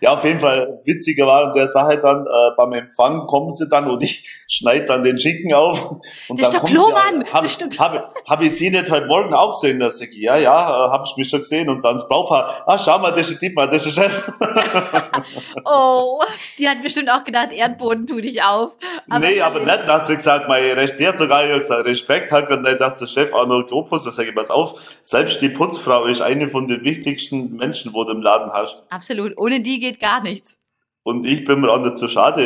ja, 0.00 0.14
auf 0.14 0.22
jeden 0.22 0.38
Fall 0.38 0.80
witziger 0.84 1.26
war 1.26 1.48
an 1.48 1.52
der 1.52 1.66
Sache 1.66 1.98
dann, 1.98 2.24
äh, 2.24 2.54
beim 2.56 2.72
Empfang 2.74 3.26
kommen 3.26 3.50
sie 3.50 3.68
dann 3.68 3.90
und 3.90 4.00
ich 4.04 4.44
schneide 4.48 4.86
dann 4.86 5.02
den 5.02 5.18
Schinken 5.18 5.52
auf 5.52 5.96
und 6.28 6.40
das 6.40 6.50
dann 6.50 6.64
Klomann. 6.64 7.24
sie, 7.26 7.32
habe 7.32 7.98
hab, 7.98 8.14
hab 8.24 8.42
ich 8.42 8.54
sie 8.54 8.70
nicht 8.70 8.88
heute 8.88 9.06
Morgen 9.06 9.34
auch 9.34 9.60
gesehen, 9.60 9.80
dass 9.80 10.00
ich, 10.00 10.14
ja, 10.14 10.36
ja, 10.36 10.52
äh, 10.52 10.90
habe 10.90 11.02
ich 11.10 11.16
mich 11.16 11.28
schon 11.28 11.40
gesehen 11.40 11.68
und 11.68 11.84
dann 11.84 11.94
das 11.94 12.06
Braupaar, 12.06 12.62
ah, 12.64 12.78
schau 12.78 13.00
mal, 13.00 13.10
das 13.10 13.28
ist 13.28 13.42
Dietmar, 13.42 13.66
das 13.66 13.84
ist 13.84 13.96
der 13.96 14.04
Chef. 14.04 14.32
oh, 15.64 16.22
die 16.56 16.68
hat 16.68 16.80
bestimmt 16.84 17.10
auch 17.10 17.24
gedacht, 17.24 17.52
Erdboden 17.52 18.06
tu 18.06 18.20
dich 18.20 18.40
auf. 18.44 18.76
Aber 19.10 19.18
nee, 19.18 19.40
aber 19.40 19.58
nicht, 19.58 19.88
dass 19.88 20.06
sie 20.06 20.14
gesagt, 20.14 20.48
mein 20.48 20.62
Recht, 20.62 21.00
die 21.00 21.08
hat 21.08 21.18
sogar 21.18 21.48
gesagt, 21.48 21.84
Respekt 21.84 22.30
hat 22.30 22.48
und 22.48 22.62
nicht, 22.62 22.80
dass 22.80 22.96
der 22.96 23.08
Chef 23.08 23.32
auch 23.32 23.48
noch 23.48 23.66
Globus, 23.66 24.04
da 24.04 24.12
sage 24.12 24.28
ich, 24.28 24.34
pass 24.36 24.48
auf, 24.48 24.80
selbst 25.02 25.31
selbst 25.32 25.42
die 25.42 25.48
Putzfrau 25.48 26.04
ist 26.04 26.20
eine 26.20 26.48
von 26.48 26.68
den 26.68 26.84
wichtigsten 26.84 27.56
Menschen, 27.56 27.92
wo 27.94 28.04
du 28.04 28.12
im 28.12 28.20
Laden 28.20 28.52
hast. 28.52 28.78
Absolut. 28.90 29.36
Ohne 29.38 29.60
die 29.60 29.80
geht 29.80 30.00
gar 30.00 30.22
nichts. 30.22 30.58
Und 31.04 31.26
ich 31.26 31.44
bin 31.44 31.60
mir 31.60 31.70
auch 31.70 31.80
nicht 31.80 31.98
so 31.98 32.06
schade. 32.06 32.42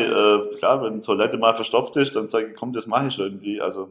Äh, 0.52 0.56
klar, 0.56 0.82
wenn 0.82 0.94
die 0.94 1.00
Toilette 1.00 1.36
mal 1.36 1.54
verstopft 1.54 1.96
ist, 1.96 2.16
dann 2.16 2.28
sage 2.28 2.48
ich, 2.48 2.56
komm, 2.56 2.72
das 2.72 2.86
mache 2.86 3.08
ich 3.08 3.18
irgendwie. 3.18 3.60
Also 3.60 3.88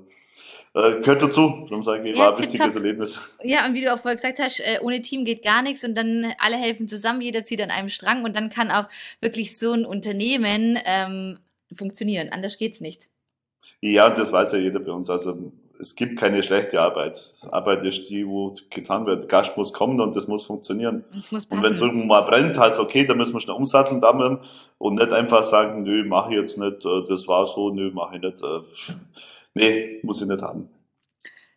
äh, 0.74 1.02
gehört 1.02 1.22
dazu. 1.22 1.66
Darum 1.70 1.84
sage 1.84 2.10
ich, 2.10 2.18
ja, 2.18 2.26
war 2.26 2.38
ein 2.38 2.44
witziges 2.44 2.74
top. 2.74 2.84
Erlebnis. 2.84 3.20
Ja, 3.44 3.66
und 3.66 3.74
wie 3.74 3.82
du 3.82 3.94
auch 3.94 4.00
vorher 4.00 4.16
gesagt 4.16 4.40
hast, 4.40 4.60
äh, 4.62 4.80
ohne 4.82 5.02
Team 5.02 5.24
geht 5.24 5.44
gar 5.44 5.62
nichts 5.62 5.84
und 5.84 5.96
dann 5.96 6.34
alle 6.40 6.56
helfen 6.56 6.88
zusammen, 6.88 7.22
jeder 7.22 7.46
zieht 7.46 7.62
an 7.62 7.70
einem 7.70 7.90
Strang 7.90 8.24
und 8.24 8.36
dann 8.36 8.50
kann 8.50 8.72
auch 8.72 8.86
wirklich 9.22 9.58
so 9.58 9.74
ein 9.74 9.86
Unternehmen 9.86 10.80
ähm, 10.86 11.38
funktionieren. 11.76 12.30
Anders 12.32 12.58
geht's 12.58 12.82
nicht. 12.82 13.10
Ja, 13.82 14.10
das 14.10 14.32
weiß 14.32 14.54
ja 14.54 14.60
jeder 14.60 14.80
bei 14.80 14.92
uns. 14.92 15.10
Also 15.10 15.52
es 15.80 15.96
gibt 15.96 16.20
keine 16.20 16.44
schlechte 16.44 16.82
Arbeit. 16.82 17.22
Arbeit 17.50 17.84
ist 17.84 18.10
die, 18.10 18.28
wo 18.28 18.56
getan 18.70 19.06
wird. 19.06 19.30
Gast 19.30 19.58
muss 19.58 19.74
kommen 19.74 20.00
und 20.00 20.16
das 20.16 20.28
muss 20.28 20.44
funktionieren. 20.44 21.04
Das 21.14 21.32
muss 21.32 21.46
und 21.46 21.64
wenn 21.64 21.74
es 21.74 21.82
irgendwo 21.82 22.06
mal 22.06 22.22
brennt, 22.22 22.58
heißt 22.58 22.80
okay, 22.80 23.06
dann 23.06 23.18
müssen 23.18 23.34
wir 23.34 23.42
schnell 23.42 23.56
umsatteln 23.56 24.02
damit 24.02 24.40
und 24.78 24.96
nicht 24.96 25.12
einfach 25.12 25.44
sagen, 25.44 25.84
nö, 25.84 26.04
mache 26.06 26.34
ich 26.34 26.40
jetzt 26.40 26.58
nicht, 26.58 26.86
äh, 26.86 27.04
das 27.08 27.28
war 27.28 27.48
so, 27.48 27.70
nö, 27.70 27.92
mache 27.92 28.16
ich 28.16 28.22
nicht. 28.22 28.42
Äh, 28.42 28.94
nee, 29.54 30.00
muss 30.04 30.22
ich 30.22 30.28
nicht 30.28 30.42
haben. 30.42 30.70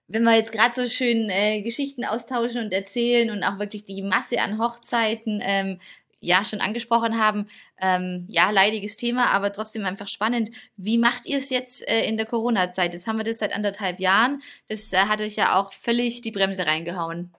Wenn 0.06 0.22
wir 0.22 0.36
jetzt 0.36 0.52
gerade 0.52 0.72
so 0.74 0.88
schön 0.88 1.28
äh, 1.28 1.60
Geschichten 1.62 2.04
austauschen 2.04 2.64
und 2.64 2.72
erzählen 2.72 3.30
und 3.30 3.42
auch 3.42 3.58
wirklich 3.58 3.84
die 3.84 4.02
Masse 4.02 4.40
an 4.40 4.58
Hochzeiten, 4.58 5.40
ähm, 5.42 5.78
ja 6.20 6.44
schon 6.44 6.60
angesprochen 6.60 7.20
haben, 7.20 7.46
ähm, 7.80 8.24
ja, 8.28 8.50
leidiges 8.50 8.96
Thema, 8.96 9.30
aber 9.32 9.52
trotzdem 9.52 9.84
einfach 9.84 10.08
spannend. 10.08 10.50
Wie 10.76 10.98
macht 10.98 11.26
ihr 11.26 11.38
es 11.38 11.50
jetzt 11.50 11.88
äh, 11.88 12.06
in 12.08 12.16
der 12.16 12.26
Corona-Zeit? 12.26 12.92
Jetzt 12.92 13.06
haben 13.06 13.18
wir 13.18 13.24
das 13.24 13.38
seit 13.38 13.54
anderthalb 13.54 14.00
Jahren. 14.00 14.42
Das 14.68 14.92
äh, 14.92 14.96
hat 14.96 15.20
euch 15.20 15.36
ja 15.36 15.58
auch 15.58 15.72
völlig 15.72 16.20
die 16.20 16.32
Bremse 16.32 16.66
reingehauen. 16.66 17.32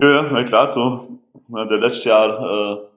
Ja, 0.00 0.22
na 0.22 0.44
klar, 0.44 0.72
du. 0.72 1.20
Ja, 1.48 1.64
der 1.64 1.78
letzte 1.78 2.08
Jahr 2.10 2.76
äh, 2.76 2.88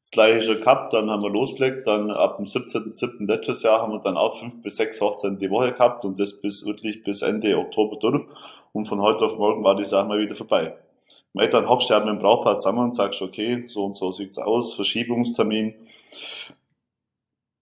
das 0.00 0.10
gleiche 0.12 0.42
schon 0.42 0.60
gehabt, 0.60 0.92
dann 0.92 1.10
haben 1.10 1.22
wir 1.22 1.30
losgelegt, 1.30 1.86
dann 1.86 2.10
ab 2.10 2.38
dem 2.38 2.46
17.7. 2.46 3.26
letztes 3.26 3.62
Jahr 3.62 3.82
haben 3.82 3.92
wir 3.92 4.00
dann 4.00 4.16
auch 4.16 4.38
fünf 4.38 4.62
bis 4.62 4.76
sechs 4.76 5.00
Hochzeiten 5.00 5.38
die 5.38 5.50
Woche 5.50 5.72
gehabt 5.72 6.04
und 6.04 6.18
das 6.18 6.40
bis 6.40 6.64
wirklich 6.64 7.04
bis 7.04 7.22
Ende 7.22 7.56
Oktober 7.56 7.96
durch. 7.96 8.24
Und 8.72 8.86
von 8.86 9.00
heute 9.02 9.24
auf 9.24 9.36
morgen 9.36 9.62
war 9.62 9.76
die 9.76 9.84
Sache 9.84 10.08
mal 10.08 10.18
wieder 10.18 10.34
vorbei. 10.34 10.74
Weil 11.32 11.48
dann 11.48 11.68
hockst 11.68 11.90
du 11.90 11.94
halt 11.94 12.04
mit 12.04 12.14
dem 12.14 12.18
Brautpaar 12.18 12.58
zusammen 12.58 12.86
und 12.86 12.96
sagst, 12.96 13.22
okay, 13.22 13.64
so 13.66 13.84
und 13.84 13.96
so 13.96 14.10
sieht's 14.10 14.38
aus, 14.38 14.74
Verschiebungstermin, 14.74 15.74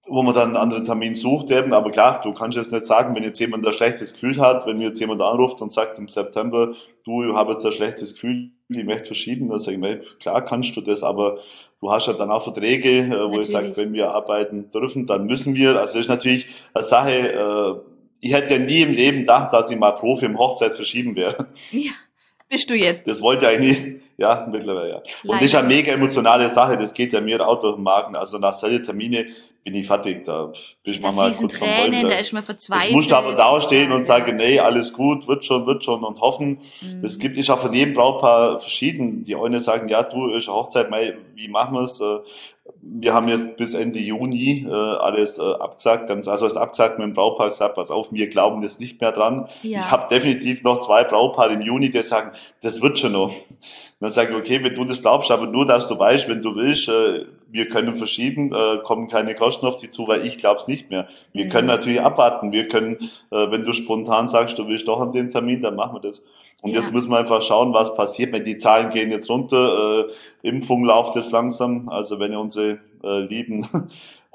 wo 0.08 0.22
man 0.22 0.34
dann 0.34 0.48
einen 0.48 0.56
anderen 0.56 0.84
Termin 0.84 1.14
sucht 1.14 1.50
eben, 1.50 1.72
aber 1.72 1.90
klar, 1.90 2.20
du 2.22 2.32
kannst 2.32 2.56
jetzt 2.56 2.72
nicht 2.72 2.86
sagen, 2.86 3.14
wenn 3.14 3.22
jetzt 3.22 3.38
jemand 3.38 3.66
ein 3.66 3.72
schlechtes 3.72 4.14
Gefühl 4.14 4.40
hat, 4.40 4.66
wenn 4.66 4.78
mir 4.78 4.88
jetzt 4.88 5.00
jemand 5.00 5.20
anruft 5.20 5.60
und 5.60 5.70
sagt 5.70 5.98
im 5.98 6.08
September, 6.08 6.72
du, 7.04 7.24
ich 7.24 7.34
habe 7.34 7.52
jetzt 7.52 7.66
ein 7.66 7.72
schlechtes 7.72 8.14
Gefühl, 8.14 8.50
ich 8.70 8.84
möchte 8.84 9.06
verschieben, 9.06 9.48
dann 9.48 9.60
sage 9.60 9.74
ich 9.74 9.80
mir, 9.80 10.00
klar 10.20 10.44
kannst 10.44 10.74
du 10.76 10.80
das, 10.80 11.02
aber 11.02 11.38
du 11.80 11.90
hast 11.90 12.06
ja 12.06 12.14
dann 12.14 12.30
auch 12.30 12.42
Verträge, 12.42 13.00
äh, 13.00 13.10
wo 13.10 13.14
natürlich. 13.14 13.40
ich 13.40 13.52
sage, 13.52 13.76
wenn 13.76 13.92
wir 13.92 14.10
arbeiten 14.10 14.70
dürfen, 14.70 15.04
dann 15.04 15.26
müssen 15.26 15.54
wir, 15.54 15.70
also 15.70 15.94
das 15.94 15.94
ist 15.94 16.08
natürlich 16.08 16.48
eine 16.72 16.84
Sache, 16.84 17.10
äh, 17.10 17.74
ich 18.20 18.32
hätte 18.32 18.54
ja 18.54 18.60
nie 18.60 18.80
im 18.80 18.94
Leben 18.94 19.18
gedacht, 19.20 19.52
dass 19.52 19.70
ich 19.70 19.78
mal 19.78 19.92
Profi 19.92 20.24
im 20.24 20.38
Hochzeit 20.38 20.74
verschieben 20.74 21.14
wäre. 21.16 21.48
Ja 21.70 21.92
bist 22.48 22.70
du 22.70 22.74
jetzt. 22.74 23.06
Das 23.06 23.20
wollte 23.20 23.44
ich 23.44 23.48
eigentlich, 23.50 24.00
ja, 24.16 24.46
mittlerweile, 24.50 24.90
ja. 24.90 24.96
Und 24.96 25.04
Leider. 25.24 25.38
das 25.40 25.46
ist 25.46 25.54
eine 25.54 25.68
mega 25.68 25.92
emotionale 25.92 26.48
Sache, 26.48 26.76
das 26.76 26.94
geht 26.94 27.12
ja 27.12 27.20
mir 27.20 27.46
auch 27.46 27.60
durch 27.60 27.76
den 27.76 27.84
Magen. 27.84 28.16
Also 28.16 28.38
nach 28.38 28.54
solchen 28.54 28.84
Termine 28.84 29.26
bin 29.68 29.82
ich 29.82 29.86
fertig, 29.86 30.24
da 30.24 30.44
bin 30.44 30.54
ich 30.94 31.00
da 31.00 31.12
mal 31.12 31.30
kurz 31.30 31.58
Tränen, 31.58 32.08
da 32.08 32.16
ist 32.16 32.32
man 32.32 32.42
verzweifelt. 32.42 32.88
Ich 32.88 32.96
muss 32.96 33.12
aber 33.12 33.34
da 33.34 33.60
stehen 33.60 33.92
und 33.92 34.06
sagen, 34.06 34.36
nee, 34.36 34.58
alles 34.58 34.94
gut, 34.94 35.28
wird 35.28 35.44
schon, 35.44 35.66
wird 35.66 35.84
schon 35.84 36.04
und 36.04 36.22
hoffen. 36.22 36.58
Mhm. 36.80 37.04
Es 37.04 37.18
gibt, 37.18 37.36
ist 37.36 37.50
auch 37.50 37.58
von 37.58 37.74
jedem 37.74 37.92
Brautpaar 37.92 38.60
verschieden. 38.60 39.24
Die 39.24 39.36
eine 39.36 39.60
sagen, 39.60 39.88
ja, 39.88 40.02
du, 40.02 40.30
ist 40.30 40.48
eine 40.48 40.56
Hochzeit, 40.56 40.88
wie 41.34 41.48
machen 41.48 41.74
wir 41.74 41.82
es? 41.82 42.00
Äh, 42.00 42.20
wir 42.80 43.12
haben 43.12 43.28
jetzt 43.28 43.58
bis 43.58 43.74
Ende 43.74 43.98
Juni 43.98 44.66
äh, 44.66 44.72
alles 44.72 45.36
äh, 45.38 45.42
abgesagt, 45.42 46.08
ganz, 46.08 46.28
also 46.28 46.46
ist 46.46 46.56
abgesagt 46.56 46.98
mit 46.98 47.06
dem 47.06 47.12
Braupaar 47.12 47.50
gesagt, 47.50 47.74
pass 47.74 47.90
auf, 47.90 48.10
wir 48.10 48.30
glauben 48.30 48.62
jetzt 48.62 48.80
nicht 48.80 48.98
mehr 49.02 49.12
dran. 49.12 49.50
Ja. 49.62 49.80
Ich 49.80 49.90
habe 49.90 50.08
definitiv 50.08 50.62
noch 50.62 50.80
zwei 50.80 51.04
Braupaare 51.04 51.52
im 51.52 51.60
Juni, 51.60 51.90
die 51.90 52.02
sagen, 52.02 52.32
das 52.62 52.80
wird 52.80 52.98
schon 52.98 53.12
noch. 53.12 53.28
Und 53.32 53.36
dann 54.00 54.12
sage 54.12 54.30
ich, 54.30 54.36
okay, 54.36 54.64
wenn 54.64 54.74
du 54.74 54.84
das 54.84 55.02
glaubst, 55.02 55.30
aber 55.30 55.46
nur, 55.46 55.66
dass 55.66 55.88
du 55.88 55.98
weißt, 55.98 56.26
wenn 56.28 56.40
du 56.40 56.56
willst, 56.56 56.88
äh, 56.88 57.26
wir 57.50 57.68
können 57.68 57.96
verschieben, 57.96 58.52
äh, 58.52 58.78
kommen 58.82 59.08
keine 59.08 59.34
Kosten 59.34 59.66
auf 59.66 59.76
dich 59.76 59.92
zu, 59.92 60.06
weil 60.06 60.26
ich 60.26 60.38
glaube 60.38 60.60
es 60.60 60.68
nicht 60.68 60.90
mehr. 60.90 61.08
Wir 61.32 61.46
mhm. 61.46 61.50
können 61.50 61.68
natürlich 61.68 62.00
abwarten, 62.00 62.52
wir 62.52 62.68
können, 62.68 62.96
äh, 63.30 63.50
wenn 63.50 63.64
du 63.64 63.72
spontan 63.72 64.28
sagst, 64.28 64.58
du 64.58 64.68
willst 64.68 64.88
doch 64.88 65.00
an 65.00 65.12
den 65.12 65.30
Termin, 65.30 65.62
dann 65.62 65.76
machen 65.76 65.94
wir 65.94 66.00
das. 66.00 66.22
Und 66.60 66.72
ja. 66.72 66.78
jetzt 66.78 66.92
müssen 66.92 67.10
wir 67.10 67.18
einfach 67.18 67.42
schauen, 67.42 67.72
was 67.72 67.94
passiert. 67.94 68.32
Wenn 68.32 68.44
die 68.44 68.58
Zahlen 68.58 68.90
gehen 68.90 69.10
jetzt 69.10 69.30
runter, 69.30 70.06
äh, 70.08 70.48
Impfung 70.48 70.84
läuft 70.84 71.14
jetzt 71.14 71.30
langsam. 71.30 71.88
Also 71.88 72.18
wenn 72.18 72.34
unsere 72.34 72.78
äh, 73.04 73.20
lieben 73.20 73.66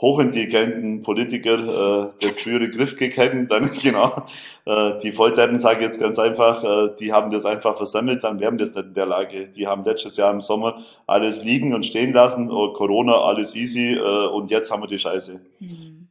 hochintelligenten 0.03 1.01
Politiker 1.01 1.53
äh, 1.53 2.09
das 2.19 2.37
frühere 2.37 2.69
Griff 2.69 2.99
hätten, 2.99 3.47
dann 3.47 3.71
genau, 3.81 4.27
äh, 4.65 4.99
die 5.01 5.13
Volldeppen 5.13 5.59
sage 5.59 5.79
ich 5.79 5.85
jetzt 5.85 5.99
ganz 5.99 6.19
einfach, 6.19 6.63
äh, 6.63 6.89
die 6.99 7.13
haben 7.13 7.31
das 7.31 7.45
einfach 7.45 7.77
versammelt, 7.77 8.21
dann 8.23 8.41
wären 8.41 8.57
das 8.57 8.75
nicht 8.75 8.87
in 8.87 8.93
der 8.93 9.05
Lage. 9.05 9.47
Die 9.47 9.65
haben 9.65 9.85
letztes 9.85 10.17
Jahr 10.17 10.33
im 10.33 10.41
Sommer 10.41 10.81
alles 11.07 11.43
liegen 11.43 11.73
und 11.73 11.85
stehen 11.85 12.11
lassen, 12.11 12.51
oh, 12.51 12.73
Corona, 12.73 13.21
alles 13.21 13.55
easy 13.55 13.93
äh, 13.93 14.27
und 14.27 14.51
jetzt 14.51 14.69
haben 14.71 14.83
wir 14.83 14.87
die 14.87 14.99
Scheiße. 14.99 15.39
Mhm 15.59 16.09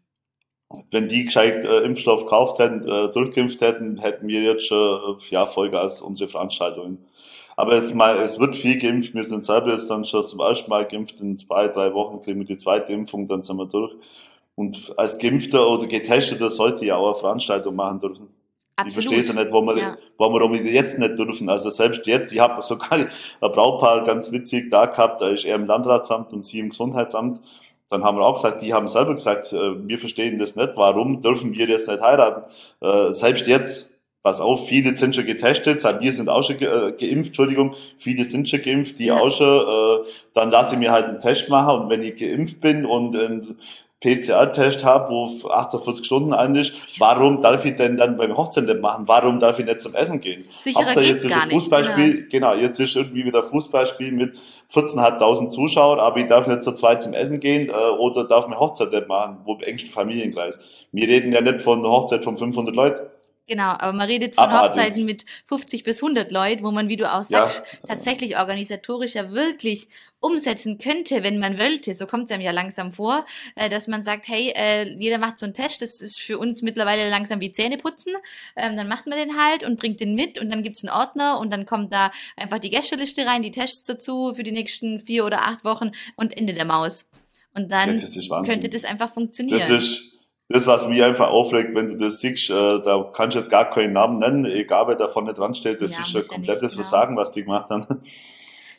wenn 0.91 1.09
die 1.09 1.25
gescheit 1.25 1.67
äh, 1.67 1.81
Impfstoff 1.81 2.23
gekauft 2.23 2.59
hätten, 2.59 2.89
äh, 2.89 3.09
durchgeimpft 3.13 3.61
hätten, 3.61 3.99
hätten 3.99 4.27
wir 4.27 4.41
jetzt 4.41 4.67
schon 4.67 5.19
äh, 5.19 5.25
ja, 5.29 5.47
Vollgas 5.47 6.01
unsere 6.01 6.31
Veranstaltungen. 6.31 7.05
Aber 7.57 7.73
es, 7.73 7.93
mal, 7.95 8.17
es 8.17 8.38
wird 8.38 8.57
viel 8.57 8.79
geimpft. 8.79 9.15
Wir 9.15 9.25
sind 9.25 9.45
selber 9.45 9.73
jetzt 9.73 9.88
dann 9.91 10.05
schon 10.05 10.27
zum 10.27 10.41
ersten 10.41 10.71
Mal 10.71 10.87
geimpft. 10.87 11.21
In 11.21 11.38
zwei, 11.38 11.69
drei 11.69 11.93
Wochen 11.95 12.23
kriegen 12.23 12.41
wir 12.41 12.47
die 12.47 12.57
zweite 12.57 12.93
Impfung, 12.93 13.27
dann 13.27 13.43
sind 13.43 13.57
wir 13.57 13.67
durch. 13.67 13.93
Und 14.55 14.93
als 14.99 15.19
Geimpfter 15.19 15.69
oder 15.69 15.87
Getesteter 15.87 16.51
sollte 16.51 16.85
ja 16.85 16.97
auch 16.97 17.12
eine 17.12 17.19
Veranstaltung 17.19 17.75
machen 17.75 18.01
dürfen. 18.01 18.29
Absolut. 18.77 18.88
Ich 18.88 18.95
verstehe 18.95 19.21
es 19.21 19.29
ja 19.29 19.35
nicht, 19.35 19.53
warum 19.53 19.67
wir, 19.67 19.79
ja. 19.79 19.97
warum 20.19 20.53
wir 20.53 20.62
jetzt 20.62 20.99
nicht 20.99 21.19
dürfen. 21.19 21.49
Also 21.49 21.71
selbst 21.71 22.07
jetzt, 22.07 22.33
ich 22.33 22.41
habe 22.41 22.62
sogar 22.62 22.93
ein 22.93 23.11
Brautpaar 23.41 24.05
ganz 24.05 24.33
witzig 24.33 24.71
da 24.71 24.87
gehabt, 24.87 25.21
da 25.21 25.29
ist 25.29 25.45
er 25.45 25.57
im 25.57 25.67
Landratsamt 25.67 26.33
und 26.33 26.45
sie 26.45 26.59
im 26.59 26.71
Gesundheitsamt 26.71 27.41
dann 27.93 28.05
haben 28.05 28.17
wir 28.17 28.25
auch 28.25 28.37
gesagt, 28.37 28.62
die 28.62 28.73
haben 28.73 28.88
selber 28.88 29.12
gesagt, 29.12 29.53
äh, 29.53 29.87
wir 29.87 29.99
verstehen 29.99 30.38
das 30.38 30.57
nicht, 30.57 30.77
warum 30.77 31.21
dürfen 31.21 31.53
wir 31.53 31.67
jetzt 31.69 31.88
nicht 31.88 32.01
heiraten? 32.01 32.51
Äh, 32.81 33.12
selbst 33.12 33.47
jetzt, 33.47 33.92
pass 34.23 34.41
auf, 34.41 34.69
viele 34.69 34.95
sind 34.97 35.15
schon 35.15 35.27
getestet, 35.27 35.83
wir 35.83 36.13
sind 36.13 36.29
auch 36.29 36.43
schon 36.43 36.59
ge 36.59 36.69
äh, 36.69 36.93
geimpft, 36.93 37.29
Entschuldigung, 37.29 37.75
viele 37.99 38.25
sind 38.25 38.49
schon 38.49 38.63
geimpft, 38.63 38.99
die 38.99 39.07
ja. 39.07 39.19
auch 39.19 39.33
schon, 39.33 39.47
äh, 39.47 40.09
dann 40.35 40.51
lasse 40.51 40.75
ich 40.75 40.81
mir 40.81 40.93
halt 40.93 41.07
einen 41.07 41.21
Test 41.21 41.49
machen 41.49 41.83
und 41.83 41.91
wenn 41.91 42.03
ich 42.03 42.17
geimpft 42.17 42.61
bin 42.61 42.87
und 42.87 43.17
ein 43.17 43.57
PCR-Test 44.03 44.85
habe, 44.85 45.11
wo 45.11 45.49
48 45.49 46.05
Stunden 46.05 46.33
an 46.33 46.57
ist, 46.57 46.75
warum 46.99 47.40
darf 47.40 47.65
ich 47.65 47.77
denn 47.77 47.96
dann 47.96 48.17
beim 48.17 48.37
Hochzeit 48.37 48.65
nicht 48.65 48.81
machen? 48.81 49.05
Warum 49.07 49.38
darf 49.38 49.61
ich 49.61 49.65
nicht 49.65 49.81
zum 49.81 49.94
Essen 49.94 50.21
gehen? 50.21 50.44
Sicherer 50.59 50.87
Hauptsache 50.87 51.05
jetzt 51.05 51.25
ist 51.25 51.33
ein 51.33 51.51
Fußballspiel, 51.51 52.29
genau. 52.29 52.51
genau. 52.51 52.63
jetzt 52.63 52.81
ist 52.81 52.96
irgendwie 52.96 53.25
wieder 53.25 53.44
Fußballspiel 53.44 54.11
mit 54.11 54.37
14.500 54.73 55.51
Zuschauern, 55.51 56.01
aber 56.01 56.19
ich 56.19 56.27
darf 56.27 56.49
nicht 56.49 56.65
zu 56.65 56.73
zweit 56.73 57.01
zum 57.03 57.15
Essen 57.15 57.38
gehen 57.38 57.69
äh, 57.69 57.73
oder 57.73 58.25
darf 58.25 58.49
mir 58.49 58.59
Hochzeit 58.59 58.90
nicht 58.90 59.07
machen, 59.07 59.38
wo 59.44 59.57
engsten 59.59 59.92
Familienkreis. 59.92 60.59
Wir 60.90 61.07
reden 61.07 61.33
ja 61.33 61.40
nicht 61.40 61.63
von 61.63 61.79
einer 61.79 61.90
Hochzeit 61.90 62.25
von 62.25 62.37
500 62.37 62.75
Leuten. 62.75 63.12
Genau, 63.49 63.71
aber 63.71 63.93
man 63.93 64.09
redet 64.09 64.37
von 64.37 64.45
Abartig. 64.45 64.83
Hochzeiten 64.83 65.05
mit 65.05 65.25
50 65.49 65.83
bis 65.83 66.01
100 66.01 66.31
Leuten, 66.31 66.63
wo 66.63 66.71
man, 66.71 66.88
wie 66.88 66.97
du 66.97 67.13
auch 67.13 67.25
sagst, 67.25 67.63
ja. 67.73 67.88
tatsächlich 67.88 68.38
organisatorisch 68.38 69.15
ja 69.15 69.33
wirklich 69.33 69.88
umsetzen 70.21 70.79
könnte, 70.79 71.25
wenn 71.25 71.38
man 71.38 71.59
wollte. 71.59 71.93
So 71.95 72.07
kommt 72.07 72.27
es 72.27 72.31
einem 72.31 72.45
ja 72.45 72.53
langsam 72.53 72.93
vor, 72.93 73.25
äh, 73.57 73.69
dass 73.69 73.88
man 73.88 74.05
sagt, 74.05 74.29
hey, 74.29 74.53
äh, 74.55 74.95
jeder 74.97 75.19
macht 75.19 75.40
so 75.40 75.47
einen 75.47 75.55
Test, 75.55 75.83
das 75.83 76.01
ist 76.01 76.21
für 76.21 76.38
uns 76.38 76.63
mittlerweile 76.63 77.11
langsam 77.11 77.40
wie 77.40 77.51
Zähne 77.51 77.79
putzen. 77.79 78.15
Ähm, 78.55 78.77
dann 78.77 78.87
macht 78.87 79.09
man 79.09 79.19
den 79.19 79.37
halt 79.37 79.65
und 79.65 79.79
bringt 79.79 80.01
den 80.01 80.15
mit 80.15 80.40
und 80.40 80.49
dann 80.53 80.63
gibt's 80.63 80.85
einen 80.85 80.97
Ordner 80.97 81.40
und 81.40 81.53
dann 81.53 81.67
kommt 81.67 81.93
da 81.93 82.13
einfach 82.37 82.61
die 82.61 82.71
Gästeliste 82.71 83.27
rein, 83.27 83.43
die 83.43 83.51
Tests 83.51 83.85
dazu 83.85 84.35
für 84.37 84.45
die 84.45 84.53
nächsten 84.53 85.01
vier 85.01 85.27
oder 85.27 85.43
acht 85.43 85.65
Wochen 85.65 85.90
und 86.15 86.37
Ende 86.37 86.53
der 86.53 86.65
Maus. 86.65 87.09
Und 87.55 87.73
dann 87.73 87.99
ja, 87.99 88.43
könnte 88.45 88.69
das 88.69 88.85
einfach 88.85 89.13
funktionieren. 89.13 89.59
Das 89.59 89.69
ist 89.69 90.13
das, 90.53 90.67
was 90.67 90.87
mich 90.88 91.03
einfach 91.03 91.29
aufregt, 91.29 91.75
wenn 91.75 91.88
du 91.88 91.96
das 91.96 92.21
siehst, 92.21 92.50
äh, 92.50 92.81
da 92.81 93.11
kannst 93.13 93.35
du 93.35 93.40
jetzt 93.40 93.50
gar 93.50 93.69
keinen 93.71 93.92
Namen 93.92 94.19
nennen, 94.19 94.44
egal 94.46 94.88
wer 94.88 94.96
da 94.96 95.09
vorne 95.09 95.35
dran 95.35 95.55
steht, 95.55 95.81
das 95.81 95.92
ja, 95.92 96.03
ist 96.03 96.15
ein 96.17 96.27
komplettes 96.27 96.75
ja. 96.75 96.83
Versagen, 96.83 97.17
was 97.17 97.33
die 97.33 97.42
gemacht 97.42 97.71
haben. 97.71 97.87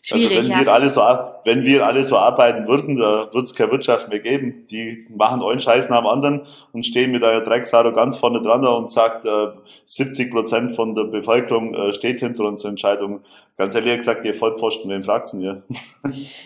Schwierig, 0.01 0.37
also 0.37 0.49
wenn 0.49 0.59
wir 0.59 0.73
alle 0.73 0.89
so 0.89 1.01
wenn 1.45 1.63
wir 1.63 1.85
alle 1.85 2.03
so 2.03 2.17
arbeiten 2.17 2.67
würden, 2.67 2.97
da 2.97 3.29
wird 3.33 3.45
es 3.45 3.55
keine 3.55 3.71
Wirtschaft 3.71 4.09
mehr 4.09 4.19
geben. 4.19 4.67
Die 4.67 5.07
machen 5.09 5.41
einen 5.41 5.59
Scheiß 5.61 5.89
nach 5.89 5.99
dem 5.99 6.07
anderen 6.07 6.45
und 6.73 6.85
stehen 6.85 7.11
mit 7.11 7.23
einer 7.23 7.41
Drecksarroganz 7.41 8.17
vorne 8.17 8.41
dran 8.41 8.65
und 8.65 8.91
sagt, 8.91 9.25
äh, 9.25 9.47
70 9.85 10.31
Prozent 10.31 10.73
von 10.73 10.93
der 10.93 11.05
Bevölkerung 11.05 11.73
äh, 11.73 11.93
steht 11.93 12.19
hinter 12.19 12.43
unserer 12.45 12.71
Entscheidung. 12.71 13.21
Ganz 13.55 13.75
ehrlich 13.75 13.97
gesagt, 13.97 14.25
ihr 14.25 14.33
Vollpfosten, 14.33 14.89
wen 14.89 15.03
fragt's 15.03 15.31
denn 15.31 15.41
ihr? 15.41 15.63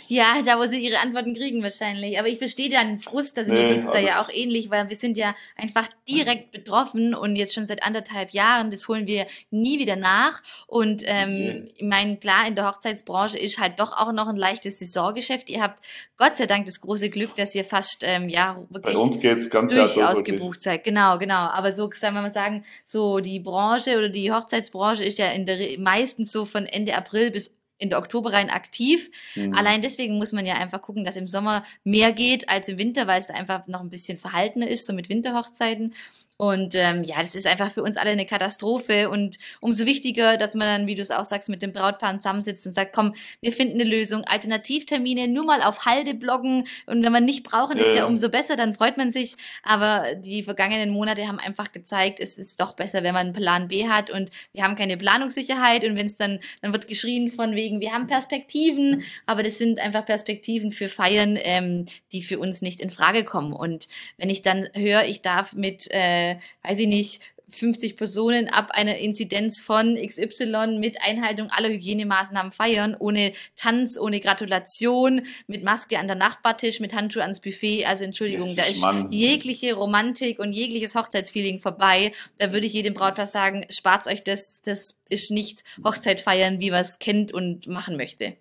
Ja, 0.10 0.41
da 0.45 0.60
wo 0.60 0.64
sie 0.64 0.80
ihre 0.80 0.99
Antworten 0.99 1.34
kriegen 1.34 1.64
wahrscheinlich. 1.64 2.20
Aber 2.20 2.28
ich 2.28 2.38
verstehe 2.38 2.70
deinen 2.70 2.99
Frust, 2.99 3.38
also 3.38 3.51
nee, 3.51 3.64
mir 3.64 3.76
geht's 3.76 3.88
da 3.91 3.99
ja 3.99 4.22
auch 4.22 4.30
ähnlich, 4.30 4.70
weil 4.70 4.89
wir 4.89 4.95
sind 4.95 5.18
ja 5.18 5.36
einfach 5.55 5.88
direkt 6.08 6.51
betroffen 6.51 7.16
und 7.16 7.36
jetzt 7.36 7.53
schon 7.53 7.66
seit 7.66 7.84
anderthalb 7.84 8.32
Jahren, 8.32 8.72
das 8.72 8.88
holen 8.88 9.08
wir 9.08 9.26
nie 9.49 9.80
wieder 9.80 9.95
nach. 9.95 10.41
Und 10.68 11.03
ähm, 11.05 11.30
nee. 11.30 11.68
ich 11.76 11.84
meine, 11.84 12.18
klar, 12.18 12.47
in 12.47 12.55
der 12.55 12.68
Hochzeitsbranche 12.68 13.38
ist 13.38 13.58
halt 13.58 13.80
doch 13.80 13.93
auch 13.93 14.12
noch 14.12 14.28
ein 14.28 14.36
leichtes 14.36 14.80
Saisongeschäft. 14.80 15.49
Ihr 15.49 15.62
habt 15.62 15.84
Gott 16.18 16.38
sei 16.38 16.45
Dank 16.45 16.66
das 16.66 16.82
große 16.82 17.10
Glück, 17.10 17.36
dass 17.36 17.55
ihr 17.55 17.66
fast 17.66 18.03
ähm, 18.03 18.30
ja 18.30 18.64
wirklich 18.70 18.95
Bei 18.95 19.01
uns 19.01 19.20
geht's 19.20 19.49
ganz 19.49 19.74
durchaus 19.74 20.24
gebucht 20.24 20.62
seid. 20.62 20.84
Genau, 20.84 21.18
genau. 21.18 21.36
Aber 21.36 21.72
so, 21.72 21.89
sagen 21.93 22.16
wir 22.16 22.22
mal 22.22 22.32
sagen, 22.32 22.64
so 22.86 23.20
die 23.20 23.39
Branche 23.39 23.97
oder 23.97 24.10
die 24.10 24.32
Hochzeitsbranche 24.32 25.03
ist 25.03 25.18
ja 25.18 25.30
in 25.30 25.45
der 25.45 25.80
meistens 25.80 26.32
so 26.32 26.45
von 26.45 26.66
Ende 26.66 26.96
April 26.97 27.31
bis 27.31 27.55
in 27.79 27.89
der 27.89 27.99
Oktober 27.99 28.33
rein 28.33 28.49
aktiv. 28.49 29.11
Mhm. 29.35 29.53
Allein 29.53 29.81
deswegen 29.81 30.17
muss 30.17 30.31
man 30.31 30.45
ja 30.45 30.55
einfach 30.55 30.81
gucken, 30.81 31.03
dass 31.03 31.15
im 31.15 31.27
Sommer 31.27 31.63
mehr 31.83 32.11
geht 32.11 32.49
als 32.49 32.69
im 32.69 32.77
Winter, 32.77 33.07
weil 33.07 33.21
es 33.21 33.29
einfach 33.29 33.67
noch 33.67 33.81
ein 33.81 33.89
bisschen 33.89 34.17
verhaltener 34.17 34.67
ist, 34.67 34.87
so 34.87 34.93
mit 34.93 35.09
Winterhochzeiten. 35.09 35.93
Und 36.38 36.75
ähm, 36.75 37.03
ja, 37.03 37.19
das 37.19 37.33
ist 37.33 37.47
einfach 37.47 37.71
für 37.71 37.81
uns 37.81 37.97
alle 37.97 38.11
eine 38.11 38.27
Katastrophe. 38.27 39.09
Und 39.09 39.39
umso 39.59 39.88
wichtiger, 39.88 40.38
dass 40.38 40.53
man 40.53 40.67
dann, 40.67 40.88
wie 40.88 40.93
du 40.93 41.01
es 41.01 41.09
auch 41.09 41.25
sagst, 41.25 41.49
mit 41.49 41.63
dem 41.63 41.73
Brautpaar 41.73 42.15
zusammensitzt 42.17 42.67
und 42.67 42.75
sagt, 42.75 42.93
komm, 42.93 43.13
wir 43.41 43.51
finden 43.51 43.81
eine 43.81 43.89
Lösung. 43.89 44.23
Alternativtermine 44.23 45.27
nur 45.27 45.45
mal 45.45 45.63
auf 45.63 45.85
Halde 45.85 46.13
bloggen. 46.13 46.67
Und 46.85 47.03
wenn 47.03 47.11
man 47.11 47.25
nicht 47.25 47.43
brauchen, 47.43 47.77
ist 47.79 47.95
ja 47.97 48.05
umso 48.05 48.29
besser, 48.29 48.55
dann 48.55 48.75
freut 48.75 48.97
man 48.97 49.11
sich. 49.11 49.35
Aber 49.63 50.13
die 50.15 50.43
vergangenen 50.43 50.91
Monate 50.91 51.27
haben 51.27 51.39
einfach 51.39 51.71
gezeigt, 51.71 52.19
es 52.19 52.38
ist 52.38 52.61
doch 52.61 52.73
besser, 52.75 53.01
wenn 53.01 53.15
man 53.15 53.27
einen 53.27 53.33
Plan 53.33 53.67
B 53.67 53.88
hat. 53.88 54.11
Und 54.11 54.29
wir 54.53 54.63
haben 54.63 54.75
keine 54.75 54.95
Planungssicherheit. 54.95 55.83
Und 55.85 55.97
wenn 55.97 56.05
es 56.05 56.17
dann, 56.17 56.39
dann 56.61 56.71
wird 56.71 56.88
geschrien 56.88 57.31
von 57.31 57.55
wegen, 57.55 57.81
wir 57.81 57.93
haben 57.93 58.05
Perspektiven. 58.05 59.01
Aber 59.25 59.41
das 59.41 59.57
sind 59.57 59.79
einfach 59.79 60.05
Perspektiven 60.05 60.71
für 60.71 60.88
Feiern, 60.88 61.39
ähm, 61.41 61.88
die 62.11 62.21
für 62.21 62.38
uns 62.38 62.61
nicht 62.61 62.79
in 62.79 62.91
Frage 62.91 63.23
kommen. 63.23 63.53
Und 63.53 63.88
wenn 64.17 64.29
ich 64.29 64.43
dann 64.43 64.69
höre, 64.75 65.05
ich 65.05 65.23
darf 65.23 65.53
mit 65.53 65.89
äh, 65.89 66.26
äh, 66.32 66.39
weiß 66.63 66.80
ich 66.80 66.88
nicht, 66.88 67.21
50 67.49 67.95
Personen 67.95 68.49
ab 68.49 68.71
einer 68.73 68.97
Inzidenz 68.97 69.59
von 69.59 69.95
XY 69.95 70.78
mit 70.80 70.97
Einhaltung 71.01 71.49
aller 71.49 71.69
Hygienemaßnahmen 71.69 72.51
feiern, 72.51 72.95
ohne 72.99 73.32
Tanz, 73.55 73.97
ohne 73.97 74.19
Gratulation, 74.19 75.21
mit 75.47 75.63
Maske 75.63 75.97
an 75.97 76.07
der 76.07 76.17
Nachbartisch, 76.17 76.80
mit 76.80 76.93
Handschuh 76.93 77.21
ans 77.21 77.39
Buffet. 77.39 77.86
Also 77.86 78.03
Entschuldigung, 78.03 78.53
da 78.55 78.63
ist 78.63 78.82
Mann. 78.82 79.11
jegliche 79.11 79.73
Romantik 79.75 80.39
und 80.39 80.51
jegliches 80.51 80.95
Hochzeitsfeeling 80.95 81.61
vorbei. 81.61 82.11
Da 82.38 82.51
würde 82.51 82.67
ich 82.67 82.73
jedem 82.73 82.93
Brautpaar 82.93 83.28
sagen, 83.28 83.65
spart 83.69 84.07
euch 84.07 84.23
das, 84.23 84.61
das 84.61 84.97
ist 85.07 85.32
nicht 85.32 85.63
Hochzeit 85.84 86.19
feiern, 86.19 86.59
wie 86.59 86.71
man 86.71 86.82
es 86.82 86.99
kennt 86.99 87.34
und 87.34 87.67
machen 87.67 87.95
möchte. 87.95 88.34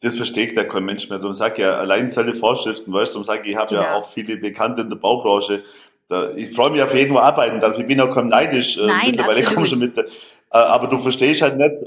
Das 0.00 0.14
versteht 0.14 0.54
ja 0.54 0.62
kein 0.62 0.84
Mensch 0.84 1.08
mehr. 1.08 1.18
Darum 1.18 1.32
ich 1.32 1.58
ja, 1.58 1.76
allein 1.76 2.08
seine 2.08 2.32
Vorschriften, 2.32 2.92
weißt 2.92 3.10
du, 3.10 3.14
darum 3.14 3.24
sage 3.24 3.42
ich, 3.42 3.50
ich 3.50 3.56
habe 3.56 3.70
genau. 3.70 3.82
ja 3.82 3.94
auch 3.96 4.08
viele 4.08 4.36
Bekannte 4.36 4.82
in 4.82 4.90
der 4.90 4.96
Baubranche, 4.96 5.64
da, 6.08 6.30
ich 6.34 6.50
freue 6.50 6.70
mich 6.70 6.82
auf 6.82 6.94
jeden 6.94 7.14
Fall 7.14 7.22
arbeiten 7.22 7.60
darf. 7.60 7.78
Ich 7.78 7.86
bin 7.86 8.00
auch 8.00 8.10
kaum 8.10 8.28
neidisch. 8.28 8.78
Äh, 8.78 8.86
Nein, 8.86 9.06
mittlerweile 9.06 9.42
komme 9.54 9.66
schon 9.66 9.78
mit. 9.78 9.96
Äh, 9.96 10.04
aber 10.50 10.86
du 10.88 10.98
verstehst 10.98 11.42
halt 11.42 11.56
nicht, 11.56 11.82
äh, 11.82 11.86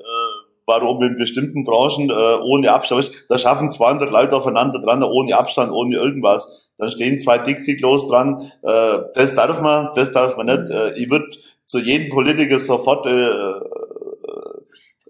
warum 0.65 1.01
in 1.03 1.17
bestimmten 1.17 1.65
Branchen 1.65 2.09
äh, 2.09 2.13
ohne 2.13 2.71
Abstand, 2.71 3.11
da 3.29 3.37
schaffen 3.37 3.69
200 3.69 4.11
Leute 4.11 4.35
aufeinander 4.35 4.79
dran, 4.79 5.03
ohne 5.03 5.37
Abstand, 5.37 5.71
ohne 5.71 5.95
irgendwas. 5.95 6.69
Dann 6.77 6.89
stehen 6.89 7.19
zwei 7.19 7.39
Dixie-Klos 7.39 8.07
dran. 8.07 8.51
Äh, 8.61 8.99
das 9.15 9.35
darf 9.35 9.61
man, 9.61 9.89
das 9.95 10.13
darf 10.13 10.37
man 10.37 10.45
nicht. 10.45 10.69
Äh, 10.69 10.97
ich 10.97 11.09
würde 11.09 11.27
zu 11.65 11.79
jedem 11.79 12.09
Politiker 12.09 12.59
sofort 12.59 13.07
äh, 13.07 13.29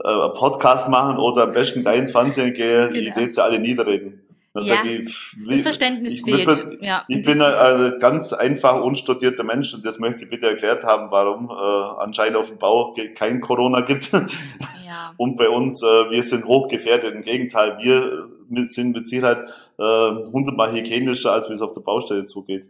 äh, 0.04 0.30
Podcast 0.30 0.90
machen 0.90 1.20
oder 1.20 1.44
am 1.44 1.52
besten 1.52 1.84
gleich 1.84 2.00
ins 2.00 2.12
Fernsehen 2.12 2.54
gehen, 2.54 2.92
genau. 2.92 3.14
die 3.14 3.22
Idee 3.22 3.40
alle 3.40 3.60
niederreden. 3.60 4.11
Das, 4.54 4.68
ja, 4.68 4.84
das 5.48 5.62
Verständnis 5.62 6.16
ich, 6.16 6.24
fehlt. 6.26 6.48
Das, 6.48 6.68
ja. 6.82 7.06
Ich 7.08 7.24
bin 7.24 7.42
ein, 7.42 7.54
ein, 7.54 8.00
ganz 8.00 8.34
einfach 8.34 8.82
unstudierter 8.82 9.46
Mensch 9.46 9.74
und 9.74 9.86
das 9.86 9.98
möchte 9.98 10.26
ich 10.26 10.30
bitte 10.30 10.48
erklärt 10.48 10.84
haben, 10.84 11.10
warum 11.10 11.50
äh, 11.50 12.04
anscheinend 12.04 12.36
auf 12.36 12.50
dem 12.50 12.58
Bau 12.58 12.94
kein 13.16 13.40
Corona 13.40 13.82
gibt. 13.82 14.12
Ja. 14.12 15.14
Und 15.18 15.38
bei 15.38 15.48
uns, 15.50 15.82
äh, 15.84 15.86
wir 15.86 16.22
sind 16.24 16.46
hochgefährdet. 16.46 17.16
Im 17.16 17.22
Gegenteil, 17.22 17.78
wir 17.80 18.66
sind 18.66 18.92
mit 18.92 19.08
Sicherheit 19.08 19.50
äh, 19.78 19.84
hundertmal 19.84 20.74
hygienischer, 20.74 21.32
als 21.32 21.50
wie 21.50 21.54
es 21.54 21.62
auf 21.62 21.74
der 21.74 21.82
Baustelle 21.82 22.26
zugeht. 22.26 22.68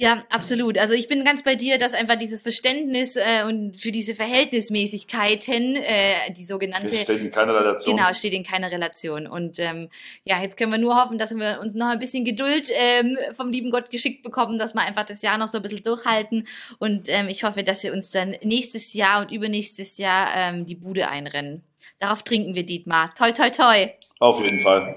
Ja, 0.00 0.24
absolut. 0.30 0.78
Also 0.78 0.94
ich 0.94 1.08
bin 1.08 1.24
ganz 1.24 1.42
bei 1.42 1.56
dir, 1.56 1.78
dass 1.78 1.92
einfach 1.92 2.16
dieses 2.16 2.40
Verständnis 2.40 3.16
äh, 3.16 3.44
und 3.46 3.76
für 3.76 3.92
diese 3.92 4.14
Verhältnismäßigkeiten, 4.14 5.76
äh, 5.76 6.32
die 6.34 6.44
sogenannte... 6.46 6.88
Das 6.88 7.02
steht 7.02 7.20
in 7.20 7.30
keiner 7.30 7.52
Relation. 7.52 7.96
Genau, 7.96 8.14
steht 8.14 8.32
in 8.32 8.42
keiner 8.42 8.72
Relation. 8.72 9.26
Und 9.26 9.58
ähm, 9.58 9.90
ja, 10.24 10.40
jetzt 10.40 10.56
können 10.56 10.72
wir 10.72 10.78
nur 10.78 10.96
hoffen, 10.96 11.18
dass 11.18 11.36
wir 11.36 11.60
uns 11.60 11.74
noch 11.74 11.88
ein 11.88 11.98
bisschen 11.98 12.24
Geduld 12.24 12.70
ähm, 12.72 13.18
vom 13.36 13.50
lieben 13.50 13.70
Gott 13.70 13.90
geschickt 13.90 14.22
bekommen, 14.22 14.58
dass 14.58 14.72
wir 14.72 14.80
einfach 14.80 15.04
das 15.04 15.20
Jahr 15.20 15.36
noch 15.36 15.50
so 15.50 15.58
ein 15.58 15.62
bisschen 15.62 15.82
durchhalten. 15.82 16.48
Und 16.78 17.10
ähm, 17.10 17.28
ich 17.28 17.44
hoffe, 17.44 17.62
dass 17.62 17.82
wir 17.82 17.92
uns 17.92 18.08
dann 18.08 18.34
nächstes 18.42 18.94
Jahr 18.94 19.20
und 19.20 19.30
übernächstes 19.30 19.98
Jahr 19.98 20.28
ähm, 20.34 20.64
die 20.64 20.76
Bude 20.76 21.08
einrennen. 21.08 21.62
Darauf 21.98 22.22
trinken 22.22 22.54
wir, 22.54 22.64
Dietmar. 22.64 23.14
Toi, 23.16 23.32
toi, 23.32 23.50
toi. 23.50 23.88
Auf 24.18 24.42
jeden 24.42 24.62
Fall. 24.62 24.96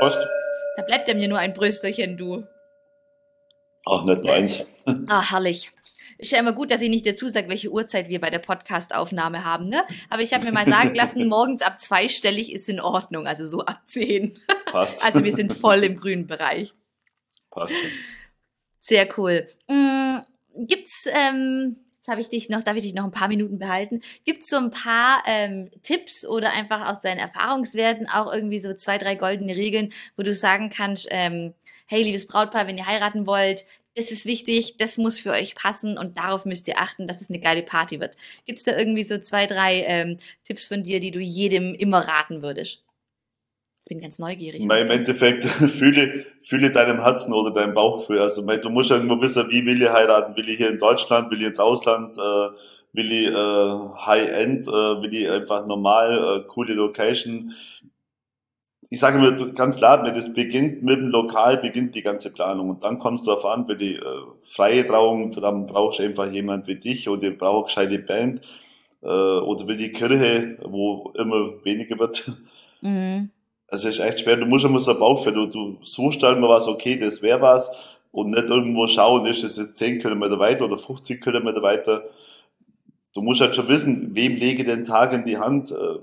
Prost. 0.00 0.28
Da 0.76 0.82
bleibt 0.82 1.08
ja 1.08 1.14
mir 1.14 1.28
nur 1.28 1.38
ein 1.38 1.54
Brösterchen, 1.54 2.18
du. 2.18 2.44
Ach, 3.88 4.04
nicht 4.04 4.22
nur 4.22 4.34
eins. 4.34 4.64
Ah, 5.06 5.30
herrlich. 5.30 5.70
Ist 6.18 6.32
ja 6.32 6.40
immer 6.40 6.52
gut, 6.52 6.72
dass 6.72 6.80
ich 6.80 6.90
nicht 6.90 7.06
dazu 7.06 7.28
sage, 7.28 7.48
welche 7.48 7.70
Uhrzeit 7.70 8.08
wir 8.08 8.20
bei 8.20 8.28
der 8.28 8.40
Podcastaufnahme 8.40 9.44
haben, 9.44 9.68
ne? 9.68 9.84
Aber 10.10 10.20
ich 10.20 10.34
habe 10.34 10.44
mir 10.44 10.52
mal 10.52 10.66
sagen 10.66 10.92
lassen, 10.94 11.28
morgens 11.28 11.62
ab 11.62 11.80
zweistellig 11.80 12.52
ist 12.52 12.68
in 12.68 12.80
Ordnung, 12.80 13.28
also 13.28 13.46
so 13.46 13.60
ab 13.60 13.82
zehn. 13.86 14.36
Passt. 14.66 15.04
Also 15.04 15.22
wir 15.22 15.32
sind 15.32 15.52
voll 15.52 15.84
im 15.84 15.96
grünen 15.96 16.26
Bereich. 16.26 16.74
Passt. 17.50 17.72
Sehr 18.78 19.08
cool. 19.16 19.46
Hm, 19.70 20.22
gibt's, 20.66 21.06
ähm, 21.06 21.76
jetzt 21.98 22.08
habe 22.08 22.20
ich 22.20 22.28
dich 22.28 22.48
noch, 22.48 22.64
darf 22.64 22.76
ich 22.76 22.82
dich 22.82 22.94
noch 22.94 23.04
ein 23.04 23.12
paar 23.12 23.28
Minuten 23.28 23.60
behalten? 23.60 24.00
Gibt's 24.24 24.50
so 24.50 24.56
ein 24.56 24.72
paar 24.72 25.22
ähm, 25.24 25.70
Tipps 25.84 26.26
oder 26.26 26.52
einfach 26.52 26.88
aus 26.88 27.00
deinen 27.00 27.18
Erfahrungswerten 27.18 28.08
auch 28.08 28.32
irgendwie 28.32 28.58
so 28.58 28.74
zwei, 28.74 28.98
drei 28.98 29.14
goldene 29.14 29.54
Regeln, 29.54 29.92
wo 30.16 30.24
du 30.24 30.34
sagen 30.34 30.70
kannst, 30.70 31.06
ähm, 31.10 31.54
hey, 31.86 32.02
liebes 32.02 32.26
Brautpaar, 32.26 32.66
wenn 32.66 32.76
ihr 32.76 32.86
heiraten 32.86 33.26
wollt, 33.26 33.64
das 33.96 34.10
ist 34.10 34.26
wichtig, 34.26 34.76
das 34.78 34.96
muss 34.98 35.18
für 35.18 35.30
euch 35.30 35.54
passen 35.54 35.98
und 35.98 36.18
darauf 36.18 36.44
müsst 36.44 36.68
ihr 36.68 36.78
achten, 36.78 37.08
dass 37.08 37.20
es 37.20 37.30
eine 37.30 37.40
geile 37.40 37.62
Party 37.62 38.00
wird. 38.00 38.16
Gibt 38.46 38.58
es 38.58 38.64
da 38.64 38.76
irgendwie 38.76 39.02
so 39.02 39.18
zwei, 39.18 39.46
drei 39.46 39.82
ähm, 39.86 40.18
Tipps 40.44 40.66
von 40.66 40.82
dir, 40.82 41.00
die 41.00 41.10
du 41.10 41.18
jedem 41.18 41.74
immer 41.74 42.00
raten 42.00 42.42
würdest? 42.42 42.84
Bin 43.88 44.00
ganz 44.00 44.18
neugierig. 44.18 44.68
Weil 44.68 44.84
Im 44.84 44.90
Endeffekt 44.90 45.44
fühle, 45.70 46.26
fühle 46.42 46.70
deinem 46.70 47.02
Herzen 47.02 47.32
oder 47.32 47.52
deinem 47.52 47.74
Bauchgefühl. 47.74 48.20
Also 48.20 48.42
du 48.42 48.68
musst 48.68 48.90
irgendwo 48.90 49.20
wissen, 49.20 49.50
wie 49.50 49.64
will 49.64 49.82
ich 49.82 49.88
heiraten? 49.88 50.36
Will 50.36 50.48
ich 50.48 50.58
hier 50.58 50.68
in 50.68 50.78
Deutschland? 50.78 51.30
Will 51.30 51.40
ich 51.40 51.48
ins 51.48 51.58
Ausland? 51.58 52.18
Äh, 52.18 52.48
will 52.92 53.10
ich 53.10 53.28
äh, 53.28 54.06
High-End, 54.06 54.68
äh, 54.68 54.70
will 54.70 55.14
ich 55.14 55.30
einfach 55.30 55.66
normal, 55.66 56.42
äh, 56.42 56.48
coole 56.48 56.74
Location. 56.74 57.54
Ich 58.90 59.00
sage 59.00 59.18
mir 59.18 59.52
ganz 59.52 59.76
klar, 59.76 60.04
wenn 60.04 60.14
es 60.14 60.32
beginnt 60.32 60.82
mit 60.82 60.98
dem 60.98 61.08
Lokal, 61.08 61.58
beginnt 61.58 61.94
die 61.94 62.02
ganze 62.02 62.32
Planung. 62.32 62.70
Und 62.70 62.84
dann 62.84 62.98
kommst 62.98 63.26
du 63.26 63.30
darauf 63.30 63.44
an, 63.44 63.68
wenn 63.68 63.78
die 63.78 63.96
äh, 63.96 64.22
freie 64.42 64.86
Trauung, 64.86 65.30
dann 65.32 65.66
brauchst 65.66 65.98
du 65.98 66.04
einfach 66.04 66.30
jemand 66.30 66.66
wie 66.66 66.76
dich 66.76 67.08
oder 67.08 67.30
brauchst 67.30 67.76
eine 67.76 67.88
gescheite 67.88 68.06
Band 68.06 68.40
äh, 69.02 69.06
oder 69.06 69.66
will 69.68 69.76
die 69.76 69.92
Kirche, 69.92 70.58
wo 70.64 71.12
immer 71.16 71.64
weniger 71.64 71.98
wird. 71.98 72.32
Mhm. 72.80 73.30
Also 73.66 73.88
ist 73.88 73.98
echt 73.98 74.20
schwer. 74.20 74.36
Du 74.36 74.46
musst 74.46 74.64
immer 74.64 74.80
so 74.80 74.92
ein 74.92 74.98
Bauchfeld. 74.98 75.36
Du, 75.36 75.46
du 75.46 75.78
suchst 75.82 76.22
halt 76.22 76.40
mal 76.40 76.48
was, 76.48 76.66
okay, 76.66 76.96
das 76.96 77.20
wäre 77.20 77.42
was 77.42 77.70
und 78.12 78.30
nicht 78.30 78.48
irgendwo 78.48 78.86
schauen, 78.86 79.26
ist 79.26 79.44
das 79.44 79.56
jetzt 79.56 79.76
10 79.76 80.00
Kilometer 80.00 80.38
weiter 80.38 80.64
oder 80.64 80.78
50 80.78 81.22
Kilometer 81.22 81.62
weiter. 81.62 82.04
Du 83.14 83.22
musst 83.22 83.40
halt 83.40 83.54
schon 83.54 83.68
wissen, 83.68 84.14
wem 84.14 84.36
lege 84.36 84.64
den 84.64 84.86
Tag 84.86 85.12
in 85.12 85.24
die 85.24 85.38
Hand. 85.38 85.72
Äh, 85.72 85.98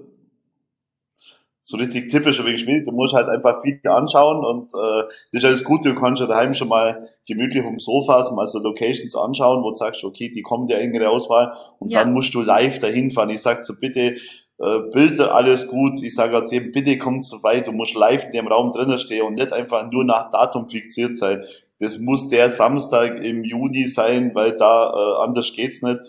so 1.68 1.78
richtig 1.78 2.12
typisch 2.12 2.46
wie 2.46 2.52
gespielt. 2.52 2.88
Du 2.88 2.92
musst 2.92 3.16
halt 3.16 3.28
einfach 3.28 3.60
viel 3.60 3.80
anschauen 3.86 4.46
und 4.46 4.72
äh, 4.76 5.04
das 5.32 5.42
ist 5.42 5.46
alles 5.46 5.64
gut. 5.64 5.84
Du 5.84 5.96
kannst 5.96 6.22
ja 6.22 6.28
daheim 6.28 6.54
schon 6.54 6.68
mal 6.68 7.10
gemütlich 7.28 7.66
um 7.66 7.80
Sofa 7.80 8.18
also 8.18 8.60
Locations 8.60 9.16
anschauen, 9.16 9.64
wo 9.64 9.72
du 9.72 9.76
sagst, 9.76 10.04
okay, 10.04 10.30
die 10.30 10.44
kommen 10.44 10.68
der 10.68 10.80
engere 10.80 11.10
Auswahl 11.10 11.54
und 11.80 11.92
ja. 11.92 12.04
dann 12.04 12.14
musst 12.14 12.36
du 12.36 12.42
live 12.42 12.78
dahin 12.78 13.10
fahren. 13.10 13.32
Ich 13.32 13.42
sag 13.42 13.66
so, 13.66 13.74
bitte 13.80 14.18
äh, 14.60 14.80
Bilder, 14.94 15.34
alles 15.34 15.68
gut. 15.68 16.04
Ich 16.04 16.14
sage 16.14 16.38
jetzt 16.38 16.54
eben, 16.54 16.72
bitte 16.72 17.00
komm 17.00 17.24
zu 17.24 17.42
weit. 17.42 17.66
Du 17.66 17.72
musst 17.72 17.96
live 17.96 18.26
in 18.26 18.34
dem 18.34 18.48
Raum 18.48 18.72
drinnen 18.72 19.00
stehen 19.00 19.26
und 19.26 19.34
nicht 19.34 19.52
einfach 19.52 19.90
nur 19.92 20.06
nach 20.06 20.30
Datum 20.30 20.70
fixiert 20.70 21.18
sein. 21.18 21.46
Das 21.80 21.98
muss 21.98 22.30
der 22.30 22.52
Samstag 22.52 23.24
im 23.24 23.44
Juni 23.44 23.86
sein, 23.86 24.36
weil 24.36 24.56
da 24.56 24.92
äh, 24.92 25.24
anders 25.24 25.52
geht's 25.52 25.82
nicht 25.82 26.00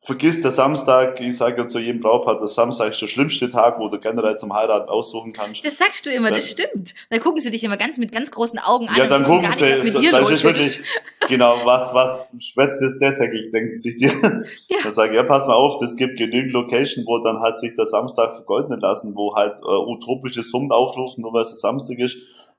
vergiss 0.00 0.40
der 0.40 0.50
Samstag, 0.50 1.20
ich 1.20 1.36
sage 1.36 1.62
ja 1.62 1.68
zu 1.68 1.78
jedem 1.78 2.00
Brautpaar, 2.00 2.38
der 2.38 2.48
Samstag 2.48 2.90
ist 2.90 3.00
der 3.00 3.06
schlimmste 3.06 3.50
Tag, 3.50 3.80
wo 3.80 3.88
du 3.88 3.98
generell 3.98 4.36
zum 4.36 4.54
Heiraten 4.54 4.88
aussuchen 4.88 5.32
kannst. 5.32 5.64
Das 5.64 5.78
sagst 5.78 6.06
du 6.06 6.10
immer, 6.10 6.30
das 6.30 6.50
stimmt. 6.50 6.94
Dann 7.10 7.20
gucken 7.20 7.40
sie 7.40 7.50
dich 7.50 7.64
immer 7.64 7.76
ganz 7.76 7.98
mit 7.98 8.12
ganz 8.12 8.30
großen 8.30 8.58
Augen 8.58 8.88
an. 8.88 8.96
Ja, 8.96 9.06
dann 9.06 9.24
gucken 9.24 9.50
sie, 9.52 9.64
nicht, 9.64 9.98
dir 9.98 10.12
das 10.12 10.30
ist 10.30 10.44
wirklich, 10.44 10.80
genau, 11.28 11.60
was, 11.64 11.92
was 11.94 12.30
schwätzt 12.38 12.82
ist 12.82 12.98
der 13.00 13.12
Säckel, 13.12 13.50
denken 13.50 13.78
sich 13.78 13.96
dir. 13.96 14.12
Ja. 14.68 14.78
Dann 14.82 14.92
sage 14.92 15.10
ich, 15.10 15.16
ja, 15.16 15.22
pass 15.22 15.46
mal 15.46 15.54
auf, 15.54 15.78
das 15.80 15.96
gibt 15.96 16.18
genügend 16.18 16.52
Location, 16.52 17.04
wo 17.06 17.18
dann 17.18 17.40
halt 17.40 17.58
sich 17.58 17.74
der 17.76 17.86
Samstag 17.86 18.34
vergoldnen 18.34 18.80
lassen, 18.80 19.14
wo 19.14 19.34
halt 19.34 19.58
äh, 19.60 19.64
utopische 19.64 20.42
Summen 20.42 20.72
aufrufen, 20.72 21.22
nur 21.22 21.32
weil 21.32 21.42
es 21.42 21.60
Samstag 21.60 21.98
ist. 21.98 22.16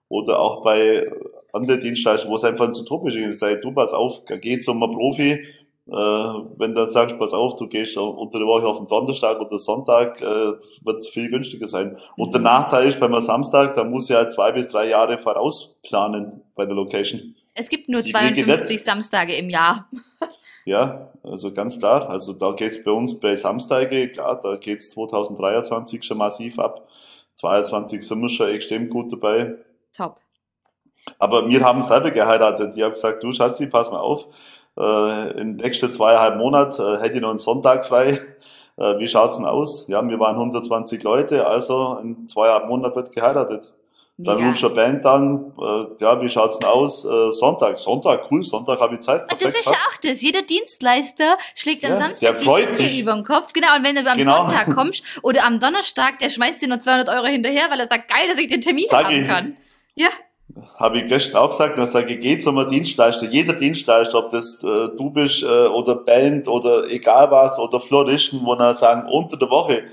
Oder 0.10 0.40
auch 0.40 0.64
bei 0.64 1.12
anderen 1.52 1.82
Dienstleistungen, 1.82 2.32
wo 2.32 2.38
es 2.38 2.44
einfach 2.44 2.72
zu 2.72 2.86
tropisch 2.86 3.16
ist. 3.16 3.40
Sag, 3.40 3.62
du 3.62 3.74
pass 3.74 3.94
auf, 3.94 4.22
geh 4.26 4.60
zum 4.60 4.80
Profi, 4.80 5.44
äh, 5.90 5.94
wenn 5.94 6.76
du 6.76 6.86
sagst, 6.88 7.18
pass 7.18 7.34
auf, 7.34 7.56
du 7.56 7.68
gehst 7.68 7.98
unter 7.98 8.40
der 8.40 8.48
Woche 8.48 8.68
auf 8.68 8.78
den 8.78 8.88
Donnerstag 8.88 9.40
oder 9.40 9.58
Sonntag, 9.58 10.22
äh, 10.22 10.54
wird 10.84 10.98
es 10.98 11.08
viel 11.08 11.30
günstiger 11.30 11.68
sein. 11.68 11.98
Und 12.18 12.34
der 12.34 12.42
Nachteil 12.42 12.90
ist, 12.90 13.00
beim 13.00 13.20
Samstag, 13.22 13.74
da 13.76 13.84
muss 13.86 14.10
ja 14.10 14.30
zwei 14.30 14.52
bis 14.52 14.68
drei 14.68 14.90
Jahre 14.90 15.18
vorausplanen 15.18 16.42
bei 16.56 16.66
der 16.66 16.76
Location. 16.76 17.36
Es 17.54 17.70
gibt 17.70 17.88
nur 17.88 18.02
Die 18.02 18.12
52 18.12 18.84
Samstage 18.84 19.36
im 19.36 19.50
Jahr. 19.50 19.88
Ja, 20.66 21.14
also 21.24 21.54
ganz 21.54 21.80
klar. 21.80 22.10
Also 22.10 22.34
da 22.34 22.52
geht's 22.52 22.84
bei 22.84 22.92
uns 22.92 23.18
bei 23.18 23.38
Samstage, 23.38 24.10
klar, 24.10 24.42
da 24.42 24.58
geht's 24.58 24.90
2023 24.90 26.04
schon 26.04 26.18
massiv 26.18 26.60
ab. 26.60 26.90
22 27.36 28.06
sind 28.06 28.22
wir 28.22 28.28
schon 28.28 28.50
extrem 28.50 28.90
gut 28.90 29.14
dabei. 29.14 29.56
Top. 29.96 30.20
Aber 31.20 31.48
wir 31.48 31.64
haben 31.64 31.84
selber 31.84 32.12
geheiratet. 32.12 32.76
Ich 32.76 32.84
habe 32.84 32.92
gesagt, 32.92 33.24
du 33.24 33.32
Schatzi, 33.32 33.68
pass 33.68 33.90
mal 33.90 34.00
auf 34.02 34.28
äh, 34.78 35.32
in 35.40 35.58
den 35.58 35.66
nächsten 35.66 35.92
zweieinhalb 35.92 36.38
Monaten 36.38 36.82
äh, 36.82 37.00
hätte 37.00 37.16
ich 37.16 37.22
noch 37.22 37.32
einen 37.32 37.40
Sonntag 37.40 37.86
frei. 37.86 38.20
Äh, 38.80 39.00
wie 39.00 39.08
schaut's 39.08 39.38
denn 39.38 39.46
aus? 39.48 39.88
Ja, 39.88 40.08
wir 40.08 40.20
waren 40.20 40.36
120 40.36 41.02
Leute, 41.02 41.48
also 41.48 41.98
in 42.00 42.30
zweieinhalb 42.30 42.68
Monaten 42.68 42.96
wird 42.96 43.12
geheiratet. 43.12 43.74
Mega. 44.18 44.36
Dann 44.36 44.48
rufst 44.48 44.62
du 44.62 44.68
eine 44.68 44.76
Band 44.76 45.06
an, 45.06 45.52
äh, 45.60 46.04
ja, 46.04 46.22
wie 46.22 46.30
schaut's 46.30 46.60
denn 46.60 46.70
aus? 46.70 47.04
Äh, 47.04 47.34
Sonntag, 47.34 47.80
Sonntag, 47.80 48.32
cool, 48.32 48.44
Sonntag 48.44 48.80
habe 48.80 48.94
ich 48.94 49.02
Zeit. 49.02 49.28
Perfekt, 49.28 49.52
das 49.52 49.60
ist 49.60 49.66
ja 49.66 49.72
auch 49.72 49.98
das. 50.04 50.22
Jeder 50.22 50.44
Dienstleister 50.44 51.38
schlägt 51.56 51.84
am 51.86 51.92
ja, 51.94 51.96
Samstag 51.98 52.20
der 52.20 52.38
freut 52.38 52.74
sich. 52.76 53.00
über 53.00 53.14
den 53.14 53.24
Kopf. 53.24 53.54
Genau, 53.54 53.76
und 53.76 53.84
wenn 53.84 53.96
du 53.96 54.08
am 54.08 54.18
genau. 54.18 54.46
Sonntag 54.46 54.76
kommst 54.76 55.04
oder 55.24 55.44
am 55.44 55.60
Donnerstag, 55.60 56.20
der 56.20 56.30
schmeißt 56.30 56.62
dir 56.62 56.68
nur 56.68 56.80
200 56.80 57.10
Euro 57.10 57.26
hinterher, 57.26 57.72
weil 57.72 57.80
er 57.80 57.88
sagt, 57.88 58.10
geil, 58.10 58.28
dass 58.30 58.40
ich 58.40 58.48
den 58.48 58.62
Termin 58.62 58.86
Sag 58.88 59.06
haben 59.06 59.22
ich, 59.22 59.28
kann. 59.28 59.58
Ja 59.96 60.10
habe 60.76 61.00
ich 61.00 61.08
gestern 61.08 61.38
auch 61.38 61.50
gesagt, 61.50 61.78
dass 61.78 61.92
sage, 61.92 62.18
geht 62.18 62.44
zum 62.44 62.68
Dienstleister, 62.68 63.28
jeder 63.28 63.54
Dienstleister, 63.54 64.20
ob 64.20 64.32
das 64.32 64.64
äh, 64.64 64.90
du 64.98 65.10
bist 65.10 65.44
äh, 65.44 65.46
oder 65.46 65.96
Band 65.96 66.48
oder 66.48 66.90
egal 66.90 67.30
was 67.32 67.60
oder 67.60 67.80
Floristen, 67.80 68.42
wo 68.44 68.54
er 68.54 68.76
sagen, 68.76 69.10
unter 69.10 69.38
der 69.38 69.50
Woche, 69.50 69.84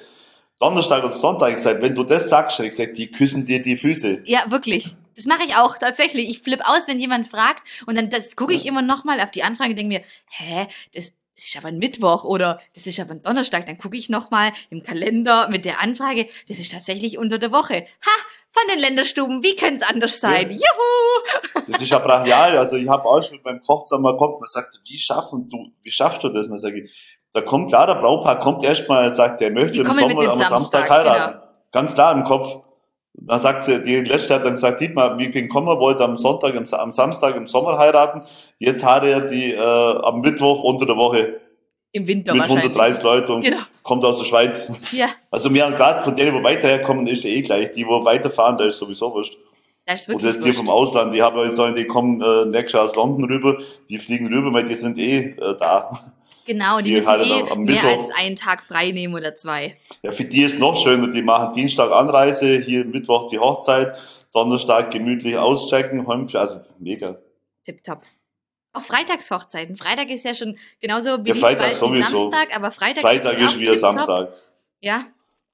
Donnerstag 0.60 1.04
und 1.04 1.14
Sonntag, 1.14 1.54
ich 1.54 1.58
sage, 1.58 1.82
wenn 1.82 1.94
du 1.94 2.04
das 2.04 2.28
sagst, 2.28 2.60
ich 2.60 2.74
sage, 2.74 2.92
die 2.92 3.10
küssen 3.10 3.44
dir 3.44 3.60
die 3.60 3.76
Füße. 3.76 4.22
Ja, 4.24 4.44
wirklich. 4.48 4.96
Das 5.16 5.26
mache 5.26 5.44
ich 5.46 5.54
auch 5.56 5.78
tatsächlich. 5.78 6.28
Ich 6.28 6.40
flippe 6.40 6.66
aus, 6.66 6.88
wenn 6.88 6.98
jemand 6.98 7.28
fragt 7.28 7.62
und 7.86 7.96
dann 7.96 8.10
das 8.10 8.34
gucke 8.36 8.54
ich 8.54 8.66
immer 8.66 8.82
nochmal 8.82 9.20
auf 9.20 9.30
die 9.30 9.42
Anfrage 9.42 9.70
und 9.70 9.78
denke 9.78 9.94
mir, 9.94 10.02
hä, 10.28 10.66
das 10.94 11.12
das 11.36 11.46
ist 11.46 11.56
aber 11.56 11.68
ein 11.68 11.78
Mittwoch 11.78 12.24
oder 12.24 12.60
das 12.74 12.86
ist 12.86 13.00
aber 13.00 13.12
ein 13.12 13.22
Donnerstag, 13.22 13.66
dann 13.66 13.78
gucke 13.78 13.96
ich 13.96 14.08
nochmal 14.08 14.52
im 14.70 14.84
Kalender 14.84 15.48
mit 15.48 15.64
der 15.64 15.82
Anfrage, 15.82 16.28
das 16.48 16.58
ist 16.58 16.72
tatsächlich 16.72 17.18
unter 17.18 17.38
der 17.38 17.50
Woche. 17.50 17.86
Ha, 18.06 18.26
von 18.55 18.68
den 18.68 18.78
Länderstuben, 18.78 19.42
wie 19.42 19.57
könnte 19.57 19.76
es 19.76 19.82
anders 19.82 20.20
sein? 20.20 20.48
Ja. 20.50 20.57
Juhu! 20.57 21.62
Das 21.72 21.80
ist 21.80 21.90
ja 21.90 21.98
brachial. 21.98 22.57
Also 22.57 22.76
ich 22.76 22.88
habe 22.88 23.05
auch 23.05 23.22
schon 23.22 23.42
beim 23.42 23.61
Koch 23.62 23.84
zusammen 23.84 24.12
gekommen 24.12 24.34
und 24.34 24.50
sagt, 24.50 24.80
wie 24.88 24.98
schaffen 24.98 25.48
du, 25.48 25.72
wie 25.82 25.90
schaffst 25.90 26.22
du 26.22 26.28
das? 26.28 26.46
Und 26.46 26.52
dann 26.52 26.59
sage 26.59 26.82
ich, 26.82 27.18
da 27.32 27.40
kommt 27.40 27.68
klar, 27.68 27.86
der 27.86 27.94
Brautpaar 27.94 28.38
kommt 28.38 28.64
erstmal, 28.64 29.11
sagt, 29.12 29.42
er 29.42 29.50
möchte 29.50 29.80
im 29.80 29.86
Sommer 29.86 30.02
am 30.02 30.30
Samstag, 30.30 30.48
Samstag 30.48 30.90
heiraten. 30.90 31.32
Genau. 31.32 31.44
Ganz 31.72 31.94
klar 31.94 32.12
im 32.12 32.24
Kopf. 32.24 32.59
Dann 33.14 33.38
sagt 33.38 33.64
sie, 33.64 33.82
die 33.82 34.00
letzte 34.00 34.34
hat 34.34 34.44
dann 34.44 34.55
gesagt, 34.55 34.80
Dietmar, 34.80 35.18
wie 35.18 35.28
bin 35.28 35.48
kommen, 35.48 35.78
wollte 35.78 36.05
am 36.05 36.16
Sonntag, 36.16 36.55
am 36.57 36.92
Samstag 36.92 37.36
im 37.36 37.46
Sommer 37.46 37.78
heiraten. 37.78 38.22
Jetzt 38.59 38.84
hat 38.84 39.05
er 39.05 39.22
die 39.22 39.52
äh, 39.52 39.59
am 39.59 40.20
Mittwoch 40.20 40.62
unter 40.62 40.86
der 40.86 40.96
Woche. 40.96 41.40
Im 41.95 42.09
Winter 42.09 42.34
Mit 42.34 42.42
130 42.42 43.05
Leuten 43.05 43.30
und 43.30 43.42
genau. 43.42 43.61
kommt 43.84 44.05
aus 44.05 44.18
der 44.18 44.24
Schweiz. 44.24 44.68
Ja. 44.90 45.11
Also 45.30 45.55
wir 45.55 45.64
haben 45.64 45.76
gerade 45.76 46.03
von 46.03 46.16
denen, 46.16 46.34
wo 46.34 46.42
weiter 46.42 46.66
herkommen, 46.66 47.07
ist 47.07 47.24
eh 47.24 47.40
gleich. 47.40 47.70
Die, 47.70 47.86
wo 47.86 48.05
weiterfahren, 48.05 48.59
da 48.59 48.64
ist 48.64 48.78
sowieso 48.78 49.14
wurscht. 49.14 49.38
Das 49.86 50.01
ist 50.01 50.09
wirklich 50.09 50.24
Und 50.24 50.36
das 50.36 50.45
die 50.45 50.53
vom 50.53 50.68
Ausland, 50.68 51.14
die 51.14 51.22
haben 51.22 51.38
jetzt 51.45 51.55
sagen, 51.55 51.76
die 51.76 51.86
kommen 51.86 52.20
äh, 52.20 52.47
nächstes 52.47 52.72
Jahr 52.72 52.82
aus 52.82 52.97
London 52.97 53.30
rüber, 53.30 53.59
die 53.88 54.01
fliegen 54.01 54.26
rüber, 54.26 54.53
weil 54.53 54.64
die 54.64 54.74
sind 54.74 54.99
eh 54.99 55.18
äh, 55.18 55.57
da. 55.57 55.97
Genau, 56.47 56.78
die, 56.78 56.84
die 56.84 56.92
müssen 56.95 57.09
halt 57.09 57.26
eh 57.26 57.57
mehr 57.57 57.84
als 57.84 58.11
einen 58.18 58.34
Tag 58.34 58.64
frei 58.64 58.90
nehmen 58.90 59.14
oder 59.14 59.36
zwei. 59.36 59.76
Ja, 60.03 60.11
für 60.11 60.24
die 60.24 60.42
ist 60.42 60.59
noch 60.59 60.76
schöner, 60.76 61.07
die 61.07 61.22
machen 61.22 61.55
Dienstag 61.55 61.92
Anreise, 61.92 62.59
hier 62.59 62.84
Mittwoch 62.84 63.28
die 63.28 63.38
Hochzeit, 63.38 63.95
Donnerstag 64.32 64.90
gemütlich 64.90 65.38
auschecken, 65.38 66.05
also 66.09 66.57
mega. 66.80 67.18
Tipptopp. 67.64 68.03
Auch 68.74 68.82
Freitagshochzeiten. 68.82 69.76
Freitag 69.76 70.10
ist 70.10 70.24
ja 70.24 70.34
schon 70.34 70.58
genauso 70.80 71.18
beliebt 71.18 71.36
ja, 71.36 71.40
Freitag 71.40 71.80
wie 71.80 72.02
Samstag, 72.02 72.56
aber 72.56 72.70
Freitag, 72.70 73.00
Freitag 73.00 73.38
ist 73.38 73.58
wie 73.58 73.76
Samstag. 73.76 74.32
Ja. 74.80 75.06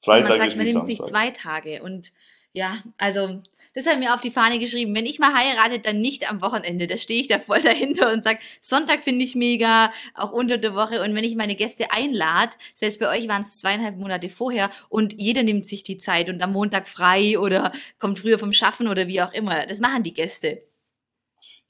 Freitag 0.03 0.31
man 0.31 0.39
sagt, 0.39 0.57
man 0.57 0.65
nimmt 0.65 0.87
sich 0.87 0.99
zwei 1.03 1.31
Tage 1.31 1.83
und 1.83 2.13
ja, 2.53 2.79
also 2.97 3.43
das 3.75 3.87
hat 3.87 4.01
mir 4.01 4.13
auf 4.15 4.21
die 4.21 4.33
Fahne 4.33 4.59
geschrieben. 4.59 4.97
Wenn 4.97 5.07
ich 5.07 5.21
mal 5.21 5.33
heirate, 5.33 5.79
dann 5.79 6.01
nicht 6.01 6.29
am 6.29 6.43
Wochenende. 6.43 6.89
Da 6.89 6.97
stehe 6.97 7.21
ich 7.21 7.29
da 7.29 7.39
voll 7.39 7.61
dahinter 7.61 8.13
und 8.13 8.25
sag, 8.25 8.39
Sonntag 8.61 9.05
finde 9.05 9.25
ich 9.25 9.37
mega, 9.37 9.93
auch 10.15 10.33
unter 10.33 10.59
der 10.59 10.75
Woche. 10.75 11.03
Und 11.03 11.15
wenn 11.15 11.23
ich 11.23 11.37
meine 11.37 11.55
Gäste 11.55 11.93
einlade, 11.93 12.57
selbst 12.75 12.99
bei 12.99 13.09
euch 13.17 13.29
waren 13.29 13.43
es 13.43 13.61
zweieinhalb 13.61 13.97
Monate 13.97 14.29
vorher 14.29 14.71
und 14.89 15.21
jeder 15.21 15.45
nimmt 15.45 15.67
sich 15.67 15.85
die 15.85 15.99
Zeit 15.99 16.29
und 16.29 16.43
am 16.43 16.53
Montag 16.53 16.89
frei 16.89 17.39
oder 17.39 17.71
kommt 18.01 18.19
früher 18.19 18.39
vom 18.39 18.53
Schaffen 18.53 18.89
oder 18.89 19.07
wie 19.07 19.23
auch 19.23 19.33
immer. 19.33 19.67
Das 19.67 19.79
machen 19.79 20.03
die 20.03 20.15
Gäste. 20.15 20.63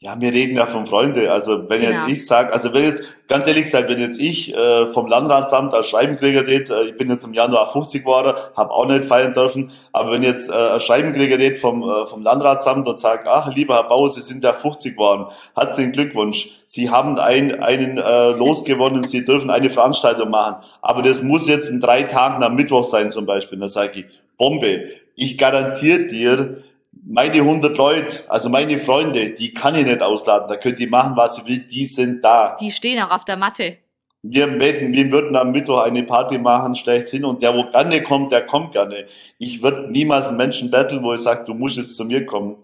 Ja, 0.03 0.19
wir 0.19 0.33
reden 0.33 0.57
ja 0.57 0.65
von 0.65 0.87
Freunde. 0.87 1.31
Also 1.31 1.69
wenn 1.69 1.83
genau. 1.83 1.93
jetzt 1.93 2.09
ich 2.09 2.27
sage, 2.27 2.55
also 2.55 2.73
wenn 2.73 2.85
jetzt, 2.85 3.03
ganz 3.29 3.47
ehrlich 3.47 3.65
gesagt, 3.65 3.91
wenn 3.91 4.01
jetzt 4.01 4.19
ich 4.19 4.57
äh, 4.57 4.87
vom 4.87 5.07
Landratsamt 5.07 5.75
als 5.75 5.91
Schreibenkriger 5.91 6.47
tät, 6.47 6.71
äh, 6.71 6.85
ich 6.85 6.97
bin 6.97 7.11
jetzt 7.11 7.27
im 7.27 7.35
Januar 7.35 7.71
50 7.71 8.01
geworden, 8.01 8.33
habe 8.57 8.71
auch 8.71 8.87
nicht 8.87 9.05
feiern 9.05 9.35
dürfen, 9.35 9.73
aber 9.93 10.13
wenn 10.13 10.23
jetzt 10.23 10.49
äh, 10.49 10.55
ein 10.55 10.81
Schreibenkriger 10.81 11.37
tät 11.37 11.59
vom, 11.59 11.83
äh, 11.83 12.07
vom 12.07 12.23
Landratsamt 12.23 12.89
und 12.89 12.99
sagt, 12.99 13.29
ach 13.29 13.55
lieber 13.55 13.75
Herr 13.75 13.91
Bauer, 13.91 14.11
Sie 14.11 14.23
sind 14.23 14.43
ja 14.43 14.55
50 14.55 14.95
geworden, 14.95 15.27
herzlichen 15.55 15.93
Glückwunsch, 15.93 16.49
Sie 16.65 16.89
haben 16.89 17.19
ein, 17.19 17.63
einen 17.63 17.99
äh, 17.99 18.31
losgewonnen, 18.31 19.05
Sie 19.05 19.27
dürfen 19.27 19.51
eine 19.51 19.69
Veranstaltung 19.69 20.31
machen, 20.31 20.65
aber 20.81 21.03
das 21.03 21.23
muss 21.23 21.47
jetzt 21.47 21.69
in 21.69 21.83
drei 21.83 22.05
Tagen 22.05 22.43
am 22.43 22.55
Mittwoch 22.55 22.87
sein 22.87 23.11
zum 23.11 23.27
Beispiel. 23.27 23.59
Dann 23.59 23.69
sage 23.69 24.01
ich, 24.01 24.07
Bombe, 24.39 24.85
ich 25.15 25.37
garantiere 25.37 26.07
dir, 26.07 26.63
meine 26.93 27.35
100 27.35 27.77
Leute, 27.77 28.25
also 28.29 28.49
meine 28.49 28.79
Freunde, 28.79 29.31
die 29.31 29.53
kann 29.53 29.75
ich 29.75 29.85
nicht 29.85 30.03
ausladen. 30.03 30.49
Da 30.49 30.57
könnt 30.57 30.81
ihr 30.81 30.89
machen, 30.89 31.17
was 31.17 31.39
ihr 31.39 31.47
will, 31.47 31.59
die 31.61 31.87
sind 31.87 32.25
da. 32.25 32.57
Die 32.61 32.71
stehen 32.71 33.03
auch 33.03 33.11
auf 33.11 33.25
der 33.25 33.37
Matte. 33.37 33.79
Wir, 34.23 34.61
wir 34.61 35.13
würden 35.13 35.35
am 35.35 35.51
Mittwoch 35.51 35.83
eine 35.83 36.03
Party 36.03 36.37
machen, 36.37 36.75
schlechthin, 36.75 37.25
und 37.25 37.43
der, 37.43 37.57
wo 37.57 37.71
gerne 37.71 38.03
kommt, 38.03 38.33
der 38.33 38.47
kommt 38.47 38.73
gerne. 38.73 39.07
Ich 39.39 39.63
würde 39.63 39.91
niemals 39.91 40.29
einen 40.29 40.37
Menschen 40.37 40.71
betteln, 40.71 41.03
wo 41.03 41.15
ich 41.15 41.21
sage, 41.21 41.45
du 41.47 41.55
musst 41.55 41.79
jetzt 41.79 41.97
zu 41.97 42.05
mir 42.05 42.27
kommen. 42.27 42.57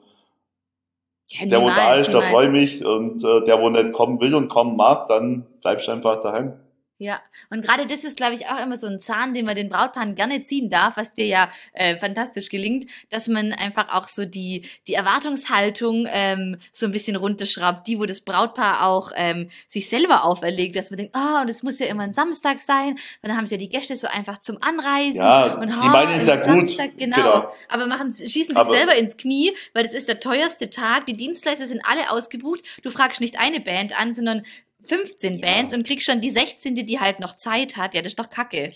Ja, 1.29 1.47
der, 1.47 1.63
wo 1.63 1.69
da 1.69 1.95
ist, 1.95 2.13
der 2.13 2.23
freue 2.23 2.51
mich, 2.51 2.85
und 2.85 3.25
äh, 3.25 3.43
der, 3.47 3.61
wo 3.61 3.71
nicht 3.71 3.93
kommen 3.93 4.21
will 4.21 4.35
und 4.35 4.49
kommen 4.49 4.77
mag, 4.77 5.09
dann 5.09 5.47
bleibst 5.63 5.89
du 5.89 5.93
einfach 5.93 6.21
daheim. 6.21 6.53
Ja, 6.99 7.21
und 7.51 7.63
gerade 7.63 7.87
das 7.87 8.05
ist, 8.05 8.17
glaube 8.17 8.37
ich, 8.37 8.47
auch 8.47 8.59
immer 8.63 8.79
so 8.79 8.87
ein 8.87 9.01
Zahn, 9.01 9.35
den 9.35 9.45
man 9.45 9.55
den 9.55 9.69
Brautpaaren 9.69 10.15
gerne 10.15 10.41
ziehen 10.41 10.71
darf, 10.71 10.97
was 10.97 11.13
dir 11.13 11.27
ja 11.27 11.51
äh, 11.75 11.97
fantastisch 11.97 12.49
gelingt, 12.49 12.89
dass 13.11 13.29
man 13.29 13.53
einfach 13.53 13.93
auch 13.93 14.09
so 14.09 14.25
die, 14.25 14.67
die 14.87 14.95
Erwartungshaltung 14.95 16.07
ähm, 16.11 16.57
so 16.73 16.87
ein 16.87 16.93
bisschen 16.93 17.17
runterschraubt, 17.17 17.87
die, 17.87 17.99
wo 17.99 18.07
das 18.07 18.23
Brautpaar 18.23 18.87
auch 18.87 19.13
ähm, 19.15 19.51
sich 19.69 19.91
selber 19.91 20.25
auferlegt, 20.25 20.75
dass 20.75 20.91
man 20.91 20.97
denkt, 20.97 21.15
oh, 21.15 21.43
und 21.43 21.51
es 21.51 21.63
muss 21.63 21.79
ja 21.79 21.87
immer 21.87 22.03
ein 22.03 22.15
Samstag 22.15 22.61
sein, 22.61 22.95
weil 23.21 23.29
dann 23.29 23.37
haben 23.37 23.47
sie 23.47 23.57
ja 23.57 23.59
die 23.59 23.69
Gäste 23.69 23.95
so 23.95 24.07
einfach 24.07 24.39
zum 24.39 24.57
Anreisen. 24.63 25.17
Ja, 25.17 25.55
und, 25.55 25.69
die 25.69 25.75
oh, 25.75 25.89
meinen 25.89 26.21
es 26.21 26.27
ja 26.27 26.37
gut. 26.37 26.47
Samstag, 26.47 26.97
genau. 26.97 27.17
Genau. 27.17 27.55
Aber 27.69 27.87
machen, 27.87 28.15
schießen 28.15 28.33
sich 28.33 28.57
Aber- 28.57 28.75
selber 28.75 28.97
ins 28.97 29.19
Knie, 29.19 29.53
weil 29.75 29.85
das 29.85 29.93
ist 29.93 30.09
der 30.09 30.21
teuerste 30.21 30.71
Tag, 30.71 31.05
die 31.05 31.17
Dienstleister 31.17 31.67
sind 31.67 31.83
alle 31.87 32.11
ausgebucht, 32.11 32.63
du 32.83 32.91
fragst 32.91 33.21
nicht 33.21 33.39
eine 33.39 33.61
Band 33.61 33.99
an, 34.01 34.15
sondern 34.15 34.45
15 34.89 35.39
Ja. 35.39 35.47
Bands 35.47 35.75
und 35.75 35.87
kriegst 35.87 36.09
dann 36.09 36.21
die 36.21 36.31
16., 36.31 36.75
die 36.75 37.01
halt 37.01 37.21
noch 37.21 37.37
Zeit 37.37 37.77
hat. 37.77 37.95
Ja, 37.95 38.01
das 38.03 38.13
ist 38.13 38.19
doch 38.19 38.31
kacke. 38.31 38.73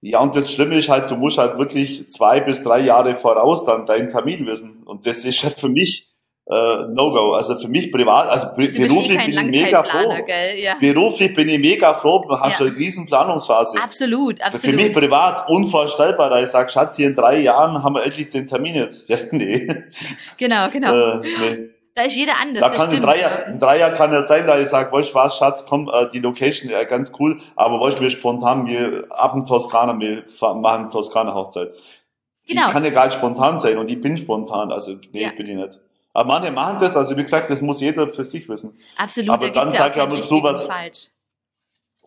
Ja, 0.00 0.20
und 0.20 0.36
das 0.36 0.52
Schlimme 0.52 0.76
ist 0.76 0.88
halt, 0.90 1.10
du 1.10 1.16
musst 1.16 1.38
halt 1.38 1.56
wirklich 1.58 2.08
zwei 2.10 2.40
bis 2.40 2.62
drei 2.62 2.80
Jahre 2.80 3.14
voraus 3.16 3.64
dann 3.64 3.86
deinen 3.86 4.10
Termin 4.10 4.46
wissen. 4.46 4.82
Und 4.84 5.06
das 5.06 5.24
ist 5.24 5.42
halt 5.44 5.58
für 5.58 5.68
mich 5.70 6.10
äh, 6.46 6.52
No-Go. 6.52 7.32
Also 7.32 7.56
für 7.56 7.68
mich 7.68 7.90
privat, 7.90 8.28
also 8.28 8.48
Du 8.54 8.60
eh 8.62 8.68
beruflich 8.68 9.18
bin 9.18 9.30
ich 9.38 9.44
mega 9.62 9.82
froh. 9.82 10.14
Gell? 10.26 10.58
Ja. 10.60 10.74
Beruflich 10.78 11.32
bin 11.34 11.48
ich 11.48 11.58
mega 11.58 11.94
froh, 11.94 12.22
du 12.28 12.38
hast 12.38 12.50
Ja. 12.52 12.56
schon 12.58 12.66
eine 12.68 12.76
riesen 12.76 13.06
Planungsphase. 13.06 13.78
Absolut, 13.82 14.40
Für 14.40 14.44
absolut. 14.44 14.76
mich 14.76 14.92
privat 14.92 15.48
unvorstellbar, 15.48 16.28
da 16.28 16.42
ich 16.42 16.48
sage, 16.50 16.68
Schatz, 16.70 16.96
hier 16.96 17.06
in 17.06 17.14
drei 17.14 17.40
Jahren 17.40 17.82
haben 17.82 17.94
wir 17.94 18.02
endlich 18.04 18.28
den 18.28 18.46
Termin 18.46 18.74
jetzt. 18.74 19.08
Ja, 19.08 19.16
nee. 19.30 19.66
Genau, 20.36 20.68
genau. 20.70 20.92
Äh, 20.94 21.20
nee. 21.22 21.70
Da 21.94 22.02
ist 22.02 22.16
jeder 22.16 22.34
anders. 22.40 22.60
Da 22.60 22.70
kann 22.70 22.86
in 22.86 22.92
stimmt. 22.92 23.06
drei, 23.06 23.20
Jahr, 23.20 23.46
in 23.46 23.58
drei 23.58 23.78
Jahren 23.78 23.94
kann 23.94 24.12
es 24.12 24.28
sein, 24.28 24.46
da 24.46 24.58
ich 24.58 24.68
sage, 24.68 24.90
du 24.90 25.14
was, 25.14 25.36
Schatz, 25.36 25.64
komm, 25.66 25.88
äh, 25.92 26.08
die 26.12 26.18
Location 26.18 26.70
äh, 26.70 26.84
ganz 26.86 27.12
cool, 27.18 27.40
aber 27.56 27.80
du, 27.80 28.00
wir 28.00 28.10
spontan, 28.10 28.66
wir 28.66 29.06
ab 29.10 29.34
in 29.34 29.46
Toskana, 29.46 29.98
wir 29.98 30.24
machen 30.56 30.90
Toskana-Hochzeit. 30.90 31.70
Genau. 32.46 32.66
Ich 32.66 32.72
kann 32.72 32.84
ja 32.84 32.90
gar 32.90 33.06
nicht 33.06 33.14
spontan 33.16 33.58
sein 33.58 33.78
und 33.78 33.90
ich 33.90 34.00
bin 34.00 34.16
spontan, 34.18 34.70
also 34.72 34.96
nee, 35.12 35.22
Ja. 35.22 35.30
bin 35.30 35.46
ich 35.48 35.56
nicht. 35.56 35.78
Aber 36.12 36.28
manche 36.28 36.52
machen 36.52 36.78
das, 36.80 36.96
also 36.96 37.16
wie 37.16 37.22
gesagt, 37.22 37.50
das 37.50 37.60
muss 37.60 37.80
jeder 37.80 38.08
für 38.08 38.24
sich 38.24 38.48
wissen. 38.48 38.78
Absolut, 38.96 39.30
Aber 39.30 39.46
da 39.48 39.52
dann 39.52 39.64
gibt's 39.64 39.78
ja 39.78 39.88
ich 39.88 39.96
was- 40.42 40.62
und 40.64 40.70
falsch. 40.70 41.10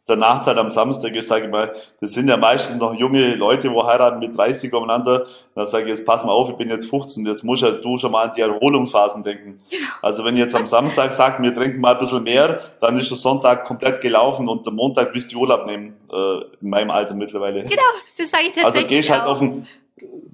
Der 0.08 0.16
Nachteil 0.16 0.58
am 0.58 0.72
Samstag 0.72 1.14
ist, 1.16 1.28
sage 1.28 1.46
ich 1.46 1.52
mal, 1.52 1.74
das 2.00 2.14
sind 2.14 2.30
ja 2.30 2.38
meistens 2.38 2.80
noch 2.80 2.94
junge 2.94 3.36
Leute, 3.36 3.72
wo 3.74 3.86
heiraten 3.86 4.20
mit 4.20 4.38
30 4.38 4.74
umeinander. 4.74 5.26
Da 5.54 5.68
sage 5.68 5.86
ich, 5.86 5.90
jetzt 5.90 6.06
pass 6.06 6.24
mal 6.24 6.32
auf, 6.32 6.50
ich 6.50 6.56
bin 6.56 6.70
jetzt 6.70 6.90
15, 6.90 7.26
jetzt 7.26 7.44
musst 7.44 7.64
ja 7.64 7.72
du 7.72 7.98
schon 7.98 8.12
mal 8.12 8.24
an 8.28 8.32
die 8.36 8.42
Erholungsphasen 8.42 9.24
denken. 9.24 9.58
Genau. 9.70 9.84
Also 10.02 10.24
wenn 10.24 10.36
ich 10.36 10.42
jetzt 10.42 10.56
am 10.56 10.68
Samstag 10.68 11.12
sagt, 11.14 11.42
wir 11.42 11.54
trinken 11.54 11.82
mal 11.82 11.94
ein 11.96 12.00
bisschen 12.00 12.24
mehr, 12.24 12.62
dann 12.80 12.98
ist 12.98 13.10
der 13.10 13.18
Sonntag 13.18 13.66
komplett 13.66 14.02
gelaufen 14.02 14.48
und 14.48 14.66
der 14.66 14.74
Montag 14.74 15.14
müsst 15.14 15.32
ihr 15.32 15.38
Urlaub 15.38 15.66
nehmen, 15.66 15.96
äh, 16.12 16.38
in 16.62 16.70
meinem 16.70 16.92
Alter 16.92 17.14
mittlerweile. 17.14 17.64
Das 18.18 18.32
sage 18.32 18.44
ich 18.44 18.50
Also 18.50 18.62
tatsächlich 18.62 18.90
gehst 18.90 19.10
halt 19.10 19.24
auch. 19.24 19.34
auf 19.34 19.40
den, 19.40 19.68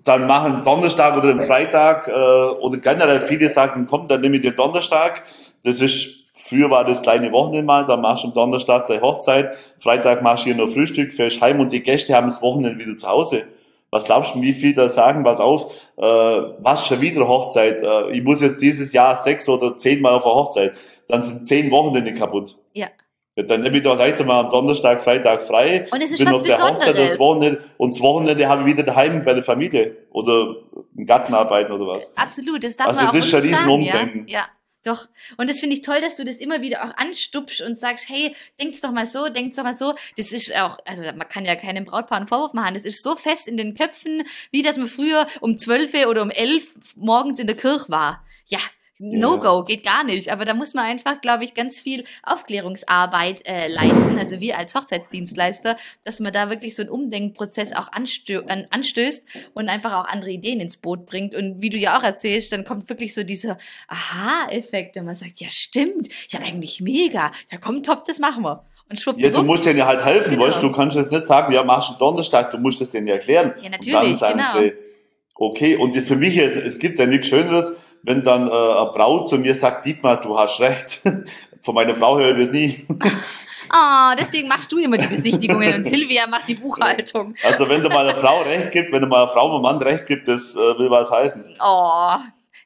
dann 0.03 0.28
machen 0.28 0.63
Donnerstag 0.63 1.17
oder 1.17 1.34
den 1.34 1.43
Freitag, 1.43 2.07
äh, 2.07 2.11
oder 2.11 2.78
generell 2.78 3.21
viele 3.21 3.49
sagen, 3.49 3.88
komm, 3.89 4.07
dann 4.07 4.21
nehme 4.21 4.36
ich 4.36 4.41
den 4.41 4.55
Donnerstag. 4.55 5.24
Das 5.63 5.80
ist, 5.80 6.22
früher 6.43 6.69
war 6.69 6.85
das 6.85 7.01
kleine 7.01 7.31
Wochenende 7.31 7.65
mal, 7.65 7.85
dann 7.85 8.01
machst 8.01 8.23
du 8.23 8.27
am 8.27 8.33
Donnerstag 8.33 8.87
deine 8.87 9.01
Hochzeit, 9.01 9.55
Freitag 9.79 10.21
machst 10.21 10.45
du 10.45 10.49
hier 10.49 10.55
noch 10.55 10.69
Frühstück, 10.69 11.13
fährst 11.13 11.41
heim 11.41 11.59
und 11.59 11.71
die 11.71 11.81
Gäste 11.81 12.13
haben 12.13 12.27
das 12.27 12.41
Wochenende 12.41 12.83
wieder 12.83 12.97
zu 12.97 13.07
Hause. 13.07 13.43
Was 13.91 14.05
glaubst 14.05 14.33
du, 14.33 14.41
wie 14.41 14.53
viel 14.53 14.73
da 14.73 14.89
sagen, 14.89 15.23
pass 15.23 15.39
auf, 15.39 15.71
äh, 15.97 16.01
was 16.01 16.87
schon 16.87 16.99
wieder 16.99 17.27
Hochzeit, 17.27 17.81
äh, 17.81 18.09
ich 18.11 18.23
muss 18.23 18.41
jetzt 18.41 18.59
dieses 18.59 18.91
Jahr 18.91 19.15
sechs 19.15 19.47
oder 19.47 19.77
zehn 19.77 20.01
Mal 20.01 20.13
auf 20.13 20.25
eine 20.25 20.33
Hochzeit, 20.35 20.73
dann 21.07 21.21
sind 21.21 21.45
zehn 21.45 21.69
Wochenende 21.69 22.13
kaputt. 22.13 22.57
Ja. 22.73 22.87
Ja, 23.35 23.43
dann 23.43 23.61
nehme 23.61 23.77
ich 23.77 23.83
doch 23.83 23.97
heute 23.97 24.23
mal 24.25 24.41
am 24.41 24.49
Donnerstag, 24.49 25.01
Freitag 25.01 25.41
frei. 25.41 25.87
Und 25.91 26.03
es 26.03 26.11
ist 26.11 26.19
bin 26.19 26.27
was 26.27 26.35
auf 26.35 26.43
der 26.43 26.57
Hochzeit 26.57 26.79
Besonderes. 26.79 27.09
das 27.09 27.19
Wochenende, 27.19 27.63
und 27.77 27.93
das 27.93 28.01
Wochenende 28.01 28.47
habe 28.47 28.61
ich 28.61 28.67
wieder 28.75 28.83
daheim 28.83 29.25
bei 29.25 29.33
der 29.33 29.43
Familie 29.43 29.97
oder 30.11 30.55
im 30.95 31.05
Garten 31.05 31.33
arbeiten 31.33 31.71
oder 31.71 31.87
was. 31.87 32.15
Absolut, 32.15 32.63
das 32.63 32.75
darf 32.75 32.87
Also 32.87 33.01
man 33.01 33.09
auch 33.09 33.13
das 33.13 33.25
ist 33.25 33.31
schon 33.31 33.41
riesen 33.41 33.55
sagen, 33.55 33.81
ja. 33.81 33.93
Umdenken. 33.93 34.27
ja. 34.27 34.45
Doch. 34.84 35.07
Und 35.38 35.49
das 35.49 35.59
finde 35.61 35.75
ich 35.77 35.81
toll, 35.81 36.01
dass 36.01 36.17
du 36.17 36.25
das 36.25 36.38
immer 36.38 36.61
wieder 36.61 36.84
auch 36.84 36.97
anstupst 36.97 37.61
und 37.61 37.77
sagst, 37.77 38.09
hey, 38.09 38.36
denk's 38.59 38.81
doch 38.81 38.91
mal 38.91 39.05
so, 39.05 39.29
denk's 39.29 39.55
doch 39.55 39.63
mal 39.63 39.75
so. 39.75 39.95
Das 40.17 40.31
ist 40.31 40.53
auch, 40.55 40.77
also 40.86 41.03
man 41.03 41.29
kann 41.29 41.45
ja 41.45 41.55
keinem 41.55 41.86
Brautpaar 41.86 42.17
einen 42.17 42.27
Vorwurf 42.27 42.53
machen. 42.53 42.73
Das 42.73 42.84
ist 42.84 43.01
so 43.01 43.15
fest 43.15 43.47
in 43.47 43.55
den 43.55 43.75
Köpfen, 43.75 44.23
wie 44.51 44.61
dass 44.61 44.77
man 44.77 44.88
früher 44.88 45.27
um 45.39 45.57
12 45.57 46.07
oder 46.07 46.21
um 46.21 46.31
11 46.31 46.75
morgens 46.95 47.39
in 47.39 47.47
der 47.47 47.55
Kirche 47.55 47.89
war. 47.89 48.25
Ja. 48.47 48.59
No 48.99 49.39
go, 49.39 49.63
geht 49.63 49.83
gar 49.83 50.03
nicht. 50.03 50.31
Aber 50.31 50.45
da 50.45 50.53
muss 50.53 50.73
man 50.73 50.85
einfach, 50.85 51.19
glaube 51.19 51.43
ich, 51.43 51.53
ganz 51.55 51.79
viel 51.79 52.03
Aufklärungsarbeit 52.21 53.45
äh, 53.47 53.67
leisten, 53.67 54.17
also 54.19 54.39
wir 54.39 54.57
als 54.57 54.75
Hochzeitsdienstleister, 54.75 55.75
dass 56.03 56.19
man 56.19 56.31
da 56.31 56.49
wirklich 56.49 56.75
so 56.75 56.83
einen 56.83 56.91
Umdenkprozess 56.91 57.73
auch 57.73 57.91
anstö 57.91 58.41
an, 58.47 58.67
anstößt 58.69 59.25
und 59.55 59.67
einfach 59.67 59.93
auch 59.93 60.07
andere 60.07 60.29
Ideen 60.31 60.59
ins 60.59 60.77
Boot 60.77 61.05
bringt. 61.05 61.33
Und 61.35 61.61
wie 61.61 61.69
du 61.69 61.77
ja 61.77 61.97
auch 61.97 62.03
erzählst, 62.03 62.51
dann 62.51 62.63
kommt 62.65 62.87
wirklich 62.87 63.13
so 63.13 63.23
dieser 63.23 63.57
Aha-Effekt, 63.87 64.95
und 64.97 65.05
man 65.05 65.15
sagt, 65.15 65.41
ja 65.41 65.49
stimmt, 65.49 66.09
ja 66.29 66.39
eigentlich 66.39 66.79
mega, 66.81 67.31
ja 67.51 67.57
komm, 67.59 67.83
top, 67.83 68.05
das 68.05 68.19
machen 68.19 68.43
wir. 68.43 68.63
Und 68.89 69.19
Ja, 69.19 69.29
du 69.31 69.43
musst 69.43 69.65
denen 69.65 69.79
ja 69.79 69.87
halt 69.87 70.05
helfen, 70.05 70.31
Genau. 70.35 70.45
weißt 70.45 70.61
du, 70.61 70.71
kannst 70.71 70.95
jetzt 70.95 71.11
nicht 71.11 71.25
sagen, 71.25 71.51
ja, 71.51 71.63
machst 71.63 71.89
du 71.89 71.93
Donnerstag, 71.95 72.51
du 72.51 72.57
musst 72.59 72.79
es 72.81 72.89
denen 72.91 73.07
erklären. 73.07 73.53
Ja, 73.57 73.65
Und 73.65 73.71
natürlich, 73.71 73.93
dann 73.93 74.15
sagen 74.15 74.39
genau. 74.39 74.61
sie, 74.61 74.73
okay, 75.35 75.75
und 75.77 75.95
für 75.97 76.15
mich, 76.15 76.37
es 76.37 76.77
gibt 76.79 76.99
ja 76.99 77.07
nichts 77.07 77.27
Schöneres, 77.27 77.73
wenn 78.04 78.24
dann 78.24 78.47
äh, 78.47 78.51
eine 78.51 78.91
Braut 78.93 79.30
zu 79.30 79.38
mir 79.38 79.56
sagt, 79.56 79.86
Dietmar, 79.86 80.22
du 80.22 80.38
hast 80.38 80.60
recht. 80.60 81.01
Von 81.62 81.76
meiner 81.76 81.95
Frau 81.95 82.20
höre 82.20 82.38
ich 82.38 82.45
das 82.45 82.51
nie. 82.54 82.86
Ah, 83.70 84.16
deswegen 84.16 84.47
machst 84.49 84.72
du 84.72 84.78
immer 84.78 84.97
die 84.97 85.08
Besichtigungen 85.08 85.74
und 85.74 85.84
Silvia 85.86 86.28
macht 86.28 86.47
die 86.47 86.56
Buchhaltung. 86.56 87.34
Also 87.43 87.68
wenn 87.68 87.82
du 87.82 87.89
mal 87.89 88.08
einer 88.08 88.16
Frau 88.16 88.41
recht 88.41 88.72
gibt, 88.72 88.93
wenn 88.93 89.01
du 89.01 89.08
mal 89.08 89.24
einer 89.24 89.32
Frau 89.32 89.51
einem 89.51 89.64
Mann 89.64 89.82
recht 89.82 90.06
gibt, 90.06 90.28
das 90.28 90.54
äh, 90.54 90.60
will 90.78 90.91
was 90.91 91.10
heißen. 91.10 91.56
Oh, 91.60 92.18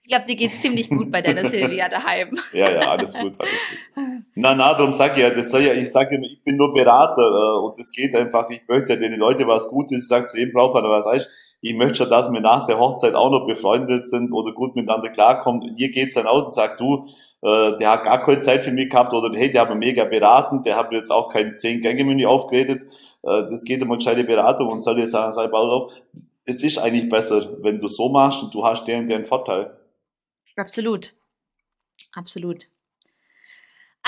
ich 0.02 0.10
glaube, 0.10 0.26
dir 0.26 0.36
geht's 0.36 0.62
ziemlich 0.62 0.90
gut 0.90 1.12
bei 1.12 1.22
deiner 1.22 1.50
Silvia 1.50 1.88
daheim. 1.88 2.38
Ja, 2.52 2.72
ja, 2.72 2.80
alles 2.80 3.14
gut, 3.14 3.34
alles 3.40 3.52
gut. 3.96 4.06
Na, 4.36 4.56
na, 4.56 4.74
darum 4.74 4.92
sag 4.92 5.16
ich 5.16 5.24
ja, 5.24 5.30
das 5.30 5.52
sei 5.52 5.68
ja, 5.68 5.74
ich 5.74 5.92
sage 5.92 6.16
immer, 6.16 6.26
ich 6.26 6.44
bin 6.44 6.58
nur 6.58 6.74
Berater 6.74 7.22
äh, 7.22 7.66
und 7.66 7.80
es 7.80 7.92
geht 7.92 8.16
einfach, 8.16 8.50
ich 8.50 8.62
möchte 8.68 8.98
den 8.98 9.14
Leuten 9.14 9.48
was 9.48 9.68
Gutes, 9.70 10.04
ich 10.04 10.08
sage 10.08 10.28
zu 10.28 10.38
jedem 10.38 10.54
Brautpaar, 10.54 10.84
was 10.90 11.06
heißt, 11.06 11.30
ich 11.62 11.76
möchte 11.76 11.95
schon, 11.95 12.10
dass 12.10 12.32
wir 12.32 12.39
nach 12.39 12.66
der 12.68 12.80
Hochzeit 12.80 13.16
auch 13.16 13.32
noch 13.32 13.47
befreundet 13.47 14.10
sind 14.10 14.32
oder 14.32 14.53
gut 14.53 14.76
miteinander 14.76 15.10
klarkommen. 15.10 15.64
Und 15.64 15.80
ihr 15.80 15.89
geht's 15.89 16.16
dann 16.16 16.28
aus 16.28 16.47
und 16.47 16.55
sagt, 16.55 16.80
du, 16.80 17.08
äh, 17.41 17.76
der 17.78 17.91
hat 17.91 18.03
gar 18.03 18.24
keine 18.24 18.39
Zeit 18.41 18.64
für 18.64 18.72
mich 18.72 18.89
gehabt 18.89 19.14
oder 19.14 19.36
hey, 19.38 19.49
der 19.49 19.62
hat 19.62 19.70
mir 19.70 19.76
mega 19.76 20.05
beraten, 20.05 20.64
der 20.64 20.76
hat 20.78 20.91
mir 20.91 20.97
jetzt 20.97 21.12
auch 21.12 21.30
kein 21.30 21.58
Zehn-Gänge-Menü 21.58 22.26
aufgeredet. 22.26 22.84
Äh, 23.24 23.43
das 23.49 23.64
geht 23.64 23.82
um 23.82 23.89
eine 23.89 23.97
gescheite 23.97 24.24
Beratung 24.24 24.68
und 24.68 24.84
soll 24.84 24.99
ich 24.99 25.10
sagen, 25.10 25.34
sei 25.34 25.47
bald 25.47 25.72
auf, 25.72 25.93
es 26.45 26.64
ist 26.64 26.78
eigentlich 26.78 27.10
besser, 27.10 27.58
wenn 27.62 27.80
du 27.80 27.88
so 27.88 28.10
machst 28.10 28.43
und 28.43 28.53
du 28.53 28.64
hast 28.64 28.88
deren, 28.88 29.08
deren 29.08 29.26
Vorteil. 29.26 29.78
Absolut. 30.55 31.14
Absolut. 32.14 32.68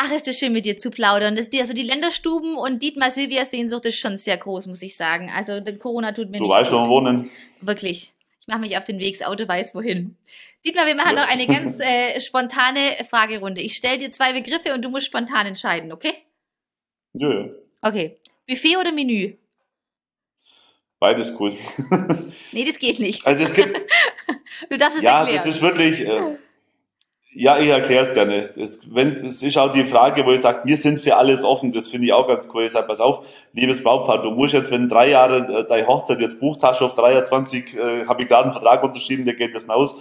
Ach, 0.02 0.12
ist 0.12 0.28
das 0.28 0.38
schön 0.39 0.54
mit 0.54 0.64
dir 0.64 0.78
zu 0.78 0.91
plaudern. 0.91 1.36
Das, 1.36 1.50
die, 1.50 1.60
also 1.60 1.74
die 1.74 1.84
Länderstuben 1.84 2.56
und 2.56 2.82
Dietmar 2.82 3.12
Silvias 3.12 3.52
Sehnsucht 3.52 3.86
ist 3.86 3.97
schon 4.00 4.18
sehr 4.18 4.38
groß, 4.38 4.68
muss 4.68 4.82
ich 4.82 4.95
sagen. 4.95 5.30
Also 5.36 5.60
Corona 5.78 6.14
tut 6.14 6.30
mir 6.30 6.38
Du 6.38 6.43
nicht 6.45 6.50
weißt, 6.52 6.72
wo 6.72 6.78
wir 6.78 6.88
wohnen. 6.88 7.30
Wirklich. 7.60 8.14
Ich 8.39 8.47
mache 8.47 8.60
mich 8.60 8.78
auf 8.78 8.86
den 8.86 9.00
Weg, 9.00 9.18
das 9.20 9.28
Auto 9.28 9.45
weiß 9.45 9.76
wohin. 9.76 10.16
Dietmar, 10.66 10.86
wir 10.88 10.95
machen 10.95 11.18
Ja. 11.18 11.24
noch 11.26 11.30
eine 11.30 11.45
ganz 11.54 11.80
äh, 11.82 12.20
spontane 12.22 12.80
Fragerunde. 13.10 13.60
Ich 13.62 13.76
stelle 13.76 14.00
dir 14.00 14.10
zwei 14.12 14.32
Begriffe 14.32 14.74
und 14.74 14.84
du 14.84 14.89
musst 14.89 15.06
spontan 15.08 15.45
entscheiden, 15.47 15.91
okay? 15.91 16.14
Ja, 17.14 17.30
ja. 17.34 17.45
Okay. 17.82 18.18
Buffet 18.47 18.78
oder 18.78 18.93
Menü? 18.93 19.34
Beides 21.00 21.34
cool. 21.39 21.56
Nee, 22.52 22.66
das 22.66 22.78
geht 22.80 23.00
nicht. 23.00 23.26
Also 23.28 23.43
es 23.43 23.54
gibt, 23.54 23.78
Du 24.70 24.78
darfst 24.78 24.97
es 24.97 25.04
ja, 25.04 25.20
erklären. 25.20 25.38
das 25.38 25.45
ist 25.45 25.62
wirklich, 25.62 26.02
äh, 26.02 26.38
ja, 27.32 27.60
ich 27.60 27.70
erkläre 27.70 28.04
es 28.04 28.14
gerne. 28.14 28.50
Das, 28.56 28.94
wenn, 28.94 29.14
das 29.16 29.44
ist 29.44 29.58
auch 29.58 29.72
die 29.72 29.84
Frage, 29.84 30.26
wo 30.26 30.32
ich 30.32 30.42
sage, 30.42 30.62
wir 30.66 30.78
sind 30.78 31.00
für 31.00 31.16
alles 31.16 31.44
offen. 31.44 31.72
Das 31.72 31.88
finde 31.88 32.08
ich 32.08 32.14
auch 32.14 32.28
ganz 32.28 32.50
cool. 32.54 32.64
Ich 32.64 32.72
sage, 32.72 32.88
pass 32.88 33.00
auf, 33.00 33.26
liebes 33.54 33.84
Brautpaar, 33.84 34.22
du 34.24 34.32
musst 34.32 34.54
jetzt, 34.54 34.72
wenn 34.72 34.90
drei 34.90 35.10
Jahre 35.10 35.60
äh, 35.60 35.68
deine 35.68 35.88
Hochzeit 35.88 36.20
jetzt 36.22 36.40
bucht 36.40 36.64
hast, 36.64 36.82
auf 36.82 36.94
23, 36.94 37.76
äh, 37.76 38.06
habe 38.08 38.24
ich 38.24 38.28
gerade 38.28 38.44
einen 38.46 38.52
Vertrag 38.52 38.84
unterschrieben, 38.84 39.26
der 39.26 39.36
geht 39.36 39.54
das 39.54 39.70
aus. 39.70 39.96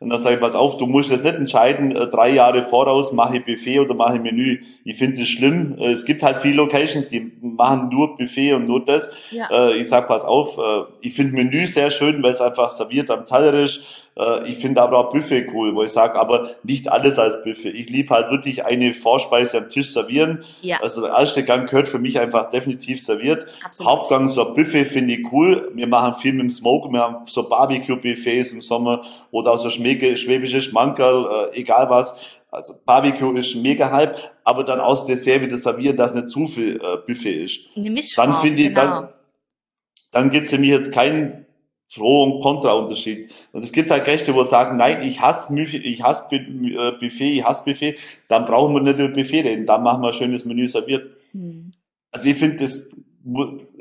Und 0.00 0.10
dann 0.10 0.20
sage 0.20 0.34
ich, 0.34 0.40
pass 0.40 0.54
auf, 0.54 0.76
du 0.76 0.86
musst 0.86 1.10
jetzt 1.10 1.24
nicht 1.24 1.36
entscheiden, 1.36 1.96
äh, 1.96 2.06
drei 2.08 2.28
Jahre 2.30 2.62
voraus, 2.62 3.12
mache 3.12 3.38
ich 3.38 3.44
Buffet 3.44 3.80
oder 3.80 3.94
mache 3.94 4.16
ich 4.16 4.22
Menü. 4.22 4.60
Ich 4.84 4.98
finde 4.98 5.22
es 5.22 5.28
schlimm. 5.28 5.76
Äh, 5.78 5.92
es 5.92 6.04
gibt 6.04 6.22
halt 6.22 6.38
viele 6.38 6.56
Locations, 6.56 7.08
die 7.08 7.32
machen 7.40 7.88
nur 7.90 8.18
Buffet 8.18 8.52
und 8.52 8.66
nur 8.66 8.84
das. 8.84 9.10
ja. 9.30 9.48
Äh, 9.50 9.78
ich 9.78 9.88
sag, 9.88 10.06
pass 10.06 10.24
auf, 10.24 10.58
äh, 10.58 10.82
ich 11.00 11.14
finde 11.14 11.32
Menü 11.32 11.66
sehr 11.66 11.90
schön, 11.90 12.22
weil 12.22 12.32
es 12.32 12.42
einfach 12.42 12.70
serviert 12.70 13.10
am 13.10 13.24
Teller 13.24 13.54
ist. 13.54 14.03
Äh, 14.18 14.48
ich 14.48 14.58
finde 14.58 14.80
aber 14.82 14.98
auch 14.98 15.12
Buffet 15.12 15.48
cool, 15.52 15.74
wo 15.74 15.82
ich 15.82 15.90
sage, 15.90 16.18
aber 16.18 16.52
nicht 16.62 16.90
alles 16.90 17.18
als 17.18 17.42
Buffet. 17.42 17.70
Ich 17.70 17.88
liebe 17.90 18.14
halt 18.14 18.30
wirklich 18.30 18.64
eine 18.64 18.94
Vorspeise 18.94 19.58
am 19.58 19.68
Tisch 19.68 19.92
servieren. 19.92 20.44
ja, 20.60 20.78
Also 20.82 21.00
der 21.02 21.10
erste 21.10 21.42
Gang 21.44 21.68
gehört 21.68 21.88
für 21.88 21.98
mich 21.98 22.18
einfach 22.18 22.50
definitiv 22.50 23.02
serviert. 23.04 23.46
absolut. 23.64 23.92
Hauptgang 23.92 24.28
so 24.28 24.46
ein 24.48 24.54
Buffet 24.54 24.84
finde 24.84 25.14
ich 25.14 25.32
cool. 25.32 25.70
Wir 25.74 25.86
machen 25.88 26.14
viel 26.14 26.32
mit 26.32 26.42
dem 26.42 26.50
Smoke, 26.50 26.90
wir 26.92 27.00
haben 27.00 27.26
so 27.26 27.48
Barbecue-Buffets 27.48 28.52
im 28.52 28.62
Sommer 28.62 29.02
oder 29.30 29.52
auch 29.52 29.58
so 29.58 29.70
schmäge, 29.70 30.16
schwäbische 30.16 30.60
Schmankerl, 30.62 31.50
äh, 31.52 31.58
egal 31.60 31.90
was. 31.90 32.18
Also 32.50 32.74
Barbecue 32.86 33.32
ist 33.36 33.56
mega 33.56 33.90
Hype, 33.90 34.16
aber 34.44 34.62
dann 34.62 34.78
aus 34.78 35.06
Dessert 35.06 35.42
wieder 35.42 35.58
servieren, 35.58 35.96
dass 35.96 36.14
nicht 36.14 36.28
zu 36.28 36.46
viel 36.46 36.76
äh, 36.76 36.98
Buffet 37.04 37.44
ist. 37.46 37.58
Eine 37.74 37.90
Mischform, 37.90 38.30
Dann 38.32 38.40
finde 38.40 38.62
ich, 38.62 38.68
genau. 38.68 38.80
dann, 38.80 39.08
dann 40.12 40.30
gibt's 40.30 40.50
für 40.50 40.58
mich 40.58 40.70
jetzt 40.70 40.92
keinen 40.92 41.43
Pro- 41.94 42.24
und 42.24 42.40
Kontra-Unterschied. 42.40 43.30
Und 43.52 43.62
es 43.62 43.72
gibt 43.72 43.90
halt 43.90 44.04
Gäste, 44.04 44.34
wo 44.34 44.44
sagen, 44.44 44.76
nein, 44.76 45.02
ich 45.02 45.20
hasse, 45.20 45.54
Buffet, 45.54 45.78
ich 45.78 46.02
hasse 46.02 46.34
äh, 46.34 46.92
Buffet, 46.98 47.38
ich 47.38 47.44
hasse 47.44 47.62
Buffet, 47.64 47.96
dann 48.28 48.44
brauchen 48.44 48.74
wir 48.74 48.82
nicht 48.82 48.98
über 48.98 49.14
Buffet 49.14 49.42
reden, 49.42 49.66
dann 49.66 49.82
machen 49.82 50.02
wir 50.02 50.08
ein 50.08 50.14
schönes 50.14 50.44
Menü 50.44 50.68
serviert. 50.68 51.06
Hm. 51.32 51.70
Also 52.10 52.28
ich 52.28 52.36
finde, 52.36 52.56
das, 52.56 52.90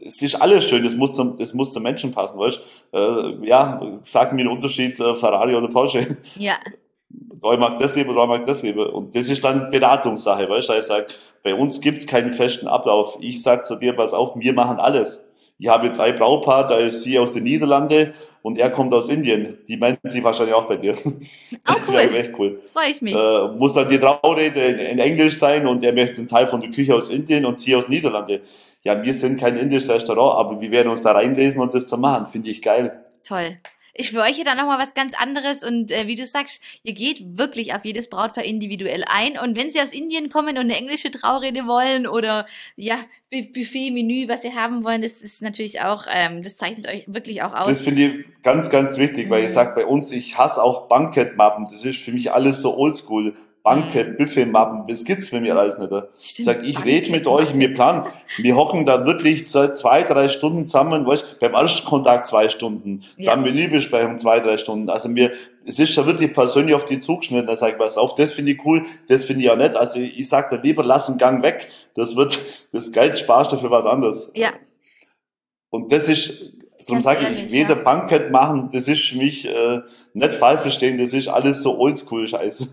es 0.06 0.22
ist 0.22 0.36
alles 0.36 0.68
schön, 0.68 0.84
das 0.84 0.96
muss 0.96 1.14
zum, 1.14 1.38
das 1.38 1.54
muss 1.54 1.72
zum 1.72 1.84
Menschen 1.84 2.12
passen, 2.12 2.38
weißt 2.38 2.62
äh, 2.94 3.48
Ja, 3.48 3.82
sag 4.04 4.34
mir 4.34 4.44
den 4.44 4.52
Unterschied, 4.52 5.00
äh, 5.00 5.16
Ferrari 5.16 5.56
oder 5.56 5.68
Porsche. 5.68 6.18
Ja, 6.36 6.56
Da 7.10 7.58
mag 7.58 7.78
das 7.78 7.96
lieber, 7.96 8.14
da 8.14 8.26
mag 8.26 8.46
das 8.46 8.64
lieber. 8.64 8.94
Und 8.94 9.16
das 9.16 9.28
ist 9.30 9.44
dann 9.44 9.70
Beratungssache, 9.70 10.50
weißt 10.50 10.70
du? 10.70 10.74
Ich 10.74 10.84
sag, 10.84 11.08
bei 11.44 11.54
uns 11.54 11.82
gibt's 11.82 12.08
keinen 12.08 12.32
festen 12.32 12.68
Ablauf. 12.68 13.18
Ich 13.22 13.44
sag 13.44 13.68
zu 13.68 13.76
dir, 13.76 13.94
pass 13.94 14.14
auf, 14.14 14.36
wir 14.36 14.54
machen 14.54 14.80
alles. 14.80 15.30
Ich 15.64 15.70
habe 15.70 15.86
jetzt 15.86 15.98
ein 15.98 16.18
Braupaar, 16.18 16.68
da 16.68 16.76
ist 16.76 17.04
sie 17.04 17.18
aus 17.18 17.32
den 17.32 17.46
Niederlanden 17.46 18.14
und 18.42 18.58
er 18.58 18.70
kommt 18.70 18.94
aus 18.94 19.08
Indien. 19.08 19.60
Die 19.66 19.78
meinten 19.78 20.10
sie 20.10 20.22
wahrscheinlich 20.22 20.54
auch 20.54 20.68
bei 20.68 20.76
dir. 20.76 20.96
Oh, 21.66 21.76
cool. 21.88 21.94
Ja, 21.94 22.02
echt 22.02 22.34
cool. 22.38 22.60
freue 22.74 22.92
ich 22.92 23.02
mich. 23.02 23.16
Äh, 23.16 23.48
muss 23.58 23.74
dann 23.74 23.88
die 23.88 23.98
Traurede 23.98 24.60
in, 24.60 24.80
in 24.80 25.00
Englisch 25.00 25.38
sein 25.38 25.66
und 25.66 25.82
er 25.86 25.94
möchte 25.94 26.18
einen 26.18 26.28
Teil 26.28 26.48
von 26.48 26.60
der 26.60 26.70
Küche 26.70 26.94
aus 26.94 27.08
Indien 27.08 27.46
und 27.46 27.58
sie 27.58 27.74
aus 27.74 27.88
Niederlande. 27.88 28.42
Ja, 28.84 29.02
wir 29.02 29.16
sind 29.16 29.40
kein 29.40 29.56
indisches 29.56 29.90
Restaurant, 29.90 30.38
aber 30.38 30.60
wir 30.60 30.70
werden 30.72 30.90
uns 30.90 31.02
da 31.02 31.14
reinlesen 31.14 31.62
und 31.62 31.74
das 31.74 31.88
zu 31.88 31.98
machen. 31.98 32.28
Finde 32.28 32.50
ich 32.50 32.62
geil. 32.62 33.02
Toll. 33.24 33.58
Ich 33.96 34.10
für 34.12 34.22
euch 34.22 34.44
dann 34.44 34.58
nochmal 34.58 34.80
was 34.80 34.96
ganz 34.96 35.14
anderes 35.20 35.64
und 35.64 35.92
äh, 35.92 36.08
wie 36.08 36.16
du 36.16 36.26
sagst, 36.26 36.62
ihr 36.84 36.94
geht 36.94 37.38
wirklich 37.38 37.76
auf 37.76 37.86
jedes 37.86 38.10
Brautpaar 38.10 38.44
individuell 38.44 39.04
ein 39.08 39.38
und 39.38 39.56
wenn 39.56 39.72
sie 39.72 39.80
aus 39.82 39.90
Indien 39.94 40.30
kommen 40.30 40.58
und 40.58 40.64
eine 40.64 40.76
englische 40.76 41.12
Traurede 41.12 41.68
wollen 41.68 42.08
oder 42.08 42.48
ja, 42.76 42.98
Bu- 43.32 43.52
Buffet, 43.54 43.92
Menü, 43.92 44.28
was 44.28 44.42
sie 44.42 44.56
haben 44.56 44.84
wollen, 44.84 45.04
das 45.04 45.22
ist 45.22 45.44
natürlich 45.44 45.82
auch, 45.82 46.06
ähm, 46.12 46.42
das 46.42 46.58
zeichnet 46.58 46.88
euch 46.88 47.04
wirklich 47.08 47.44
auch 47.44 47.54
aus. 47.54 47.68
Das 47.68 47.82
finde 47.82 48.02
ich 48.04 48.26
ganz, 48.42 48.72
ganz 48.72 48.98
wichtig, 48.98 49.30
weil 49.30 49.44
ich 49.44 49.50
Mhm. 49.50 49.54
sag 49.54 49.76
bei 49.76 49.86
uns, 49.86 50.12
ich 50.12 50.38
hasse 50.40 50.64
auch 50.64 50.88
Bankettmappen. 50.88 51.66
Das 51.66 51.86
ist 51.86 52.00
für 52.00 52.12
mich 52.12 52.32
alles 52.32 52.62
so 52.62 52.76
oldschool. 52.76 53.36
Bankett, 53.64 54.18
Buffetmappen, 54.18 54.88
das 54.88 55.06
gibt's 55.06 55.30
für 55.30 55.40
mich 55.40 55.52
alles 55.54 55.78
nicht. 55.78 55.90
Ich 55.90 55.98
Mhm. 55.98 56.08
Stimmt, 56.18 56.46
sag, 56.46 56.64
ich 56.68 56.84
rede 56.84 57.12
mit 57.12 57.26
euch, 57.28 57.58
wir 57.58 57.74
planen. 57.74 58.04
Wir 58.38 58.58
hocken 58.58 58.86
da 58.86 59.06
wirklich 59.06 59.50
seit 59.50 59.78
zwei, 59.78 60.04
drei 60.04 60.28
Stunden 60.28 60.68
zusammen, 60.68 61.06
weißt, 61.08 61.40
beim 61.40 61.54
ersten 61.54 61.88
Kontakt 61.88 62.28
zwei 62.28 62.50
Stunden, 62.50 63.06
Ja. 63.16 63.32
dann 63.32 63.44
Menübesprechung 63.44 64.18
zwei, 64.18 64.42
drei 64.42 64.58
Stunden. 64.58 64.90
Also 64.90 65.08
mir, 65.08 65.32
es 65.66 65.80
ist 65.80 65.94
schon 65.94 66.06
wirklich 66.06 66.34
persönlich 66.34 66.76
auf 66.76 66.84
die 66.84 67.00
zugeschnitten. 67.00 67.48
Da 67.48 67.56
sag 67.56 67.72
ich, 67.72 67.78
pass 67.78 67.98
auf, 67.98 68.16
das 68.16 68.34
finde 68.34 68.52
ich 68.52 68.66
cool, 68.66 68.84
das 69.08 69.24
finde 69.24 69.44
ich 69.46 69.50
auch 69.50 69.56
nett. 69.56 69.78
Also 69.78 69.98
ich 70.02 70.28
sag 70.28 70.50
da 70.50 70.58
lieber, 70.58 70.84
lass 70.84 71.08
einen 71.08 71.18
Gang 71.18 71.42
weg. 71.42 71.70
Das 71.96 72.18
wird, 72.18 72.38
das 72.74 72.92
Geld 72.92 73.18
sparst 73.18 73.54
du 73.54 73.56
für 73.58 73.72
was 73.72 73.86
anderes. 73.86 74.30
Ja, 74.36 74.50
Und 75.70 75.94
das 75.94 76.10
ist, 76.10 76.52
darum 76.86 77.02
sage 77.02 77.26
ich, 77.34 77.50
weder 77.50 77.78
ja. 77.78 77.82
Bankett 77.82 78.30
machen, 78.30 78.70
das 78.74 78.90
ist 78.90 79.04
für 79.06 79.18
mich 79.18 79.48
äh, 79.48 79.80
nicht 80.14 80.34
falsch 80.36 80.60
verstehen, 80.60 80.98
das 80.98 81.14
ist 81.14 81.30
alles 81.30 81.62
so 81.64 81.78
oldschool-Scheiße. 81.80 82.68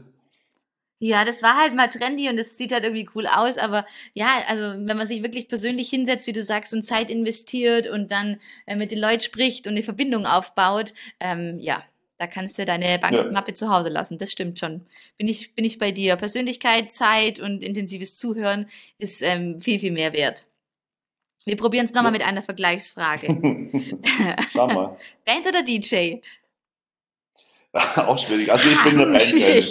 Ja, 1.02 1.24
das 1.24 1.42
war 1.42 1.56
halt 1.56 1.74
mal 1.74 1.88
trendy 1.88 2.28
und 2.28 2.38
es 2.38 2.58
sieht 2.58 2.72
halt 2.72 2.84
irgendwie 2.84 3.08
cool 3.14 3.26
aus, 3.26 3.56
aber 3.56 3.86
ja, 4.12 4.28
also 4.48 4.62
wenn 4.86 4.98
man 4.98 5.08
sich 5.08 5.22
wirklich 5.22 5.48
persönlich 5.48 5.88
hinsetzt, 5.88 6.26
wie 6.26 6.34
du 6.34 6.42
sagst, 6.42 6.74
und 6.74 6.82
Zeit 6.82 7.10
investiert 7.10 7.86
und 7.86 8.12
dann 8.12 8.38
äh, 8.66 8.76
mit 8.76 8.90
den 8.90 8.98
Leuten 8.98 9.22
spricht 9.22 9.66
und 9.66 9.72
eine 9.72 9.82
Verbindung 9.82 10.26
aufbaut, 10.26 10.92
ähm, 11.18 11.58
ja, 11.58 11.82
da 12.18 12.26
kannst 12.26 12.58
du 12.58 12.66
deine 12.66 12.98
Bankmappe 12.98 13.54
zu 13.54 13.70
Hause 13.74 13.88
lassen. 13.88 14.18
Das 14.18 14.30
stimmt 14.30 14.58
schon. 14.58 14.86
Bin 15.16 15.26
ich, 15.26 15.54
bin 15.54 15.64
ich 15.64 15.78
bei 15.78 15.90
dir. 15.90 16.16
Persönlichkeit, 16.16 16.92
Zeit 16.92 17.40
und 17.40 17.64
intensives 17.64 18.18
Zuhören 18.18 18.68
ist 18.98 19.22
ähm, 19.22 19.58
viel, 19.62 19.80
viel 19.80 19.92
mehr 19.92 20.12
wert. 20.12 20.44
Wir 21.46 21.56
probieren 21.56 21.86
es 21.86 21.94
nochmal 21.94 22.12
Ja. 22.12 22.18
mit 22.18 22.26
einer 22.28 22.42
Vergleichsfrage. 22.42 23.26
Schau 24.52 24.66
mal. 24.66 24.98
Band 25.24 25.46
oder 25.48 25.62
DJ? 25.62 26.16
auch 27.96 28.18
schwierig. 28.18 28.52
Also 28.52 28.68
ich 28.68 28.82
bin 28.84 29.00
Ah, 29.00 29.04
eine 29.06 29.18
Band. 29.18 29.70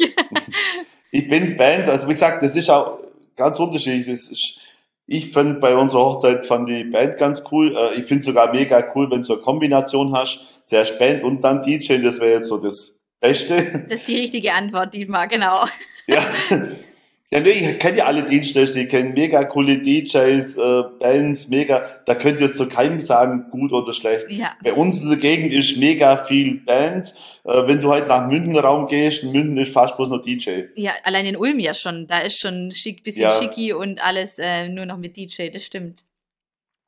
Ich 1.11 1.27
bin 1.27 1.57
Band, 1.57 1.87
also 1.89 2.07
wie 2.07 2.13
gesagt, 2.13 2.43
das 2.43 2.55
ist 2.55 2.69
auch 2.69 2.99
ganz 3.35 3.59
unterschiedlich. 3.59 4.07
Ist, 4.07 4.59
ich 5.07 5.31
fand 5.31 5.59
bei 5.59 5.75
unserer 5.75 6.05
Hochzeit 6.05 6.45
fand 6.45 6.69
die 6.69 6.83
Band 6.83 7.17
ganz 7.17 7.43
cool. 7.51 7.75
Äh, 7.75 7.99
Ich 7.99 8.05
finde 8.05 8.23
sogar 8.23 8.53
mega 8.53 8.83
cool, 8.95 9.09
wenn 9.09 9.21
du 9.21 9.33
eine 9.33 9.41
Kombination 9.41 10.15
hast, 10.15 10.39
zuerst 10.65 10.99
Band 10.99 11.23
und 11.23 11.41
dann 11.41 11.63
DJ, 11.63 11.97
das 12.03 12.19
wäre 12.19 12.33
jetzt 12.33 12.47
so 12.47 12.57
das 12.57 12.99
Beste. 13.19 13.85
Das 13.89 14.01
ist 14.01 14.07
die 14.07 14.17
richtige 14.17 14.53
Antwort, 14.53 14.93
Dietmar, 14.93 15.27
genau. 15.27 15.65
Ja. 16.07 16.23
Ja, 17.31 17.41
nee, 17.41 17.51
ich 17.51 17.77
kenne 17.77 17.99
ja 17.99 18.05
alle 18.05 18.23
Dienstleister, 18.23 18.79
ich 18.79 18.89
kenne 18.89 19.09
mega 19.11 19.43
coole 19.43 19.77
DJs, 19.77 20.57
äh, 20.57 20.83
Bands, 20.99 21.47
mega, 21.47 21.87
da 22.07 22.15
könnt 22.15 22.41
ihr 22.41 22.51
zu 22.51 22.67
keinem 22.67 23.01
sagen, 23.01 23.45
gut 23.51 23.71
oder 23.71 23.93
schlecht. 23.93 24.31
Ja. 24.31 24.53
Bei 24.63 24.73
uns 24.73 24.99
in 24.99 25.09
der 25.09 25.19
Gegend 25.19 25.53
ist 25.53 25.77
mega 25.77 26.17
viel 26.17 26.55
Band. 26.61 27.13
Äh, 27.43 27.67
wenn 27.67 27.81
du 27.81 27.91
halt 27.91 28.07
nach 28.07 28.27
München 28.27 28.57
Raum 28.57 28.87
gehst, 28.87 29.23
München 29.23 29.57
ist 29.57 29.73
fast 29.73 29.95
bloß 29.95 30.09
noch 30.09 30.21
DJ. 30.21 30.61
Ja, 30.75 30.91
allein 31.03 31.27
in 31.27 31.37
Ulm 31.37 31.59
ja 31.59 31.75
schon. 31.75 32.07
Da 32.07 32.17
ist 32.17 32.39
schon 32.39 32.71
schick, 32.71 33.03
bisschen 33.03 33.21
Ja. 33.21 33.39
schicki 33.39 33.73
und 33.73 34.03
alles 34.03 34.39
äh, 34.39 34.67
nur 34.67 34.87
noch 34.87 34.97
mit 34.97 35.15
DJ, 35.15 35.49
das 35.49 35.63
stimmt. 35.63 36.03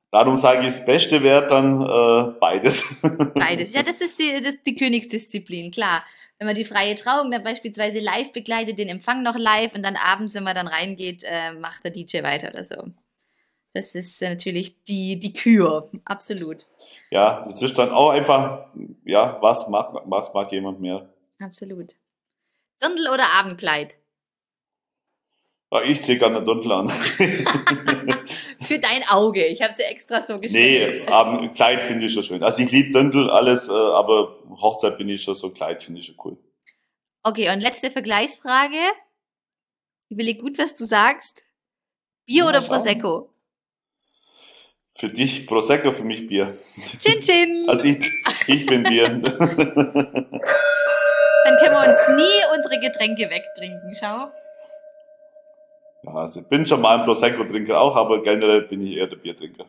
Darum 0.09 0.35
sage 0.35 0.61
ich, 0.61 0.65
das 0.65 0.85
Beste 0.85 1.21
wäre 1.23 1.45
dann 1.47 1.81
äh, 1.83 2.33
beides. 2.39 2.83
Beides. 3.35 3.73
Ja, 3.73 3.83
das 3.83 4.01
ist 4.01 4.19
die, 4.19 4.41
das 4.41 4.55
ist 4.55 4.65
die 4.65 4.75
Königsdisziplin, 4.75 5.69
klar. 5.71 6.03
Wenn 6.41 6.47
man 6.47 6.55
die 6.55 6.65
freie 6.65 6.95
Trauung 6.95 7.29
dann 7.29 7.43
beispielsweise 7.43 7.99
live 7.99 8.31
begleitet, 8.31 8.79
den 8.79 8.89
Empfang 8.89 9.21
noch 9.21 9.37
live 9.37 9.75
und 9.75 9.85
dann 9.85 9.95
abends, 9.95 10.33
wenn 10.33 10.43
man 10.43 10.55
dann 10.55 10.67
reingeht, 10.67 11.23
äh, 11.23 11.51
macht 11.51 11.83
der 11.83 11.91
DJ 11.91 12.23
weiter 12.23 12.49
oder 12.49 12.65
so. 12.65 12.87
Das 13.75 13.93
ist 13.93 14.19
äh, 14.23 14.29
natürlich 14.29 14.83
die, 14.85 15.19
die 15.19 15.33
Kür, 15.33 15.91
absolut. 16.03 16.65
ja, 17.11 17.45
das 17.45 17.61
ist 17.61 17.77
dann 17.77 17.91
auch 17.91 18.09
einfach, 18.09 18.65
ja, 19.05 19.37
was 19.39 19.69
mag, 19.69 20.01
was 20.05 20.33
mag 20.33 20.51
jemand 20.51 20.81
mehr? 20.81 21.13
Absolut. 21.39 21.93
Dirndl 22.81 23.07
oder 23.13 23.33
Abendkleid? 23.35 23.99
Ja, 25.71 25.83
ich 25.83 26.01
ziehe 26.01 26.17
gerne 26.17 26.41
Dunkel 26.41 26.71
an. 26.71 26.87
Für 28.71 28.79
dein 28.79 29.03
Auge. 29.09 29.45
Ich 29.47 29.61
habe 29.61 29.73
sie 29.73 29.83
extra 29.83 30.21
so 30.25 30.35
nee, 30.35 30.43
gestellt. 30.43 31.05
Abend, 31.09 31.53
Kleid 31.55 31.83
finde 31.83 32.05
ich 32.05 32.13
schon 32.13 32.23
schön. 32.23 32.41
Also 32.41 32.63
ich 32.63 32.71
liebe 32.71 32.93
Dunkel, 32.93 33.29
alles, 33.29 33.67
äh, 33.67 33.73
aber 33.73 34.37
Hochzeit 34.49 34.97
bin 34.97 35.09
ich 35.09 35.23
schon 35.23 35.35
so, 35.35 35.49
Kleid 35.49 35.83
finde 35.83 35.99
ich 35.99 36.05
schon 36.05 36.15
cool. 36.23 36.37
Okay, 37.21 37.51
und 37.51 37.59
letzte 37.59 37.91
Vergleichsfrage. 37.91 38.77
Überleg 40.07 40.39
gut, 40.39 40.57
was 40.57 40.73
du 40.73 40.85
sagst. 40.85 41.43
Bier 42.25 42.45
Mal 42.45 42.51
oder. 42.51 42.61
Prosecco? 42.65 43.29
Für 44.93 45.09
dich 45.09 45.47
Prosecco, 45.47 45.91
für 45.91 46.05
mich 46.05 46.27
Bier. 46.27 46.57
Chin 46.99 47.19
Chin! 47.21 47.65
Also 47.67 47.87
ich, 47.89 48.09
ich 48.47 48.65
bin 48.65 48.83
Bier. 48.83 49.09
Dann 49.09 49.21
können 51.57 51.75
wir 51.75 51.89
uns 51.89 52.07
nie 52.07 52.55
unsere 52.55 52.79
Getränke 52.79 53.29
wegtrinken, 53.29 53.93
schau. 53.99 54.31
Ja, 56.03 56.13
also 56.13 56.41
ich 56.41 56.47
bin 56.47 56.65
schon 56.65 56.81
mal 56.81 56.99
ein 56.99 57.05
Prosecco-Trinker 57.05 57.79
auch, 57.79 57.95
aber 57.95 58.23
generell 58.23 58.63
bin 58.63 58.85
ich 58.85 58.97
eher 58.97 59.07
der 59.07 59.17
Biertrinker. 59.17 59.65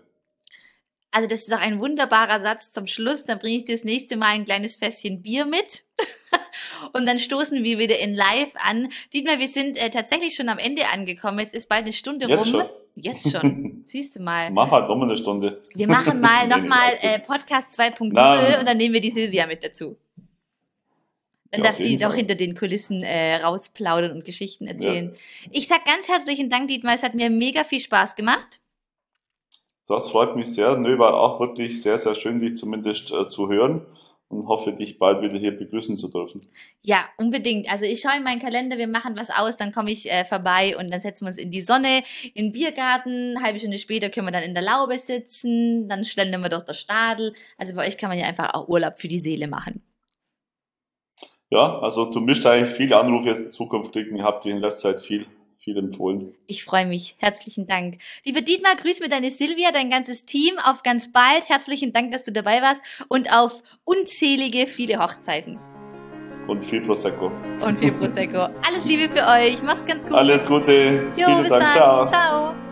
Also 1.14 1.28
das 1.28 1.42
ist 1.42 1.52
auch 1.52 1.60
ein 1.60 1.78
wunderbarer 1.78 2.40
Satz 2.40 2.72
zum 2.72 2.86
Schluss. 2.86 3.26
Dann 3.26 3.38
bringe 3.38 3.58
ich 3.58 3.66
das 3.66 3.84
nächste 3.84 4.16
Mal 4.16 4.28
ein 4.28 4.46
kleines 4.46 4.76
Fässchen 4.76 5.20
Bier 5.20 5.44
mit. 5.44 5.84
Und 6.94 7.06
dann 7.06 7.18
stoßen 7.18 7.62
wir 7.62 7.78
wieder 7.78 7.98
in 7.98 8.14
Live 8.14 8.54
an. 8.66 8.88
Dietmar, 9.12 9.38
wir 9.38 9.48
sind 9.48 9.76
äh, 9.76 9.90
tatsächlich 9.90 10.34
schon 10.34 10.48
am 10.48 10.56
Ende 10.56 10.88
angekommen. 10.90 11.38
Jetzt 11.38 11.54
ist 11.54 11.68
bald 11.68 11.82
eine 11.82 11.92
Stunde 11.92 12.26
Jetzt 12.26 12.46
rum. 12.46 12.60
schon? 12.60 12.64
Jetzt 12.94 13.30
schon. 13.30 13.84
Siehst 13.86 14.16
du 14.16 14.22
mal. 14.22 14.50
Mach 14.50 14.70
halt 14.70 14.88
nochmal 14.88 15.08
eine 15.08 15.18
Stunde. 15.18 15.62
Wir 15.74 15.86
machen 15.86 16.18
mal 16.20 16.48
nochmal 16.48 16.92
äh, 17.02 17.18
Podcast 17.18 17.78
2.0 17.78 18.10
Na. 18.12 18.58
und 18.58 18.66
dann 18.66 18.78
nehmen 18.78 18.94
wir 18.94 19.02
die 19.02 19.10
Silvia 19.10 19.46
mit 19.46 19.62
dazu. 19.62 19.96
Dann 21.52 21.60
Ja, 21.60 21.66
darf 21.66 21.76
die 21.76 21.98
doch 21.98 22.14
hinter 22.14 22.34
den 22.34 22.56
Kulissen 22.56 23.02
äh, 23.02 23.36
rausplaudern 23.36 24.12
und 24.12 24.24
Geschichten 24.24 24.66
erzählen. 24.66 25.14
Ich 25.50 25.68
sag 25.68 25.84
ganz 25.84 26.08
herzlichen 26.08 26.48
Dank, 26.48 26.68
Dietmar. 26.68 26.94
Es 26.94 27.02
hat 27.02 27.14
mir 27.14 27.28
mega 27.28 27.62
viel 27.62 27.80
Spaß 27.80 28.16
gemacht. 28.16 28.60
Das 29.86 30.10
freut 30.10 30.34
mich 30.34 30.46
sehr. 30.46 30.78
Nö, 30.78 30.98
war 30.98 31.14
auch 31.14 31.40
wirklich 31.40 31.82
sehr, 31.82 31.98
sehr 31.98 32.14
schön, 32.14 32.40
dich 32.40 32.56
zumindest 32.56 33.12
äh, 33.12 33.28
zu 33.28 33.50
hören 33.50 33.84
und 34.28 34.48
hoffe, 34.48 34.72
dich 34.72 34.98
bald 34.98 35.20
wieder 35.20 35.38
hier 35.38 35.54
begrüßen 35.54 35.98
zu 35.98 36.08
dürfen. 36.08 36.40
Ja, 36.80 37.04
unbedingt. 37.18 37.70
Also 37.70 37.84
ich 37.84 38.00
schaue 38.00 38.16
in 38.16 38.22
meinen 38.22 38.40
Kalender, 38.40 38.78
wir 38.78 38.88
machen 38.88 39.14
was 39.14 39.28
aus, 39.28 39.58
dann 39.58 39.72
komme 39.72 39.90
ich 39.90 40.10
äh, 40.10 40.24
vorbei 40.24 40.74
und 40.78 40.90
dann 40.90 41.02
setzen 41.02 41.26
wir 41.26 41.32
uns 41.32 41.38
in 41.38 41.50
die 41.50 41.60
Sonne, 41.60 42.02
in 42.32 42.46
den 42.46 42.52
Biergarten. 42.52 43.36
Eine 43.36 43.44
halbe 43.44 43.58
Stunde 43.58 43.76
später 43.76 44.08
können 44.08 44.26
wir 44.26 44.32
dann 44.32 44.42
in 44.42 44.54
der 44.54 44.62
Laube 44.62 44.96
sitzen, 44.96 45.86
dann 45.86 46.06
schlendern 46.06 46.40
wir 46.40 46.48
durch 46.48 46.64
der 46.64 46.72
Stadel. 46.72 47.34
Also 47.58 47.74
bei 47.74 47.86
euch 47.86 47.98
kann 47.98 48.08
man 48.08 48.18
ja 48.18 48.24
einfach 48.24 48.54
auch 48.54 48.68
Urlaub 48.68 48.98
für 48.98 49.08
die 49.08 49.18
Seele 49.18 49.48
machen. 49.48 49.82
Ja, 51.52 51.78
also 51.80 52.06
du 52.06 52.20
müsst 52.20 52.46
eigentlich 52.46 52.72
viele 52.72 52.96
Anrufe 52.96 53.28
jetzt 53.28 53.40
in 53.40 53.52
Zukunft 53.52 53.92
kriegen. 53.92 54.16
Ihr 54.16 54.24
habt 54.24 54.44
dir 54.44 54.52
in 54.52 54.58
letzter 54.60 54.94
Zeit 54.96 55.00
viel, 55.00 55.26
viel 55.58 55.76
empfohlen. 55.76 56.34
Ich 56.46 56.64
freue 56.64 56.86
mich. 56.86 57.14
Herzlichen 57.18 57.66
Dank. 57.66 57.98
Lieber 58.24 58.40
Dietmar, 58.40 58.74
grüß 58.76 59.00
mir 59.00 59.10
deine 59.10 59.30
Silvia, 59.30 59.70
dein 59.70 59.90
ganzes 59.90 60.24
Team. 60.24 60.54
Auf 60.64 60.82
ganz 60.82 61.12
bald. 61.12 61.48
Herzlichen 61.48 61.92
Dank, 61.92 62.10
dass 62.12 62.22
du 62.22 62.32
dabei 62.32 62.62
warst 62.62 62.80
und 63.08 63.32
auf 63.36 63.62
unzählige 63.84 64.66
viele 64.66 64.98
Hochzeiten. 64.98 65.58
und 66.48 66.64
viel 66.64 66.80
Prosecco. 66.80 67.30
Und 67.64 67.78
viel 67.78 67.92
Prosecco. 67.92 68.38
Alles 68.66 68.84
Liebe 68.86 69.08
für 69.14 69.26
euch. 69.26 69.62
Mach's 69.62 69.84
ganz 69.84 70.02
gut. 70.04 70.14
Alles 70.14 70.44
Gute. 70.46 71.04
Jo, 71.16 71.26
Vielen 71.26 71.40
bis 71.42 71.50
Dank. 71.50 71.62
dann. 71.62 71.72
Ciao. 71.74 72.06
Ciao. 72.06 72.71